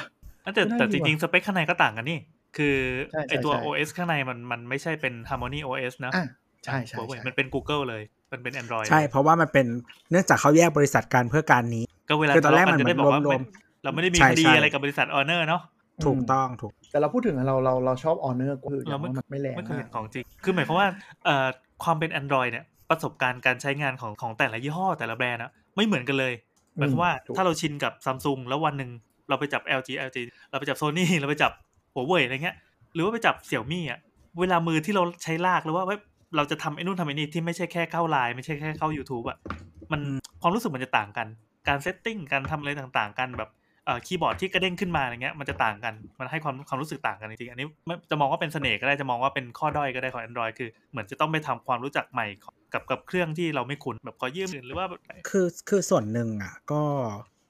[0.54, 2.20] แต่ไม่ได้แต่ดีจว่ะริงๆ สเปคข้างในก็ต่างกันนี่
[2.58, 2.76] คือ
[3.12, 6.26] ใช่ใช่ไอตัวใช่ OS ข้างในมันมันไม่ใช่เป็น Harmony OS นะอะ
[6.66, 9.66] ใช่ใช่หัวเว่ยใช่มันเป็น Google เลย มันเป็น Android ใช่ เพราะว่ามันเป็น
[10.12, 13.50] เนื่องจากเขาแยกบริษัทกันเพื่อการนี้ ก็เวลาคือตอนแรกทะเลาะมันจะได้บอกว่าเหมือนรวมไม่
[13.84, 15.62] เราไม่ได้มีใช่คดีใช่อะไรกับบริษัท Honor เนาะ
[16.06, 20.88] ถูกต้องถูก แต่เราพูดถึงอะเราเราเราชอบ Honor ก็คืออย่างเราไม่ว่ามันไม่แรงไม่เคยมาเห็กนของจริง คือหมายความว่า
[21.26, 21.48] เอ่อ
[21.84, 26.34] ความเป็น Android เนี่ยประสบการณ์การใช้งานของของแต่ละยี่ห้อแต่ละแบรนด์อะไม่เหมือนกันเลย
[26.76, 28.92] หมายความว่าถูกถ้าเราชินกับซัมซุงแล้ววันหนึ่ง
[29.30, 30.18] เราไปจับ LG LG
[30.50, 31.52] เราไปจับ Sony เราไปจับ
[31.94, 32.56] หัวเว่ยอะไรเงี้ย
[32.94, 34.00] หรือว่าไปจับเสี่ยวมี่อะ
[34.40, 36.00] เวลามือที่เราใช้ลากหรือว่าเว้ย
[36.36, 39.38] เราจะทำไอ้นู่นทำไอ้นี่ที่ไม่ใช่แค่เข้าไลน์ไม่ใช่แค่เข้า YouTube อะ
[39.92, 40.02] มัน
[40.42, 41.28] ความรู้สึกมันจะต่างกัน
[41.68, 43.50] การ setting การทำอะไรต่างๆ กันแบบ
[43.86, 52.28] เอ่อคีย์บอร์ดที่กระเด้งขึ้นมาอะไรเงี้ยมันจะต่างกัน มันให้ความความรู้สึกต่างกันจริงๆอันนี้ไม่จะมองว่าเป็นเสน่ห์ก็ได้จะมองว่าเป็นข้อด้อยก็ได้ของ Android คือ เหมือนจะต้องไปทำความรู้จักใหม่
[52.74, 55.00] กับกับเครื่องที่เราไม่คุ้นแบบขอยืมหรือว่าแบบ
[55.30, 56.82] คือคือส่วนหนึ่งอะก็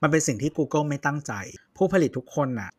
[0.05, 1.33] มันเป็นสิ่งที่ Google ไม่ตั้งใจ
[1.77, 2.71] ผู้ผลิตทุกคนอะ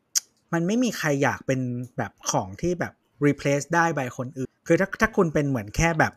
[0.52, 1.60] มันไม่มีใครอยากเป็น
[1.98, 2.92] แบบของที่แบบ
[3.26, 6.12] replace ได้ by คนอื่น คือถ้าถ้าคุณเป็นเหมือนแค่แบบ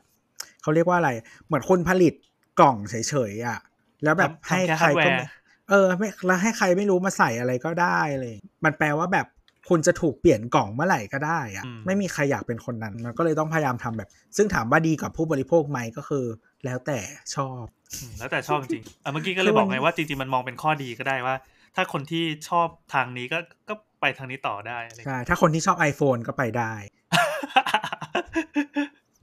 [0.61, 1.11] เขาเรียกว่าอะไร
[1.45, 2.13] เหมือนคุณผลิต
[2.59, 2.95] กล่องเฉ
[3.31, 3.59] ยๆอะ
[4.03, 5.27] แล้วแบบทำให้ทำแค่ใครก็ hardware ไม่
[5.69, 8.35] เออไม่แล้วให้ใครไม่รู้มาใส่อะไรก็ได้เลย
[8.65, 9.27] มันแปลว่าแบบ
[9.69, 16.25] คุณจะถูกเปลี่ยนกล่องเมื่อไหร่ก็ได้อะอืมไม่มีใครอยากเป็นคนนั้น มันก็เลยต้องพยายามทำแบบ ซึ่งถามว่าดีกับผู้บริโภคไหมก็คือ
[16.65, 16.99] แล้วแต่
[17.35, 17.78] ชอบอืม
[18.19, 21.35] แล้วแต่ชอบจริงๆอะเมื่อกี้ก็เลยคือบอกมันไงว่าจริงๆมันมองเป็นข้อดีก็ได้ว่า
[21.75, 26.73] ถ้าคนที่ชอบทางนี้ก็ก็ไปทางนี้ต่อได้อะไรอย่างใช่เงี้ยถ้าคนที่ชอบ iPhone ก็ไปได้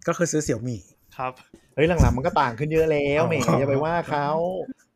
[0.06, 0.80] ก็คือซื้อเสี่ยวมี่
[1.16, 1.32] ครับ
[1.74, 4.28] เฮ้ยหลังๆมันก็ต่างขึ้นเยอะแล้วอ๋อแหมอย่าไปว่าเขา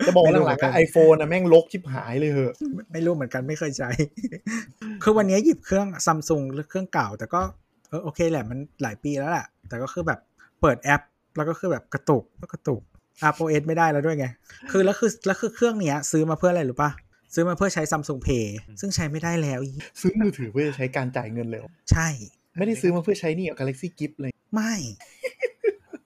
[0.07, 3.91] จะบอกไม่รู้หลังเหมือนกัๆนไอโฟนนะแม่งลกชิบหายเลยเหอะไม่ไม่รู้เหมือนกันไม่เคยใช้
[5.03, 7.41] คือวันนี้หยิบเครื่องซัมซุงเครื่องเก่า แต่ก็
[7.89, 10.21] เออโอเคแหละมันหลายปีแล้วแหละแต่ก็คือแบบ
[10.61, 11.03] เปิดแอป
[11.37, 12.83] แล้วก็คือแบบกระตุกกระตุก
[13.29, 14.27] iOS ไม่ได้แล้วด้วยไง
[14.71, 16.91] คือแล้วคือแล้วคือเครื่องเนี้ย ซื้อมาเพื่ออะไรรู้ปะ
[17.35, 18.47] ซื้อมาเพื่อใช้ Samsung Pay
[18.81, 22.09] ซึ่งใช้ไม่ได้แล้วอีซื้อมือถือเพื่อจะใช้การจ่ายเงินเลยเหรอใช่
[22.59, 24.75] ไม่ได้ซื้อมาเพื่อใช้นี่กับ Galaxy Gift เลย ไม่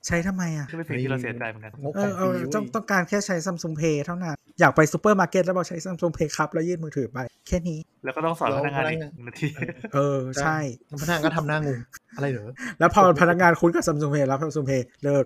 [0.07, 9.49] ใช้ทำไมอะก็เป็นสิ่งที่เราเสียใจเหมือนกันงบเอขอองเอฟอรีต้องเว้ยต้องการแค่ใช้ Samsung Pay เท่านั้น อยากไปซูเปอร์มาร์เก็ตแล้วบอกใช้ Samsung Pay ครับ แล้วยื่นมือถือไป แค่นี้ แล้วก็ต้องสอนพนักงานอีกนาที
[9.95, 10.59] เออ ใช่
[10.89, 11.79] แล้วพนักงานก็ทำหน้างง
[12.17, 15.25] อะไรเหรอแล้วพอพนักงานคุ้นกับ Samsung Pay แล้ว Samsung Pay เลิก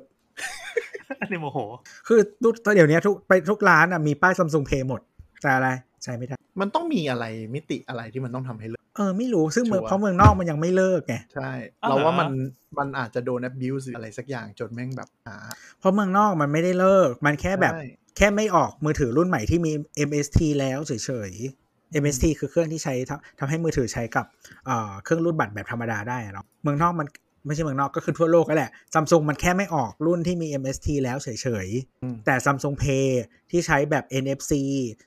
[0.88, 0.88] อั
[1.26, 1.59] นนี้โมโห
[2.09, 5.00] คือทุกเดี๋ยวนี้ทุกไปทุกร้านอะมีป้าย Samsung Pay หมด
[5.42, 5.68] แต่อะไร
[6.02, 11.50] ใช้ไม่ได้ มันต้องมีอะไรมิติอะไรที่มันต้องทำให้เลิก เออ ไม่รู้ซึ่งเมืองชัวร์เพราะเมืองนอกมันยังไม่เลิกไง ใช่
[11.82, 12.30] อ้าวเราว่าเหรอมัน
[12.78, 15.36] มันอาจจะโดน abuse หรืออะไรสักอย่างจนแม่งแบบหา
[15.80, 17.84] เพราะเมืองนอกมันไม่ได้เลิก มันแค่แบบใช่
[18.16, 19.72] แค่ไม่ออกมือถือรุ่นใหม่ที่มี
[20.09, 20.92] MST แล้วเฉ
[21.30, 24.26] ยๆ MST คือเครื่องที่ใช้ทำทำให้มือถือใช้กับ
[24.66, 27.09] เอ่อเครื่องรุ่นบัตรแบบธรรมดาได้อะเนาะเมืองนอกมัน
[27.49, 31.28] ไม่ใช่เมืองนอกก็คือทั่วโลกก็แหละซัมซุงมันแค่ไม่ออกรุ่นที่มี MST แล้วเฉ
[31.66, 31.68] ย
[32.03, 33.09] อืมๆแต่ Samsung Pay
[33.51, 34.53] ที่ใช้แบบ NFC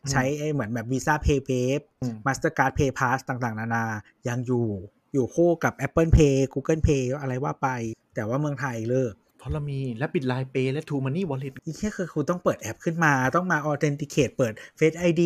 [0.03, 3.85] อืมใช้ไอ้เหมือนแบบ Visa Pay Wave อืม Mastercard Pay Pass ต่างๆ นานา
[4.27, 4.67] ยังอยู่
[5.13, 7.67] อยู่คู่กับ Apple Pay Google Pay อะไรว่าไป
[8.15, 15.23] แต่ว่าเมืองไทยเลิกเพราะเรามี Rapid Line Pay และ True Money Wallet อีกแค่คือคุณต้องเปิดแอปขึ้นมาต้องมา authenticate เปิด Face ID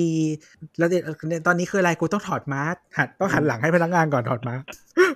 [0.78, 0.99] แล้วเดี๋
[1.38, 4.61] ยวตอนนี้คืออะไรกูต้องถอดมาร์หัดต้องหันหลังให้พนักงานก่อนถอดมาร์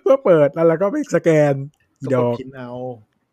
[0.01, 2.69] เพื่อเปิดแล้วเราก็ไปสแกนสะ เดี๋กยวดพินเอา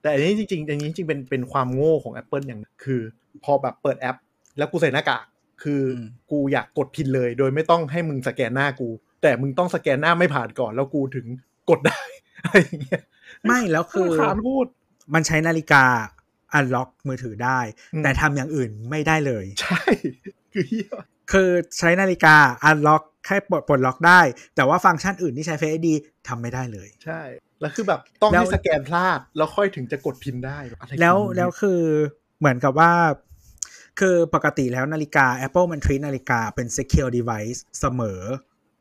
[0.03, 3.01] แต่อันนี้จริงๆอันนี้จริงๆเป็นเป็นความโง่ของ Apple อย่างหนึ่งคือ
[3.45, 4.17] พอแบบเปิดแอป
[4.59, 5.25] แล้วกูใส่หน้ากาก
[5.63, 8.89] คืออมกูอยากกดพินเลย โดยไม่ต้องให้มึงสแกนหน้ากู
[9.23, 11.27] แต่มึงต้องสแกนหน้าไม่ผ่านก่อน แล้วกูถึง
[11.71, 12.01] กดได้
[12.45, 13.03] อะไรอย่างเงี้ย
[13.49, 14.67] ไม่แล้วคือขานพูด
[15.15, 15.85] มันใช้นาฬิกา
[16.55, 17.61] อันล็อกมือถือได้
[17.95, 19.83] อืมแต่ทำอย่างอื่นไม่ได้เลย ใช่
[20.53, 20.89] คือเหี้ย
[21.33, 24.21] คือใช้นาฬิกาอันล็อกแค่ปลดปลดล็อกได้
[24.57, 25.89] แต่ว่าฟังก์ชันอื่นที่ใช้ Face ID
[26.29, 27.21] ทำไม่ได้เลย ใช่
[27.61, 31.81] แล้วคือแบบต้องแล้วให้สแกนพลาด แล้วค่อยถึงจะกดพินได้อะไรแล้วของมึงแล้วคือ
[32.39, 32.93] เหมือนกับว่า
[34.01, 38.21] คือปกติแล้วนาฬิกา Apple มัน treat นาฬิกาเป็น secure device เสมอ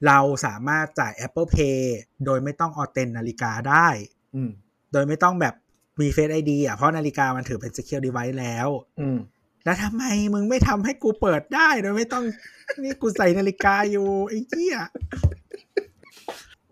[0.08, 1.80] เราสามารถจ่าย Apple Pay
[2.26, 3.88] โดยไม่ต้องออเทนนาฬิกาได้
[4.36, 4.50] อืม
[4.94, 5.56] โดยไม่ต้องแบบ
[6.00, 8.68] มี Face ID อะเพราะนาฬิกามันถือเป็น secure device แล้ว
[9.00, 9.18] อืม
[9.64, 10.04] แล้วทำไม
[10.34, 12.24] มึงไม่ทำให้กูเปิดได้ โดยไม่ต้อง
[12.84, 14.78] นี่กูใส่นาฬิกาอยู่ไอ้เหี้ย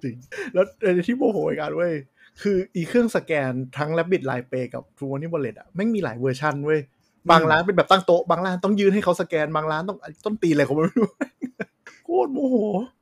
[0.03, 0.15] จริง
[0.53, 1.93] แล้วเออที่โมโหอีกอันเว้ย
[2.41, 6.79] คืออีเครื่องสแกนทั้ง Rabbit Line Pay กับ True Money Wallet อะแม่งมีหลายเวอร์ชันเว้ย
[7.31, 11.07] บางร้านเป็นแบบตั้งโต๊ะบางร้านต้องยื่นให้เขาสแกนบางร้านต้องต้นตีอะไรเขาไม่รู้
[12.05, 12.55] โคตรโมโห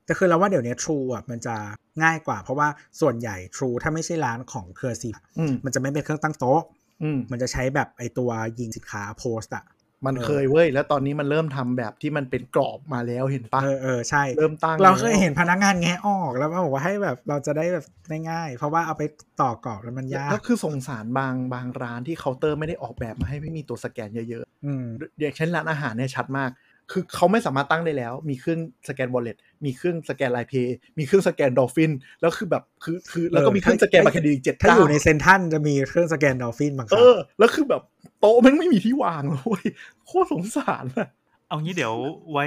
[0.05, 1.55] แต่คือเราว่าเดี๋ยวนี้ True อะมันจะ
[2.03, 2.67] ง่ายกว่า เพราะว่า
[3.01, 6.61] ส่วนใหญ่ True ถ้าไม่ใช่ร้านของเครือซีพีอืมมันจะไม่เป็นเครื่องตั้งโต๊ะ
[7.03, 8.29] อืมมันจะใช้แบบไอตัว
[8.59, 9.63] ยิงสินค้าโพสต์อะ
[10.05, 17.85] มันเออเคยเว้ย แล้วตอนนี้มันเริ่มทำแบบที่มันเป็นกรอบมาแล้วเห็นปะเออเออใช่ เริ่มตั้ง เราเคยแล้วเห็นพนักงานแงะออกแล้วบอกว่าให้แบบเราจะได้แบบ
[18.29, 19.03] ง่ายๆ เพราะว่าเอาไป
[19.41, 26.49] ต่อกรอบแล้วมันยาแล้กวคือสงสารบางบางร้านที่เคาน์เตอร์ไม่ได้ออกแบบมาให้ไม่มีตัวสแกนเยอะอืมๆอย่างเช่นร้านอาหารเนี่ยชัดมาก
[26.91, 37.81] คือเขาไม่สามารถตั้งได้แล้ว มีเครื่องสแกน wallet มีเครื่องสแกนไลน์เพย์มีเครื่องสแกนดอลฟินแล้วคือแบบคือคือแล้วก็มีเครื่องสแกนบัตรเครดิตเจ็ดถ้าอยู่ในเซนทรันจะมีเครื่องสแกนดอลฟินบางคเอรั้งอแล้วคือแบบ
[38.19, 39.65] โต๊ะแมันไม่มีที่วางเลยเว้ย
[40.07, 41.07] โคตรสงสารอะ
[41.47, 41.93] เอางี้เดี๋ยว
[42.31, 42.45] ไว้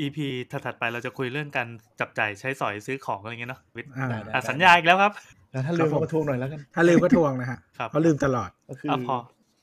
[0.00, 0.18] EP
[0.50, 1.68] ถัดๆไปเราจะคุยเรื่องการ
[2.00, 5.12] จับจ่ายใช้สอยซื้อของอะไรเงี้ยเนาะวิทย์อ่าอะสัญญาอีกแล้วครับ
[5.52, 9.16] แล้วถ้าลืมก็มาทวงหน่อยแล้วกัน ถ้าลืมก็ทวงนะฮะครับเพราะลืมตลอดก็คืออะพอ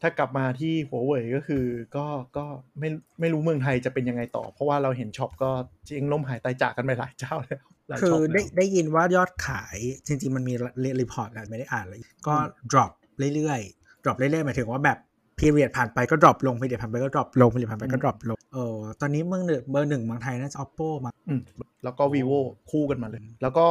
[0.06, 2.06] ถ้ากลับมาที่หัวเว่ยก็คือก็
[2.38, 2.46] ก็
[2.80, 2.90] ไม่
[3.20, 5.50] ไม่รู้เมืองไทยจะเป็นยังไงต่อ เพราะว่าเราเห็นช็อปก็
[5.86, 9.78] เจ๊งล่มหายตายจากกันไปหลายเจ้าแล้วหลายคืช็ออปได้แล้วได้ยินว่ายอดขาย
[10.08, 10.54] จริง ๆ มันมี
[11.02, 12.36] report แหละไม่ได้อ่านเลยก็
[12.72, 12.92] drop
[13.36, 14.98] เรื่อยๆ drop เรื่อยๆหมายถึงว่าแบบ
[15.40, 21.42] period ผ่านไปก็ drop ลง period ผ่านไปก็ drop ลง period ผ่านไปก็ drop ลงเออตอนนี้เมืองหนึ่งเบอร์หนึ่งเมืองไทยน่าจะ oppo มาอืม
[21.84, 22.40] แล้วก็ vivo
[22.72, 23.66] คู่กันมาเลย แล้วก็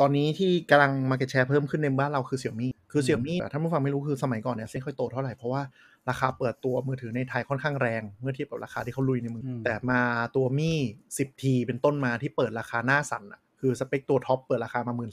[0.00, 5.62] ตอนนี้ที่กำลัง market share เพิ่มขึ้นในบ้านเราคือ Xiaomi คือ Xiaomi ถ้าผู้ฟังไม่รู้คือสมัยก่อนเนี่ยไม่ค่อยโตเท่าไหร่ เพราะว่า
[6.08, 10.00] ราคาเปิดตัวมือถือในไทยค่อนข้างแรง เมื่อเทียบกับราคาที่เขาลุยในเมืองอืมแต่มา
[10.36, 10.78] ตัว Mi
[11.16, 15.12] 10T เป็นต้นมาที่เปิดราคาหน้าสั่นอะคือสเปคตัวท็อปเปิดราคามา1 หมื่น 3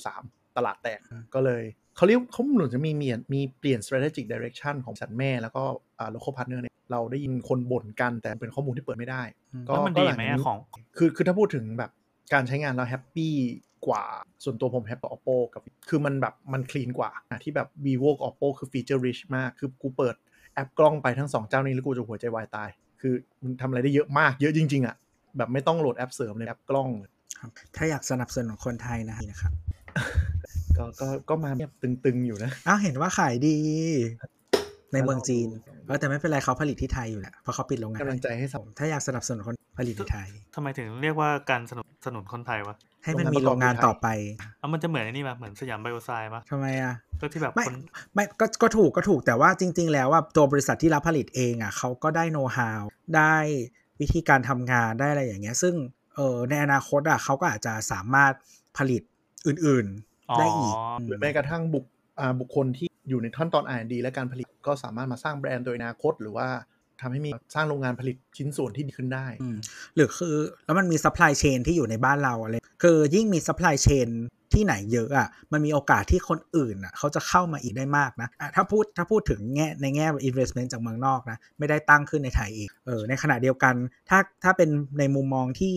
[0.57, 0.99] ตลาดแตก
[1.35, 1.63] ก็เลย
[1.95, 5.63] เขาเรียกเขาเหมือนจะมีเมียนมีเปลี่ยน strategic direction ของบริษัทแม่แล้วก็
[5.99, 9.21] อ่า local partner เนี่ยเราได้ยินคนบ่นกันแต่เป็นข้อมูลที่เปิดไม่ได้
[9.67, 10.57] ก็แล้วมันดีก็หลังไหมจากนี้อะของ
[10.97, 11.91] คือคือถ้าพูดถึงแบบ
[12.33, 13.33] การใช้งานเรา happy
[13.87, 14.03] กว่า
[14.43, 20.15] ส่วนตัวผม happy กับ oppo กับคือมันแบบมัน clean กว่าอะที่แบบ vivo กับ oppo คือ feature rich มาก คือกูเปิด
[20.53, 22.69] แอปกล้องไปทั้งสองเจ้านี้แล้วกูจะหัวใจวายตาย
[23.01, 24.95] คือมันทำอะไรได้เยอะมากเยอะจริง ๆอะ
[25.37, 26.89] แบบไม่ต้องโหลดแอปเสริมเลยแอปกล้อง
[27.39, 29.53] ครับถ้าอยากสนับสนุนคนไทยนะนะครับ
[30.77, 33.57] ก็ก็ก็มาแบบตึงๆอยู่นะอ้าวเห็นว่าขายดี
[34.93, 35.47] ในเมืองจีน
[35.87, 44.07] เออแต่ไม่เป็นไรเขาผลิตที่ไทยอยู่แหละเพราะเขาปิดโรงงานกำลังใจให้สับถ้าอยากสนับสนุนคนผลิตที่ไทยทำไมถึงเรียกว่าการสนับสนุนคนไทยวะให้มันมีโรงงานต่อไป
[44.61, 47.75] อะมันจะเหมือนไอ้นี่ป่ะเหมือนสยามไบโอไซด์ป่ะทำไมอะก็ที่แบบไม่คน
[48.13, 52.81] ไม่ก็ก็ถูกก็ถูกแต่ว่าจริง ๆ แล้วว่าตัวบริษัทที่รับผลิตเองอะเขาก็ได้โน้ตฮาว
[53.15, 53.35] ได้
[54.01, 55.75] วิธีการทำงานได้อะไรอย่างเงี้ย ซึ่ง
[56.15, 58.33] เออในอนาคตอะเขาก็อาจจะสามารถ
[58.77, 59.01] ผลิต
[59.47, 59.87] อื่น
[60.29, 60.75] อ๋อๆได้อีก
[61.07, 61.85] หรือแม้กระทั่งบุค
[62.19, 66.47] อ่าบุคคลที่อยู่ในขั้นตอน R&D และการผลิตก็สามารถมาสร้างแบรนด์โดยอนาคต หรือว่า
[67.01, 69.57] ทำให้มีสร้างโรงงานผลิตชิ้นส่วนที่ดีขึ้นได้อืม
[69.95, 70.35] หรือคือ
[70.65, 74.09] แล้วมันมี supply chain ที่อยู่ในบ้านเราอะไร คือยิ่งมี supply chain
[74.53, 83.75] ที่ไหนเยอะอะ มันมีโอกาสที่คนอื่นอะเขาจะเข้ามาอีกได้มากนะอะถ้าพูดถ้าพูดถึงแง่ในแง่ investment จากเมืองนอกนะ ไม่ได้ตั้งขึ้นในไทยเองเออ ในขณะเดียวกัน
[84.09, 84.69] ถ้าถ้าเป็น
[84.99, 85.75] ในมุมมองที่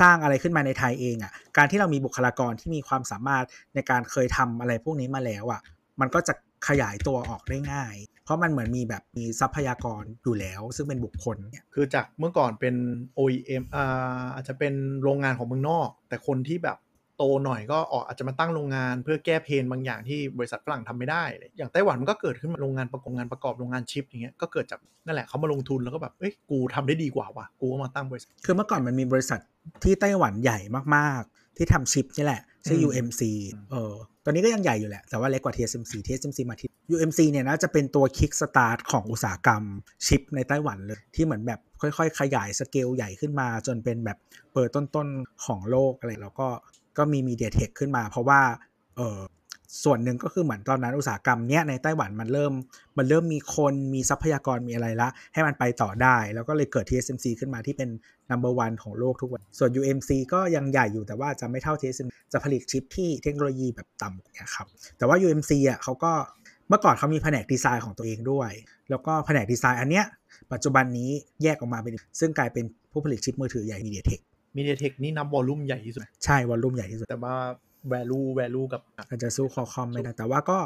[0.00, 5.60] สร้างอะไรขึ้นมาในไทยเองอะ การที่เรามีบุคลากรที่มีความสามารถในการเคยทำอะไรพวกนี้มาแล้วอะ
[6.00, 6.34] มันก็จะ
[6.68, 12.74] ขยายตัวออกได้ง่าย เพราะมันเหมือนมีแบบมีทรัพยากรอยู่แล้ว ซึ่งเป็นบุคคลเนี่ยคือจากเมื่อก่อนเป็น
[13.18, 16.78] OEM อ่าอาจจะเป็นโรงงานของเมืองนอก แต่คนที่แบบ
[17.18, 29.40] โตหน่อยก็ออกอาจจะมาตั้งโรงงาน เพื่อแก้ pain บางอย่างที่บริษัทฝรั่งทำไม่ได้เลยอย่างไต้หวันมันก็เกิดขึ้นมาโรงงานประกอบงานประกอบโรงงานชิปอย่างเงี้ยก็เกิดจากนั่นแหละเขามาลงทุนแล้วก็แบบเอ้ยกูทำได้ดีกว่าว่ะกูก็มาตั้งบริษัท คือเมื่อก่อนมันมีบริษัท
[29.84, 30.58] ที่ไต้หวันใหญ่
[30.96, 33.22] มากๆ ที่ทำชิปนี่แหละชื่ออืม UMC
[33.72, 33.94] เออ
[34.24, 39.62] ตอนนี้ก็ยังใหญ่อยู่แหละ แต่ว่าเล็กกว่า TSMC TSMC มาที่ UMC เนี่ยนะจะเป็นตัว kickstart ของอุตสาหกรรม
[40.06, 44.18] ชิปในไต้หวันเลย ที่เหมือนแบบค่อยๆ ขยายสเกลใหญ่ขึ้นมา จนเป็นแบบ
[44.52, 46.48] เปิดต้นๆ ของโลกอะไร แล้วก็
[46.98, 48.40] ก็มีมีเดียเทคขึ้นมา เพราะว่า
[48.96, 49.18] เออ
[49.84, 52.52] ส่วนหนึ่งก็คือเหมือนตอนนั้นอุตสาหกรรมเนี้ยในไต้หวันมันเริ่ม
[52.98, 57.88] มันเริ่มมีคนมีทรัพยากรมีอะไรละ ให้มันไปต่อได้ แล้วก็เลยเกิด TSMC ขึ้นมาที่เป็น
[58.30, 64.66] number one ของโลกทุกวัน ส่วน UMC ก็ยังใหญ่อยู่แต่ว่าจะไม่เท่า TSMC จะผลิตชิปที่เทคโนโลยีแบบต่ำเนี่ยครับ
[64.98, 66.12] แต่ว่า UMC อะเขาก็
[66.68, 68.50] เมื่อก่อนเขามีแผนกดีไซน์ของตัวเองด้วย
[68.90, 70.04] แล้วก็แผนกดีไซน์อันเนี้ย
[70.52, 71.10] ปัจจุบันนี้
[71.42, 74.20] แยกออกมาเป็นซึ่งกลายเป็นผู้ผลิตชิปมือถือใหญ่ MediaTek
[74.58, 77.34] มีเดียเทคนี่นับวอลลุ่มใหญ่ที่สุด ใช่ วอลลุ่มใหญ่ที่สุด แต่ว่า
[77.92, 80.58] value value กับอาจจะสู้คอคอมไม่ได้แต่ว่าก็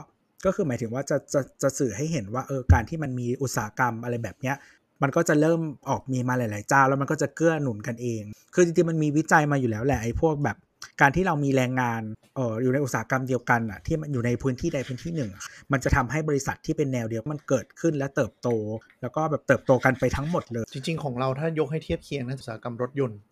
[0.45, 4.57] ก็คือหมายถึงว่าจะจะจะสื่อให้เห็นว่าเออการที่มันมีอุตสาหกรรมอะไรแบบเนี้ย
[5.03, 8.23] มันก็จะเริ่มออกมีมาหลาย ๆ เจ้า แล้วมันก็จะเกื้อหนุนกันเอง
[8.55, 10.57] คือจริง ๆ มันมีวิจัยมาอยู่แล้วแหละไอ้พวกแบบ
[11.01, 12.03] การที่เรามีแรงงาน
[12.37, 18.49] เอออยู่ในอุตสาหกรรมเดียวกันอะที่มันอยู่ในพื้นที่ใดพื้นที่หนึ่งอะมันจะทำให้บริษัทที่เป็นแนวเดียวมันเกิดขึ้นและเติบโต
[19.03, 23.32] แล้วก็แบบเติบโตกันไปทั้งหมดเลย จริง ๆ ของเราถ้ายกให้เทียบเคียงนะอุตสาหกรรมรถยนต์อื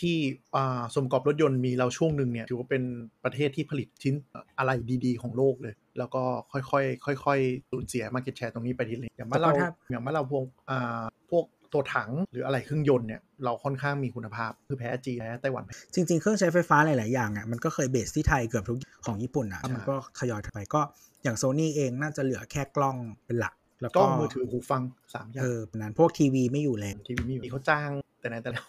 [0.00, 0.16] ที่
[0.56, 2.82] อ่าส่วนประกอบรถยนต์มีเราช่วงหนึ่งเนี่ยถือว่าเป็น
[3.24, 4.14] ประเทศที่ผลิตชิ้น
[4.58, 4.70] อะไร
[5.04, 6.80] ดีๆ ของโลกเลย แล้วก็ค่อ
[7.14, 20.80] ยๆค่อยๆสูญเสีย market share ตรงนี้ไปทีละนิดอย่างบ้านเราแต่ก็ถ้าอย่างบ้านเราพวกอ่าพวกตัวถังหรืออะไรเครื่องยนต์เนี่ยเราค่อนข้างมีคุณภาพคือแพ้จีนแพ้ไต้หวันจริง ๆ เครื่องใช้ไฟฟ้าหลาย ๆ อย่างอะมันก็เคยเบสที่ไทยเกือบทุกของญี่ปุ่นอะใช่มันก็ทยอยไปก็
[21.22, 22.96] อย่างโซนี่เองน่าจะเหลือแค่กล้อง
[23.26, 24.82] เป็นหลัก แล้วกก็ล้องมือถือหูฟัง
[25.14, 27.90] สามอย่างเออนั้นพวกทีวีไม่อยู่แล้วทีวีมีเขาจ้าง
[28.20, 28.66] แต่ไหนแต่แล้ว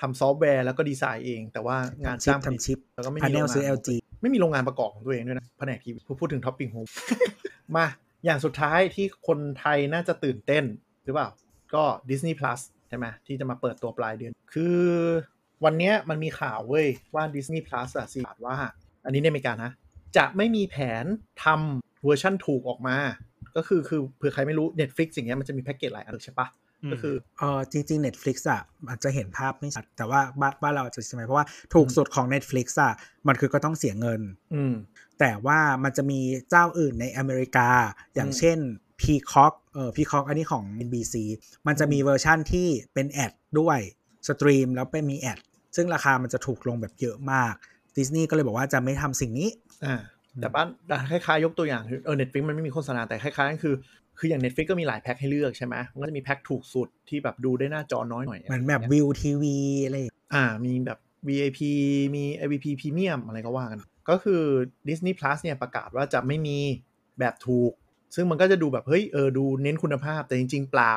[0.00, 3.88] ทำซอฟต์แวร์แล้วก็ดีไซน์เอง แต่ว่างานทำชิปจ้างผลิตทำชิป แล้วก็ไม่พามีเนโรลงงานซื้อ LG
[4.22, 6.86] ไม่มีโรงงานประกอบของตัวเองด้วยนะแผนกทีวีพูดถึงท็อปปิ้งโฮม
[7.76, 7.86] มา
[8.24, 10.64] อย่างสุดท้ายที่คนไทยน่าจะตื่นเต้น
[11.04, 11.28] หรือเปล่า
[11.74, 14.80] ก็ Disney Plus ใช่ไหมที่จะมาเปิดตัวปลายเดือน คือ
[15.64, 18.56] วันเนี้ยมันมีข่าวเว้ย ว่า Disney Plus อะสิว่า
[19.04, 19.70] อันนี้ในอเมริกานะ
[20.16, 21.04] จะไม่มีแผน
[21.44, 22.96] ทำเวอร์ชั่นถูกออกมา
[23.56, 26.46] ก็คือคือเผื่อใครไม่รู้ Netflix อย่างเงี้ยมันจะมีแพ็กเกจหลายอันใช่ปะ
[26.92, 32.92] ก็คือเออจริงๆ Netflix อะอาจจะเห็นภาพไม่ชัด แต่ว่าบ้านบ้านเราอาจจะใช่ไหมเพราะว่าถูกสุดของ Netflix อะ
[33.28, 34.20] มันคือก็ต้องเสียเงิน
[34.54, 34.74] อืม
[35.20, 36.20] แต่ว่ามันจะมี
[36.50, 37.68] เจ้าอื่นในอเมริกา
[38.14, 38.58] อย่างอืมเช่น
[39.00, 41.14] Peacock เออ Peacock อันนี้ของ NBC
[41.66, 43.78] มันจะมีเวอร์ชั่นที่เป็น ad ด้วย
[44.28, 45.38] stream แล้วไปมี ad
[45.76, 47.54] ซึ่งราคามันจะถูกลงแบบเยอะมาก
[47.96, 49.48] ดิสนีย์ก็เลยบอกว่าจะไม่ทำสิ่งนี้
[49.84, 49.96] อ่า
[50.40, 50.68] แต่บ้าน
[51.10, 53.74] คล้ายๆยกตัวอย่างคือเออ Netflix มันไม่มีโฆษณาแต่คล้ายๆก็คือ
[54.18, 60.98] คืออย่าง Netflix ก็มีหลายแพ็คให้เลือกใช่ไหมมันก็จะมีแพ็คถูกสุดที่แบบดูได้หน้าจอน้อยหน่อยเหมือนแบบวิวทีวีอะไรอย่างเงี้ยอ่ามีแบบ
[61.28, 61.60] VIP
[62.16, 64.42] มี VIP Premium อะไรก็ว่ากัน ก็คือ
[64.88, 66.58] Disney Plus เนี่ยประกาศว่าจะไม่มี
[67.18, 67.72] แบบถูก
[68.14, 70.94] ซึ่งมันก็จะดูแบบ เฮ้ยเออดูเน้นคุณภาพแต่จริง ๆ เปล่า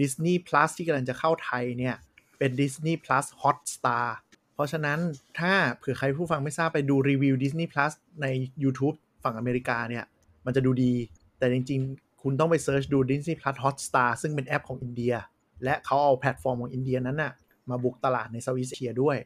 [0.00, 1.96] Disney Plus ที่กำลังจะเข้าไทยเนี่ย
[2.38, 4.06] เป็น Disney Plus Hotstar
[4.54, 4.98] เพราะฉะนั้น
[5.38, 8.26] ถ้าเผื่อใครผู้ฟังไม่ทราบไปดูรีวิว Disney Plus ใน
[8.62, 10.04] YouTube ฝั่งอเมริกาเนี่ย
[10.46, 10.92] มันจะดูดี
[11.38, 15.14] แต่จริงๆ คุณต้องไป search ดู Disney Plus Hotstar ซึ่งเป็นแอปของอินเดีย
[15.64, 17.32] และเขาเอาแพลตฟอร์มของอินเดียนั้นน่ะ
[17.70, 19.16] มาบุกตลาดใน Southeast Asia ด้วย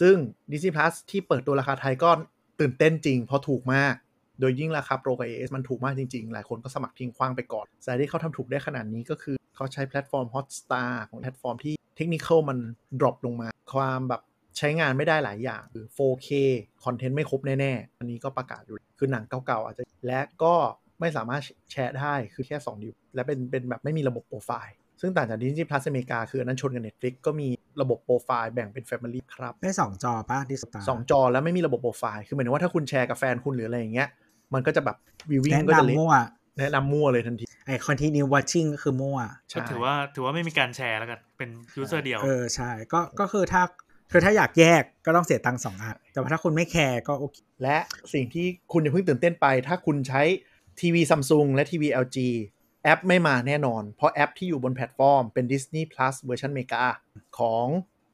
[0.00, 0.16] ซึ่ง
[0.50, 2.10] Disney Plus ที่เปิดตัวราคาไทยก็
[2.60, 3.94] ตื่นเต้นจริง เพราะถูกมาก
[4.40, 12.58] โดยยิ่งราคาโปรกับ AIS มันถูกมากจริงๆ หลายคนก็สมัครทิ้งขว้างไปก่อนสาเหตุที่เขาทำถูกได้ขนาดนี้ก็คือเขาใช้แพลตฟอร์ม Hotstar ของแพลตฟอร์มที่เทคนิคมัน
[13.00, 14.22] drop ลงมา ความแบบ
[14.58, 16.28] ใช้งานไม่ได้หลายอย่างคือ 4K
[16.84, 20.54] content ไม่ครบแน่ๆ อันนี้ก็ประกาศอยู่ คือหนังเก่าๆ อาจจะ และก็
[21.02, 21.42] ไม่สามารถ
[21.72, 27.48] แชร์ได้คือแค่2ดิวและเป็นเป็นแบบไม่มีระบบโปรไฟล์ซึ่งต่างจาก Disney Plus อเมริกาคืออันนั้นชนกับ Netflix ก็มี
[27.80, 34.08] ระบบโปรไฟล์แบ่งเป็น Family ครับได้สองจอป่ะดิสตาสองจอแล้วไม่มีระบบโปรไฟล์คือหมายถึงว่าถ้าคุณแชร์กับแฟนคุณหรืออะไรอย่างเงี้ย
[34.54, 34.96] มันก็จะแบบ
[35.30, 36.12] วิววิ่แนะงก็จะเละนำมั่ว
[36.58, 43.62] แนะนำมั่วเลยทันทีไอ continue watching ก็คือมั่วก็ใช่ถือว่าถือว่าไม่มีการแชร์แล้วกัน เป็น user เดียว เออ ใช่ ก็ก็คือถ้า
[44.12, 47.76] คือถ้าอยากแยกก็ต้องเสียตังค์สองอันแต่ว่าถ้าคุณไม่แคร์ก็โอเค และ
[48.12, 50.22] สิ่งที่คุณอย่าเพิ่งตื่นเต้นไป ถ้าคุณใช้
[50.80, 52.18] ทีวีซัมซุงและทีวี LG
[52.84, 56.84] แอปไม่มาแน่นอน เพราะแอปที่อยู่บนแพลตฟอร์มเป็น Disney Plus เวอร์ชันเมกา
[57.38, 57.66] ของ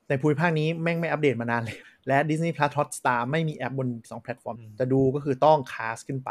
[0.09, 1.79] ในภูมิภาคนี้แม่งไม่อัปเดตมานานเลย
[2.09, 6.31] และ Disney Plus Hotstar ไม่มีแอปบน 2 แพลตฟอร์มอืมจะดูก็คือต้อง cast ขึ้นไป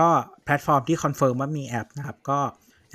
[0.00, 0.08] ก็
[0.44, 2.38] แพลตฟอร์มที่ confirm ว่ามีแอปนะครับ ก็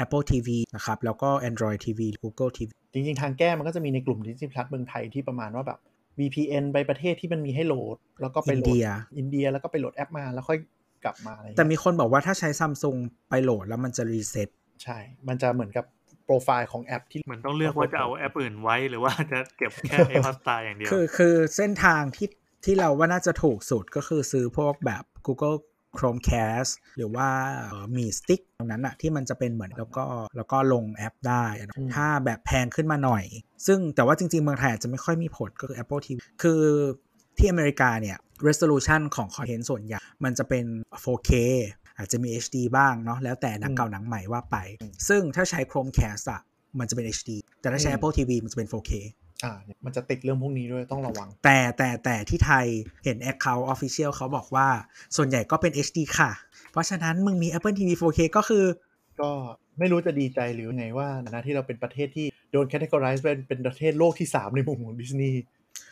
[0.04, 5.80] Apple TV นะครับ แล้วก็ Android TV Google TV จริง ๆ ทางแก้มันก็จะมีในกลุ่ม Disney Plus เมืองไทยที่ประมาณว่าแบบ
[6.20, 8.88] VPN ไปประเทศที่มันมีให้โหลด แล้วก็ไปโหลดอินเดีย
[9.18, 10.60] อินเดียแล้วก็ไปโหลดแอปมาแล้วค่อย
[11.04, 12.98] กลับมาอะไรอย่างแต่เงี้ยมีคนบอกว่าถ้าใช้ซัมซุง
[13.30, 14.50] ไปโหลดแล้วมันจะรีเซ็ต
[14.84, 14.98] ใช่
[15.28, 15.86] มันจะเหมือนกับ
[16.26, 22.30] โปรไฟล์ของแอปที่เหมือนต้องเลือกว่าจะเอาแอปอื่นไว้หรือว่าจะเก็บแค่ไอ Hotstar อย่างเดียวคือคือเส้นทางที่
[22.66, 25.58] ที่เราว่าน่าจะถูกสุดก็คือซื้อพวกแบบ Google
[25.98, 27.28] Chromecast หรือว่า
[27.68, 30.06] เอ่อมี stick ตรงนั้นอะที่มันจะเป็นเหมือนแล้วก็
[30.36, 33.24] แล้วก็ลงแอปได้อะอืมถ้าแบบแพงขึ้นมาหน่อย
[33.68, 36.62] ซึ่งแต่ว่าจริง ๆ เมืองไทยอาจจะไม่ค่อยมีผลก็คือ Apple TV คือ
[37.38, 38.18] ที่อเมริกาเนี่ย
[38.48, 40.66] resolution ของคอนเทนต์ส่วนใหญ่ มันจะเป็น
[41.04, 41.32] 4K
[41.98, 44.58] อาจจะมี HD บ้างเนาะแล้วแต่หนังเก่าหนังใหม่ว่าไป
[45.08, 46.42] ซึ่งถ้าใช้ Chromecast อะ
[46.80, 47.30] มันจะเป็น HD
[47.62, 48.92] แต่ถ้าใช้ Apple TV มันจะเป็น 4K
[49.44, 52.66] อ่าเนี่ยมันจะติดเรื่องพวกนี้ด้วยต้องระวัง แต่แต่แต่ที่ไทย
[53.04, 54.68] เห็น Account Official เขาบอกว่า
[55.16, 56.32] ส่วนใหญ่ก็เป็น HD ค่ะ
[56.72, 58.66] เพราะฉะนั้นมึงมี Apple TV 4K ก็คือ
[59.22, 59.32] ก็
[59.80, 65.44] ไม่รู้จะดีใจหรือไงว่านะที่เราเป็นประเทศที่โดน categorize เป็นเป็นประเทศโลกที่ 3 ในมุมของดิสนีย์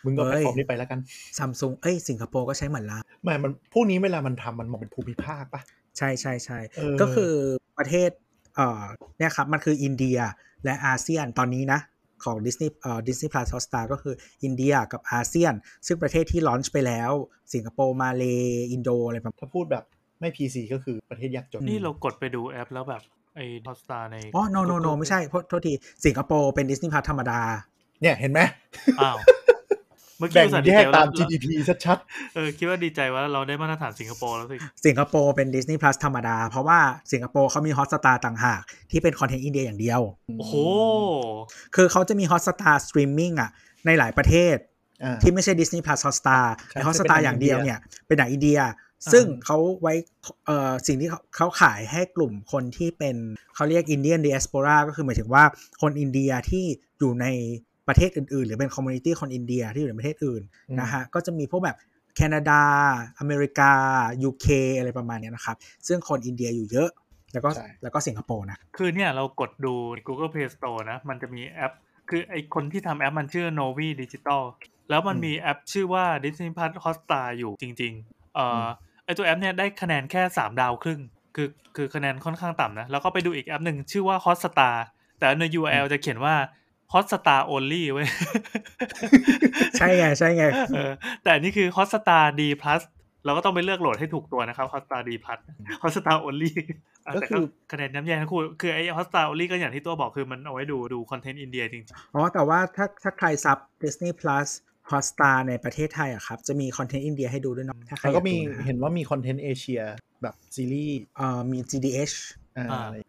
[0.05, 0.99] มึงก็เฮ้แพลตยฟอร์มนี้ไปแล้วกัน
[1.37, 5.61] ซัมซุงเอ้ยสิงคโปร์ก็ใช้เหมือนละไม่มันพวกนี้เวลามันทำมันมองเป็นภูมิภาคปะ
[5.97, 7.31] ใช่ใช่ใช่เออก็คือ
[7.77, 8.09] ประเทศ
[8.55, 8.83] เอ่อ
[9.17, 10.19] เนี่ยครับ มันคืออินเดีย
[10.63, 11.79] และอาเซียนตอนนี้นะ
[12.23, 15.53] ของ Disney เอ่อ Disney Plus Hotstar ก็คืออินเดียกับอาเซียน
[15.87, 17.11] ซึ่งประเทศที่ launch ไปแล้ว
[17.53, 18.23] สิงคโปร์ มาเล
[18.71, 19.83] อินโด อะไรประมาณถ้าพูดแบบ
[20.19, 23.01] ไม่ PC ก็คือประเทศยากจน นี่เรากดไปดูแอปแล้วแบบ
[23.35, 25.73] ไอ Hotstar ในอ๋อ no no no ไม่ใช่โทษโทษที
[26.05, 27.39] สิงคโปร์เป็น Disney Plus ธรรมดา
[28.01, 28.39] เนี่ย เห็นไหม
[28.99, 29.17] อ้าว
[30.19, 31.45] เมื่อกี้แบ่งอุตส่าห์แยดีใจกว่าตามเรา GDP
[31.85, 31.97] ชัด
[32.35, 36.79] เออคิดว่าดีใจว่าเราได้มาตรฐานสิงคโปร์แล้วสิ สิงคโปร์เป็น Disney Plus ธรรมดา เพราะว่า
[37.11, 38.61] สิงคโปร์เขามี Hotstar ต่างหาก
[38.91, 40.53] ที่เป็นคอนเทนต์อินเดียอย่างเดียวๆโอ้โห
[41.75, 43.49] คือเขาจะมี Hotstar Streaming อะ
[43.85, 44.57] ในหลายประเทศ
[45.03, 48.59] อ่าที่ไม่ใช่ Disney Plus Hotstar ใช่ไอที่เป็น Hotstar หนังอย่างเดียวอินเดียเนี่ย เป็นหนังอินเดีย
[49.13, 49.93] ซึ่งเขาไว้
[50.45, 53.15] เอ่อสิ่งที่เขาเขาขายให้กลุ่มคนที่เป็น
[53.55, 55.43] เขาเรียก Indian Diaspora ก็คือหมายถึงว่า
[55.81, 56.65] คนอินเดียที่
[56.99, 57.27] อยู่ใน
[57.87, 61.77] ประเทศอื่นๆ หรือเป็น community คนอินเดียที่อยู่ในประเทศอื่นอืมนะฮะก็จะมีพวกแบบ
[62.15, 62.61] แคนาดา
[63.19, 63.71] อเมริกา
[64.29, 64.47] UK
[64.77, 65.55] อะไรประมาณเนี้ยนะครับ
[65.87, 66.89] ซึ่งคนอินเดียอยู่เยอะ
[67.33, 69.73] แล้วก็ใช่แล้วก็สิงคโปร์นะ คือเนี่ยเรากดดู
[70.07, 71.73] Google Play Store นะ มันจะมีแอป
[72.09, 74.43] คือไอคนที่ทำแอปมันชื่อ Novi Digital
[74.89, 78.67] แล้วมันมีแอปชื่อว่า Disney Plus Hotstar อยู่จริงๆเอ่ออ
[79.05, 80.99] ไอตัวแอปเนี่ยได้คะแนนแค่ 3 ดาวครึ่ง
[81.35, 84.75] คือคือคะแนนค่อนข้างต่ำนะ แล้วก็ไปดูอีกแอปหนึ่งชื่อว่า Hotstar
[85.19, 86.35] แต่ใน URL จะเขียนว่า
[86.93, 88.07] Hotstar only เว้ย
[89.77, 90.43] ใช่ไงใช่ไง
[90.75, 90.91] เออ
[91.23, 92.81] แต่อันนี่คือ Hotstar D Plus
[93.25, 95.39] เราก็ต้องไปเลือกโหลดให้ถูกตัวนะครับ Hotstar D Plus
[95.81, 96.51] Hotstar only
[97.09, 101.83] ะก็แต่คือคะแนนน้ำแย่ทั้งคู่คือไอ้ Hotstar only ก็อย่างที่ตัวบอกคือมันเอาไว้ดูดูคอนเทนต์อินเดียจริง
[102.13, 104.47] อ๋อ แต่ว่าถ้าถ้าใครซับ Disney Plus
[104.91, 109.81] Hotstar ในประเทศไทยอะครับ จะมีคอนเทนต์อินเดียให้ดูด้วยเนาะถ้าใครแล้วก็มีอยาดูนะเห็นว่ามีคอนเทนต์เอเชีย
[110.21, 112.46] แบบซีรีส์เอ่อมี GDH อ่าอ่าอะไร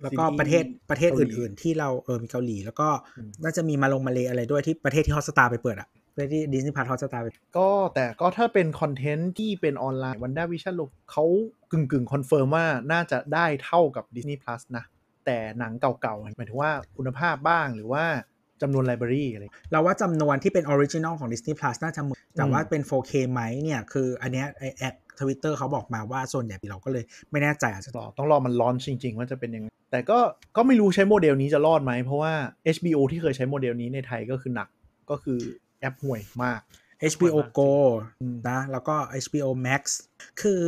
[0.03, 11.25] แล้วก็ซีประเทศประเทศเกาหลีอื่น ๆ ที่เราเออมีเกาหลี แล้วก็อืมน่าจะมีมาลงมาเลอะไรด้วยที่ประเทศที่ Hotstar ไปเปิดอะประเทศที่ Disney Plus Hotstar ไปก็แต่ก็ถ้าเป็นคอนเทนต์ที่เป็นออนไลน์ WandaVision Loki เขา
[11.71, 14.85] กึ่งกึ่ง confirm ว่าน่าจะได้เท่ากับ Disney Plus นะ
[15.27, 18.05] แต่หนังเก่าๆหมายถึงว่าคุณภาพบ้างหรือว่า
[18.63, 30.19] จำนวน library อะไรเราว่าจำนวนที่เป็น original ของ Disney Plus น่าจะเหมือนแต่อืมว่าเป็น 4K ไหมเนี่ย คืออันเนี้ยไอแอด ทวิตเตอร์เขาบอกมาว่าส่วนใหญ่เราก็เลยไม่แน่ใจอาจจะรอต้องรอมัน launch จริง ๆ ว่าจะเป็นยังไงแต่ก็
[30.57, 32.33] ก็ไม่รู้ใช้โมเดลนี้จะรอดไหม เพราะว่า
[32.77, 34.69] HBO ที่เคยใช้โมเดลนี้ในไทยก็คือหนัก
[35.11, 35.39] ก็คือ
[35.81, 36.61] แอปห่วยมาก
[37.13, 37.73] HBO มาก Go
[38.21, 39.83] อืมนะแล้วก็ HBO Max
[40.41, 40.63] คือ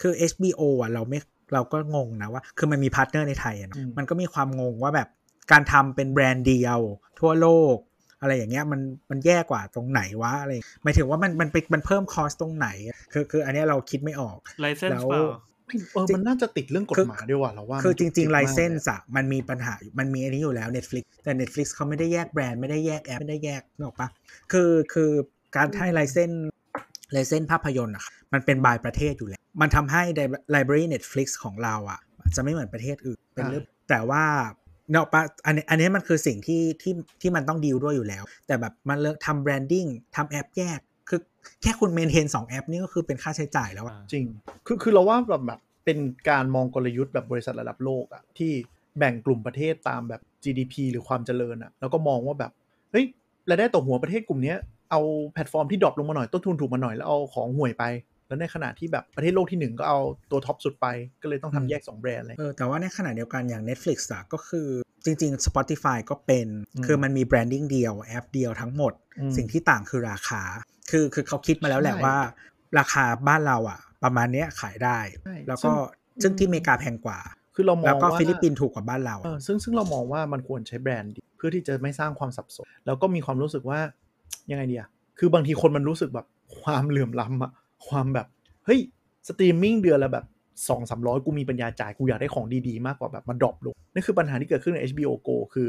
[0.00, 1.18] คือ HBO อะเราไม่
[1.54, 5.08] เราก็งงนะว่า คือมันมี partner ในไทยอะเนอะอืมมันก็มีความงงว่าแบบ
[5.52, 6.80] การทำเป็นแบรนด์เดียว
[7.20, 7.76] ทั่วโลก
[8.20, 8.80] อะไรอย่างเงี้ยมัน
[9.10, 10.52] มันแย่กว่าตรงไหนวะอะไร
[10.84, 12.68] หมายถึงว่ามันมันไปมันเพิ่ม cost ตรงไหน
[13.12, 15.22] คือคืออันเนี้ยเราคิดไม่ออกๆ license แล้วเปล่า
[15.66, 24.08] ไม่เออมันน่าจะติดเรื่องกฎคือหมายด้วยว่ะเราว่าคือมันจุกจิริกงๆมากไลเลยอะมันมีปัญหาอยู่มันมีอันนี้อยู่แล้ว Netflix แต่ Netflix เขาไม่ได้แยกแบรนด์ไม่ได้แยกแอปไม่ได้แยกนึกออกปะ
[24.52, 25.10] คือคือ
[25.56, 26.30] การให้ license
[27.12, 30.02] license ภาพยนตร์อะครับมันเป็น by ประเทศอยู่แล้ว มันทำให้
[30.50, 32.00] library Netflix ของเราอะ
[32.36, 34.24] จะไม่เหมือนประเทศอื่นเป็นเรื่องแต่ว่า
[34.90, 39.86] เนาะปะอันนี้อันนี้มันคือสิ่งที่ที่ที่มันต้องดีลด้วยอยู่แล้ว แต่แบบมันเลิกทำ branding
[40.16, 40.78] ทำแอปแยก
[41.08, 41.20] คือ
[41.62, 44.26] แค่คุณ maintain สองแอปนี่ก็คือเป็นค่าใช้จ่ายแล้วอะจริง
[44.66, 45.98] คือคือเราว่าแบบแบบเป็น
[46.30, 48.52] การมองกลยุทธ์แบบบริษัทระดับโลกอะที่
[48.98, 52.52] แบ่งกลุ่มประเทศตามแบบ GDP หรือความเจริญอะแล้วก็มองว่าแบบ
[52.92, 53.04] เฮ้ย
[53.48, 54.54] รายได้ต่อหัวประเทศกลุ่มนี้
[54.90, 55.00] เอา
[55.32, 57.84] แพลตฟอร์มที่ drop ลงมาหน่อยต้นทุนถูกมาหน่อยแล้วเอาของห่วยไป
[58.28, 59.98] แล้วในขณะที่แบบประเทศโลกที่หนึ่งก็เอา
[60.30, 60.86] ตัว top สุดไป
[61.22, 64.68] ก็เลยต้องทำแยก 2 แบรนด์เลยเออแต่ว่าในขณะเดียวกันอย่าง Netflix อะก็คือ
[65.04, 70.42] จริง ๆ Spotify ก็เป็นอืมคือมันมี branding เดียวแอปเดียวทั้งหมดอืมสิ่งที่ต่างคือราคา
[70.90, 72.16] คือคือเขาคิดมาแล้วแหละใช่ว่า
[72.78, 75.74] ราคาบ้านเราอะประมาณเนี้ยขายได้ใช่แล้วก็ซึ่ง
[76.22, 77.18] ซึ่งที่อเมริกาแพงกว่า
[77.54, 83.80] คือเรามองแล้วก็ว่าฟิลิปปินส์ถูกกว่าบ้านเราเออซึ่งซึ่งเรามองว่ามันควรใช้แบรนด์ดีเพื่อที่จะไม่สร้างความสับสน แล้วก็มีความรู้สึกว่า
[84.50, 84.88] ยังไงดีอะ
[85.18, 86.26] คือบางทีคนมันรู้สึกแบบ
[86.60, 87.52] ความเหลื่อมล้ำอะ
[87.86, 88.26] ความแบบ
[88.64, 88.80] เฮ้ย
[89.28, 90.26] สตรีมมิ่งเดือนละแบบ
[90.68, 95.68] สองสามร้อยกูมีปัญญาจ่ายกูอยากได้ของดีๆ มากกว่าแบบมา drop ลงนี่คือปัญหาที่เกิดขึ้นใน HBO Go คือ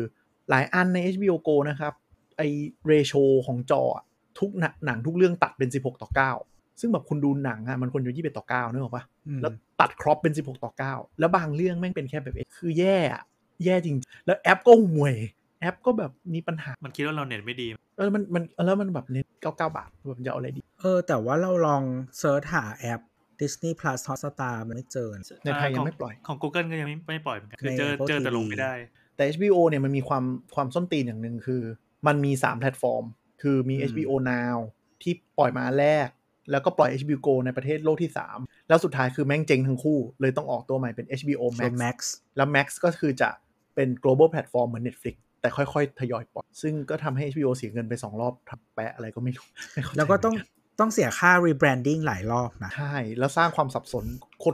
[0.50, 1.94] หลายอันใน HBO Go นะครับ
[2.38, 2.42] ไอ
[2.88, 3.14] ratio
[3.46, 4.04] ของจออะ
[4.40, 6.10] ทุกหนังหนังทุกเรื่องตัดเป็น 16 ต่อ
[6.46, 13.24] 9 ซึ่งแบบคุณดูหนังอะมันควรจะ21ต่อ9นึกออกปะอืมแล้วตัด crop เป็น 16 ต่อ 9 แล้วบางเรื่องแม่งเป็นแค่แบบคือแย่อะ
[13.66, 15.16] แย่จริง แล้วแอปก็ห่วย
[15.62, 17.68] แอปก็แบบมีปัญหา มันคิดว่าเราเน็ตไม่ดี
[17.98, 21.84] เออ มัน มัน แล้วมันแบบเน้น99บาท แบบจะเอาอะไรดี เออ แต่ว่าเราลอง
[22.20, 23.02] search หาแอป
[23.40, 28.74] Disney Plus Hotstar มันไม่เจอนะในไทยยังไม่ขปล่อย ของ Google ก็ยังไม่ไม่ปล่อยเหมือนกัน คือในเจอ Apple เจอแต่ลง TV ไม่ได้
[29.16, 30.24] แต่ HBO เนี่ยมันมีความ
[30.56, 31.62] ความส้นตีนอย่างหนึ่งคือ
[32.08, 33.04] มันมี 3 แพลตฟอร์ม
[33.42, 34.58] คือมีอืม HBO Now
[35.02, 36.08] ที่ปล่อยมาอันแรก
[36.52, 41.98] แล้วก็ปล่อย HBO Go ในประเทศโลกที่ 3 แล้วสุดท้ายคือแม่งเจ๊งทั้งคู่ เลยต้องออกตัวใหม่เป็น HBO Max Max
[42.38, 43.30] แล้ว Max ก็คือจะ
[43.76, 50.36] เป็น global platform เหมือน Netflix แต่ค่อย ๆ ทยอยปล่อย ซึ่งก็ทำให้ HBO เสียเงินไป 2 รอบทำแปะอะไรก็ไม่รู้ไม่เข้าใจแล้วก็ต้อง
[50.80, 54.06] ต้องเสียค่า rebranding หลายรอบนะ ใช่ แล้วสร้างความสับสน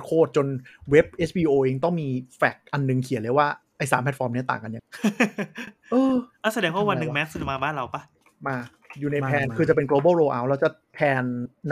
[0.06, 0.48] โคตรๆจน
[0.90, 2.08] เว็บ HBO เองต้องมี
[2.38, 3.48] FAQ อันหนึ่งเขียนเลยว่า
[3.78, 4.88] ไอ้สามแพลตฟอร์มเนี้ยต่างกันยังไง
[5.92, 8.02] เอออะแสดงว่าวันหนึ่งทำไมวะแม็กซ์จะมาบ้านเราปะ
[8.48, 8.56] มา
[9.00, 11.24] อยู่ในมาแผนมาคือจะเป็น global rollout แล้วจะแผน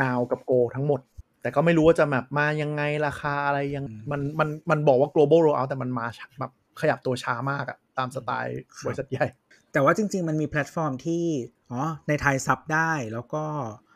[0.01, 0.99] now กับ go ทั้งหมด
[1.41, 6.51] แต่ก็ไม่รู้ว่าจะแบบมายังไงราคาอะไรยังมันมันมันบอกว่า global rollout แต่มันมาช้าแบบ
[6.81, 9.27] ขยับตัวช้ามากอะตามสไตล์บริษัทใหญ่
[9.73, 11.25] แต่ว่าจริง ๆ มันมีแพลตฟอร์มที่
[11.71, 13.43] อ๋อในไทยซับได้แล้วก็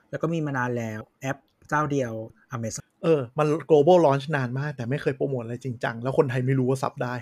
[0.09, 1.37] แล้วก็มีมานานแล้วแอป
[1.69, 2.13] เจ้าเดียว
[2.55, 7.15] Amazon เออ มัน global launch นานมาก แต่ไม่เคยโปรโมทอะไรจริงจัง แล้วคนไทยไม่รู้ว่าซับได้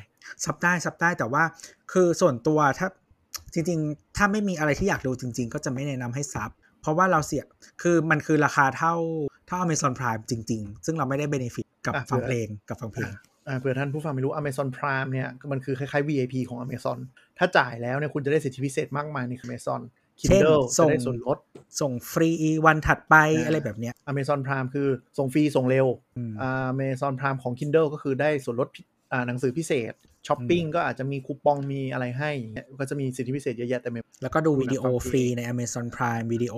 [0.46, 1.44] ซับได้ ซับได้ แต่ว่า
[1.92, 2.88] คือส่วนตัวถ้า
[3.54, 6.52] จริง ๆ ถ้าไม่มีอะไรที่อยากดูจริง ๆ ก็จะไม่แนะนำให้ซับ
[6.82, 7.44] เพราะว่าเราเสีย
[7.82, 8.94] คือมันคือราคาเท่า
[9.48, 13.12] เท่า Amazon Prime จริง ๆ ซึ่งเราไม่ได้เบนฟิตกับอะฟังเผื่อเพลงกับฟังเพลง
[13.48, 16.98] อ่าเผื่อท่านผู้ฟังไม่รู้ Amazon Prime เนี่ยมันคือคล้ายๆ VIP ของ Amazon
[17.38, 21.38] ถ้าจ่ายแล้วเนี่ยคุณจะได้สิทธิพิเศษมากมายใน Amazon เช่น Kindle ส่จะงได้ส่วนลด
[21.82, 22.30] ส่งฟรี
[22.66, 24.88] วันถัดไปอ่าอะไรแบบเนี้ย Amazon Prime คือ
[25.18, 25.88] ส่งฟรีส่งเร็ว
[26.18, 28.82] อืมอ่า Amazon Prime ของ Kindle ก็คือได้ส่วนลดพิ
[29.12, 29.94] อ่าหนังสือพิเศษ
[30.30, 36.58] ช้อปปิ้งก็อาจจะมีคูปองมีอะไรให้อย่างเงี้ยก็จะมีสิทธิพิเศษเยอะแยะเต็มไปหมดแล้วก็ดูดูหนังวิดีโอฟังเพลงฟรีใน Amazon Prime Video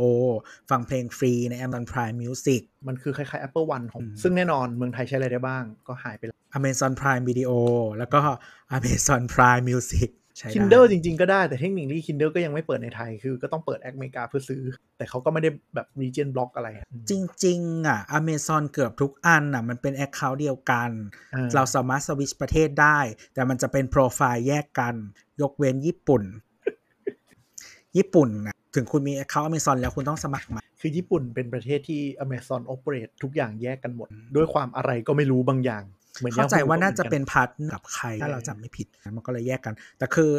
[0.72, 7.52] ฟังเพลงฟรีใน Amazon Prime Music มันคือคล้ายๆ Apple One ของอืมซึ่งแน่นอนเมืองไทยใช้อะไรได้บ้างก็หายไปแล้ว Amazon Prime Video
[7.98, 8.20] แล้วก็
[8.78, 10.17] Amazon Prime Music ใช้ได้
[10.54, 14.62] Kindle จริง ๆ ก็ได้แต่เทคนิคนี้ Kindle ก็ยังไม่เปิดในไทย คือก็ต้องเปิดแอปอเมริกาเพื่อซื้อ
[14.98, 17.14] แต่เขาก็ไม่ได้แบบ region block อะไรอะจ
[17.46, 20.90] ริง ๆ อะ Amazon เกือบทุกอันอะ มันเป็น Account เดียวกัน
[21.34, 23.00] อ่าเราสามารถสวิตชประเทศได้
[23.34, 24.96] แต่มันจะเป็นโปรไฟล์แยกกัน
[25.42, 26.24] ยกเว้นญี่ปุ่น
[27.98, 35.84] ญี่ปุ่นนะถึงคุณมี Account Amazon แล้วคุณต้องสมัครใหมาคือญี่ปุ่นเป็นประเทศที่ Amazon operate ทุกอย่างแยกกันหมด ด้วยความอะไรก็ไม่รู้บางอย่าง
[36.20, 40.32] เหมือนเข้าใจ Yahoo ว่าน่าจะก็หมือกัเป็นพาร์ทกับใคร ถ้าเราจำไม่ผิดมันก็เลยแยกกัน แต่คือ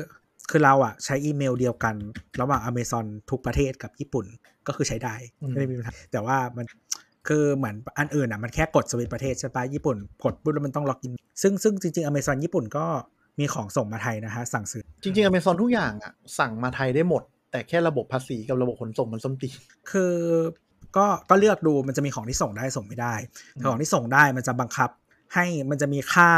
[0.51, 1.95] คือเราอะใช้อีเมลเดียวกัน
[2.41, 4.27] ระหว่าง Amazon ทุกประเทศกับญี่ปุ่น
[4.67, 6.67] ก็คือใช้ได้อืมไม่ได้มีปัญหาแต่ว่ามัน
[7.29, 11.13] คือเหมือนอันอื่นอะมันแค่กดสวิตช์ประเทศใช่ปะญี่ปุ่นกดปุ๊บแล้วมันต้อง login
[11.43, 12.87] ซึ่งซึ่งจริงๆ Amazon ญี่ปุ่นก็
[13.39, 19.57] มีของส่งมาไทยนะฮะสั่งซื้อ จริงๆ Amazon ทุกอย่างอะสั่งมาไทยได้หมด แต่แค่ระบบภาษีกับระบบขนส่งมันส้นตีน
[19.91, 20.13] คือ
[20.97, 23.15] ก็ก็เลือกดูมันจะมีของที่ส่งได้ส่งไม่ได้
[23.57, 24.91] อืมของที่ส่งได้มันจะบังคับ
[25.35, 26.31] ให้มันจะมีค่า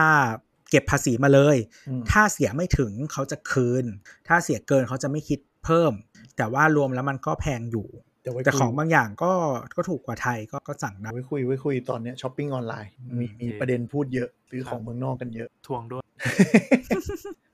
[0.71, 1.57] เก็บภาษีมาเลย
[1.89, 3.85] อืมถ้าเสียไม่ถึงเขาจะคืน
[4.29, 5.93] ถ้าเสียเกินเขาจะไม่คิดเพิ่ม
[6.37, 7.87] แต่ว่ารวมแล้วมันก็แพงอยู่
[8.23, 9.33] เดี๋ยวไว้แต่คุยของบางอย่างก็
[9.77, 16.05] ก็ถูกกว่าไทยก็ก็สั่งได้ไว้คุยไว้คุยตอนเนี้ช้อปปิ้งออนไลน์มีมีประเด็นพูดเยอะซื้อของเมืองนอกกันเยอะทวงด้วย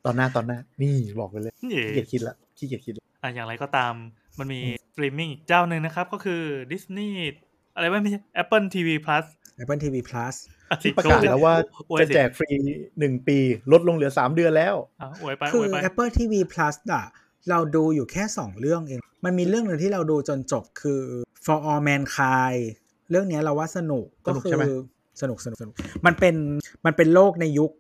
[0.04, 3.94] ตอนหน้าตอนหน้า นี่บอกไปเลยเย่ขี้เกียจคิดละขี้เกียจคิดละอะอย่างไรก็ตาม
[4.38, 6.42] มันมีสตรีมมิ่งอีกเจ้าหนึ่งนะครับ ก็คือ
[6.72, 7.12] Disney
[7.74, 9.24] อะไรวะไม่ใช่ Apple TV Plus
[9.62, 11.54] Apple TV Plus อะ ที่ประกาศแล้วว่า
[11.90, 12.50] อวยจะสิแจกฟรี
[12.98, 13.38] หนึ่งปี
[13.72, 17.04] ลดลงเหลือสามเดือนแล้วอะอวยไปคือวยไป Apple TV Plus อะ
[17.50, 21.00] เราดูอยู่แค่2เรื่องเอง มันมีเรื่องหนึ่งที่เราดูจนจบคือ
[21.44, 22.62] For All Mankind
[23.10, 24.64] เรื่องเนี้ยเราว่าสนุกก็สนุกคืใช่ไหม
[25.20, 25.74] สนุกสนุกสนุก
[26.06, 26.34] มันเป็น
[26.86, 27.70] มันเป็นโลกในยุค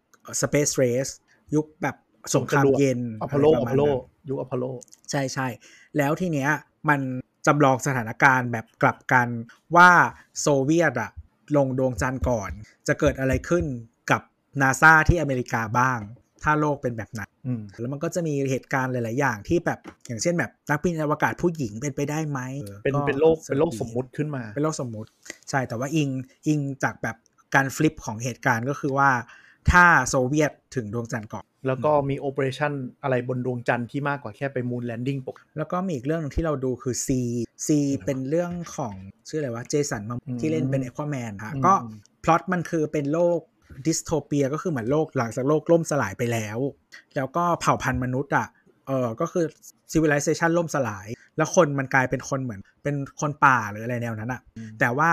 [0.42, 1.12] Space Race
[1.54, 1.96] ยุคแบบ
[2.34, 4.64] สงครามเย็นอพอลโละอไรประพมาอณลโลนั้นยุคอพอลโล
[5.10, 5.46] ใช่ใช่
[5.96, 6.50] แล้วทีเนี้ย
[6.88, 7.00] มัน
[7.46, 9.28] จำลองสถานการณ์แบบกลับกัน
[9.76, 9.90] ว่า
[10.40, 11.10] โซเวียตอะ
[11.56, 12.50] ลงดวงจันทร์ก่อน
[12.88, 13.64] จะเกิดอะไรขึ้น
[14.10, 14.22] กับ
[14.60, 16.00] นาซาที่อเมริกาบ้าง
[16.42, 25.10] ถ้าโลกเป็นแบบนั้นอืมแล้วมันก็จะมีเหตุการณ์หลาย ๆ อย่างที่แบบอย่างเช่นแบบนักบินอวกาศผู้หญิงเป็นไปได้ไหมออเป็นก็เป็นโลกเป็นโลกสมมุติขึ้นมา เป็นโลกสมมุติ
[25.50, 26.08] ใช่แต่ว่าอิง
[26.48, 27.16] อิงจากแบบ
[27.54, 29.10] การฟลิปของเหตุการณ์ก็คือว่า
[29.70, 32.72] ถ้าโซเวียตถึงดวงจันทร์ก่อน แล้วก็มีโอเปอเรชั่น
[33.02, 37.08] อะไรบนดวงจันทร์ที่มากกว่าแค่ไป moon landing ปกติ แล้วก็มีอีกเรื่องหนึงที่เราดูคือ C
[37.66, 37.68] C
[38.04, 38.94] เป็นเรื่องของ
[39.28, 41.74] ชื่ออะไรวะ Jason Momoa อืมที่เล่นเป็นเอควาแมนค่ะอืมก็
[42.24, 43.40] พล็อตมันคือเป็นโลก
[43.86, 46.58] dystopia ก็คือเหมือนโลกหลังจากโลกล่มสลายไปแล้ว
[47.16, 48.46] แล้วก็เผ่าพันธุ์มนุษย์อะ
[48.86, 49.44] เออก็คือ
[49.92, 51.06] civilization ล่มสลาย
[51.36, 54.40] แล้วคนมันกลายเป็นคนเหมือนเป็นคนป่าหรืออะไรแนวนั้นอะ
[54.80, 55.10] แต่ว่า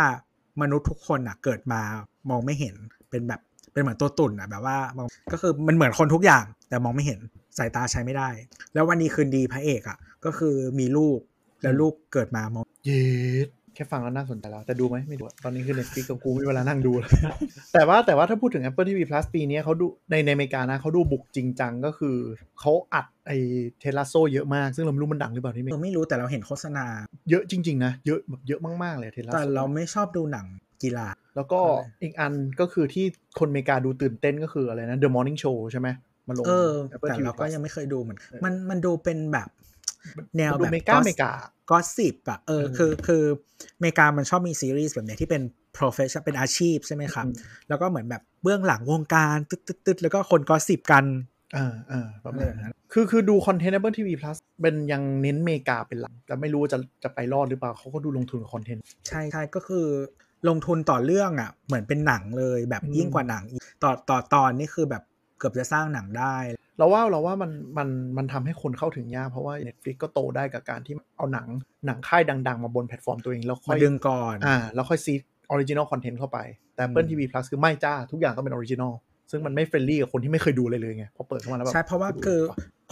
[0.61, 1.81] มนุษย์ทุกคนอะเกิดมา
[2.29, 2.75] มองไม่เห็น
[3.09, 3.41] เป็นแบบ
[3.73, 7.19] เป็นเหมือนตัวตุ่นอะแบบว่ามองก็คือมันเหมือนคนทุกอย่างแต่มองไม่เห็น
[7.57, 8.29] สายตาใช้ไม่ได้
[8.73, 11.19] แล้ววันนี้คืนดีพระเอกอะก็คือมีลูก
[11.63, 13.01] แล้วลูกเกิดมามองเย็
[13.47, 17.11] ดแค่ฟังแล้วน่าสนใจแล้วแต่ดูไหมไม่ดูอะตอนนี้คือ Netflix กับกูไม่มีเวลานั่งดูแล้ว
[17.73, 22.15] แต่ว่าแต่ว่าถ้าพูดถึง Apple TV Plus ปีนี้เขาดูในในอเมริกานะเขาดูบุกจริงจังก็คือ
[22.59, 23.37] เขาอัดไอ้
[23.79, 26.85] เทสลาโซเยอะมาก ซึ่งเราไม่รู้มันดังหรือเปล่าที่เอเมอไม่รู้แต่เราเห็นโฆษณา
[27.29, 30.45] เยอะจริง ๆ นะ เยอะแบบเยอะมาก ๆ เลยเทสลาแต่โซเราไม่ชอบดูหนัง
[30.83, 33.05] กีฬา แล้วก็อะไรอีกอันก็คือที่
[33.39, 35.87] คนอเมริกาดูตื่นเต้นก็คืออะไรนะ The Morning Show ใช่ไหม
[36.27, 39.47] มาลงเออ Apple แต่ TV เราก็ Plus ยังไม่เคยดูเหมือนเออมันมันดูเป็นแบบ
[40.37, 41.31] แนวมันดูแบบเมกาเมกา
[41.71, 43.23] gossip อะเออเออคือคือ
[43.77, 45.41] อเมริกามันชอบมีซีรีส์แบบเนี้ยที่เป็น
[45.77, 47.33] profession เป็นอาชีพใช่ไหมครับอืม
[47.69, 51.05] แล้วก็เหมือนแบบเบื้องหลังวงการตึ๊ดตึ๊ดตึ๊ดแล้วก็คน gossip กัน
[51.55, 59.85] อ่าอ่าประมาณเออนั้นคือคือดู content Apple TV Plus เป็นยังเน้นเมกาเป็นหลักแต่ไม่รู้ว่าจะจะไปรอดหรือเปล่าเขาก็ดูลงทุนกับ content ใช่ใช่ก็คือ
[60.49, 65.03] ลงทุนต่อเรื่องอะเหมือนเป็นหนังเลยแบบอืมยิ่งกว่าหนังอีกต่อต่อตอนนี่คือแบบ
[65.37, 66.35] เกือบจะสร้างหนังได้
[66.77, 71.47] เราว่าเราว่ามันมันมันทำให้คนเข้าถึงยากเพราะว่า Netflix ก็โตได้กับการที่เอาหนัง
[71.85, 76.39] หนังค่ายดัง ๆ มาบนแพลตฟอร์มตัวเองแล้วค่อยมาดึงก่อนอ่าแล้วค่อย seed original content เข้าไป
[76.75, 78.93] แต่ Apple อืม TV Plus คือไม่จ้า ทุกอย่างต้องเป็น original
[79.31, 82.39] ซึ่งมันไม่ friendly กับคนที่ไม่เคยดูเลยเลยไงพอเปิดเข้ามาแล้วแบบใช่เพราะว่าคือ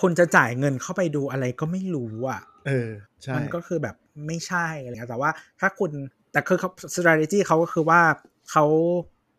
[0.02, 2.90] คุณจะจ่ายเงินเข้าไปดูอะไรก็ไม่รู้อะเออ
[3.24, 3.96] ใช่มันก็คือแบบ
[4.28, 5.30] ไม่ใช่อะไรเงี้ยแต่ว่า
[5.60, 5.92] ถ้าคุณ
[6.32, 8.00] แต่คือเขา strategy เขาก็คือว่า
[8.52, 8.66] เขา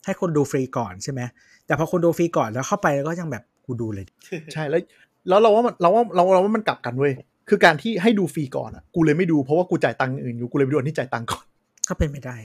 [0.06, 1.20] ให้คุณดูฟรีก่อนใช่ไหม
[1.66, 4.06] แต่พอคุณดูฟรีก่อนแล้วเข้าไปแล้วก็ยังแบบกูดูเลย
[4.52, 4.80] ใช่แล้ว
[5.28, 7.12] แล้วเราว่ามันเราว่าเราเราว่ามันกลับกันเว้ย
[7.48, 11.44] คือการที่ให้ดูฟรีก่อนอะกูเลยไม่ดูเพราะว่ากูจ่ายตังค์อื่นอยู่กูเลยไปดูอันที่จ่ายตังค์ก่อน
[11.88, 12.36] ก็เป็นไม่ได้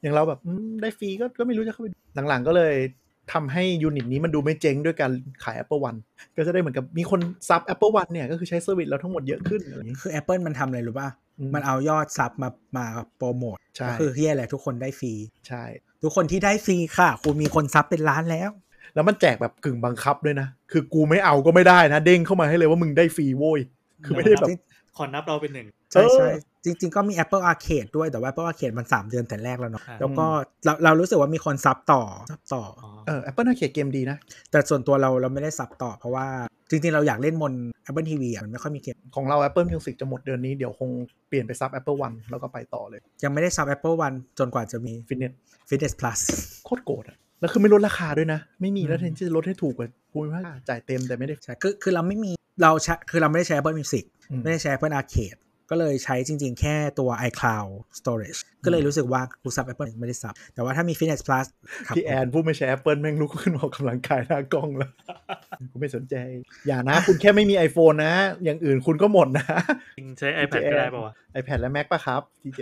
[0.00, 1.96] อย่างเราแบบอืมได้ฟรีก็ก็ไม่รู้จะเข้าไปดู
[2.28, 2.74] หลังๆก็เลย
[3.32, 5.12] ทำให้ยูนิตนี้มันดูไม่เจ๊งด้วยการ
[5.44, 5.98] ขาย Apple One
[6.36, 12.84] ก็จะได้เหมือนกับมีคน sub Apple One เนี่ยก็คือใช้ service เราทั้งหมดเยอะขึ้นอะไรอย่างนี้คือ Apple มันทำอะไรรู้ป่ะอื มมันเอายอด sub มามา
[13.16, 15.12] โปรโมทใช่ก็คือเฮียอะไรทุกคนได้ฟรี
[15.48, 15.64] ใช่
[16.02, 18.50] ทุกคนที่ได้ฟรีค่ะ คุณมีคน sub เป็นล้านแล้ว
[18.94, 23.60] แล้วมันแจกแบบกึ่งบังคับด้วยนะ คือกูไม่เอาก็ไม่ได้นะ เด้งเข้ามาให้เลยว่ามึงได้ฟรีโว้ย
[24.04, 24.48] คือไม่ได้แบบ
[24.96, 26.28] ขอนับเราเป็นหนึ่งใช่เออใช่
[26.64, 30.26] จริง ๆ ก็มี Apple Arcade ด้วยแต่ว่า Apple Arcade มัน 3 เดือนแต่แรกแล้วเนาะอ่าแล้วก็
[30.64, 34.16] เราเรารู้สึกว่ามีคนซับต่อซับต่ออ๋อเออ Apple น่าเขียนเกมดีนะ
[34.50, 36.26] แต่ส่วนตัวเราเราไม่ได้ซับต่อเพราะว่า
[36.70, 37.52] จริง ๆ เราอยากเล่นมน
[37.88, 40.90] Apple TV อะมันไม่ค่อยมีเกม ของเรา Apple Music จะหมดเดือนนี้เดี๋ยวคง
[41.28, 45.32] เปลี่ยนไปซับ Apple One แล้วก็ไปต่อเลย ยังไม่ได้ซับ Apple One จนกว่าจะมี Fitness
[45.68, 46.20] Fitness Plus
[46.64, 52.30] โคตรโกรธอะแล้วคือไม่ลดราคาด้วยนะ ไม่มีอืมแล้วแทนที่จะลดให้ถูกกว่าภูมิภาคจ่ายเต็มแต่ไม่ได้ใช่คือคือเราไม่มี
[52.62, 55.40] เราใช้คือเราไม่ได้ใช้ Apple Music อืมไม่ได้ใช้ Apple Arcade
[55.70, 61.46] ก็เลยใช้จริงๆ แค่ตัว iCloud Storage ก็เลยรู้สึกว่ากูซับ Apple ไม่ได้ซับ แต่ว่าถ้ามี Fitness Plus
[61.86, 64.90] ครับพี่แอนผู้ไม่ใช้ Apple แม่งลุกขึ้นมาออกกำลังกายหน้ากล้องแล้ว
[65.72, 66.14] กูไม่สนใจ
[66.66, 68.14] อย่านะ คุณแค่ไม่มี iPhone นะ
[68.44, 69.46] อย่างอื่นคุณก็หมดนะ
[69.98, 72.60] จริงใช้ iPad ก็ได้ป่าวะ iPad และ Mac ป่ะครับที่แจ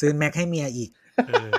[0.00, 0.90] ซื้อ Mac ให้เมียอีก
[1.28, 1.50] เออ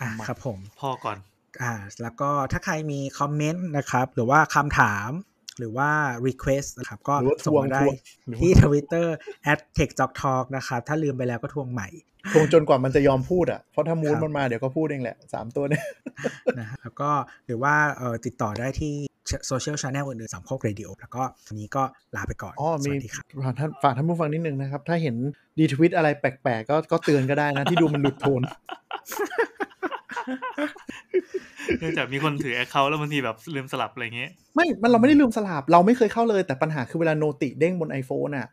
[0.00, 1.18] อะครับผมพ่อก่อน
[1.62, 1.72] อ่า
[2.02, 5.10] แล้วก็ถ้าใครมีคอมเมนต์นะครับ หรือว่าคำถาม
[5.58, 5.90] หรือว่า
[6.26, 7.96] request นะครับ ก็หรือว่าส่งทวงมาได้ทวง
[8.28, 9.06] หรือว่าที่ Twitter
[9.52, 11.88] at techjocktalk นะครับ ถ้าลืมไปแล้วก็ทวงใหม่
[12.32, 15.84] ทวงจนกว่ามันจะยอมพูดอะ เพราะถ้ามูคดรับมันมาเดี๋ยวก็พูดเองแหละสามตัวเนี่ย
[16.58, 17.10] นะฮะแล้วก็
[17.46, 18.94] หรือว่าเอ่อติดต่อได้ที่
[19.46, 21.82] โซเชียลช n แนลอื่นๆสามโคกเรดิโอแล้วก็วันนี้ก็
[22.16, 25.16] ลาไปก่อน อ๋อสมีวัสดีครับฝากท่านฝากท่านผู้ฟังนิดนึงนะครับ ถ้าเห็น
[25.58, 28.42] รีทวีตอะไรแปลกๆ ก็ก็เตือนก็ได้นะ ที่ดูมันหลุดโทน
[31.78, 38.46] เนื่องจากมีคนถือ account แล้วบางทีแบบลืมสลับอะไรเงี้ย ไม่ มันเราไม่ได้ลืมสลับ เราไม่เคยเข้าเลยแต่ปัญหาคือเวลา noti เด้งบน iPhone อะอ่า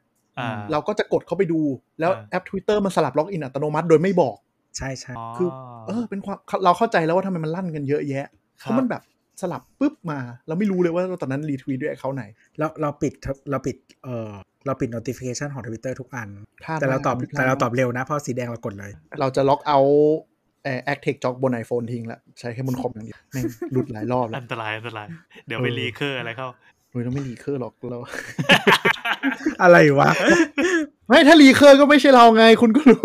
[0.71, 1.61] เราก็จะกดเข้าไปดู
[1.99, 4.37] แล้วอ่าแอป Twitter มันสลับล็อกอินอัตโนมัติโดยไม่บอก
[4.77, 5.49] ใช่ใช่คือ
[5.87, 8.27] เออเป็นความเราเข้าใจแล้วว่าทำไมมันลั่นกันเยอะแยะ
[8.59, 9.03] เพราะมันแบบ
[9.41, 12.23] สลับปุ๊บมา เราไม่รู้เลยว่าตอนนั้นรีทวีตด้วยเขาไหน
[12.59, 13.13] เราเราปิด
[13.51, 14.31] เราปิดเอ่อ
[14.65, 16.27] เราปิด notification ของ Twitter ทุกอัน
[16.63, 19.79] พลาดแต่เราตอบมกพลดแต่เราตอบมกเร็วนะ เพราะสีแดงเรากดเลย เราจะล็อกเอา
[20.85, 25.07] แอคเทคจ็อกบน iPhone ทิ้งละใช้แค่บนคอมอย่างเดียวแม่งหลุดหลายรอบแล้อัวนตราย อันตราย
[25.47, 26.47] เดี๋ยวไปเออรีเคอร์อะไรเข้า
[26.93, 27.99] นุ้ยต้องไม่รีเคอร์หรอกเรา
[29.61, 30.09] อะไรวะ
[31.07, 33.03] ไม่ถ้ารีเคอร์ก็ไม่ใช่เราไง คุณก็รู้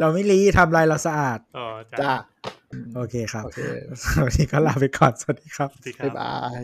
[0.00, 1.66] เราไม่รีทำลายเราสะอาดอ๋อ
[2.00, 2.12] จ้า
[2.96, 3.44] โอเคครับ
[4.14, 5.70] สวัสดีก็ลาไปก่อน สวัสดีครับ
[6.02, 6.62] บ๊ายบาย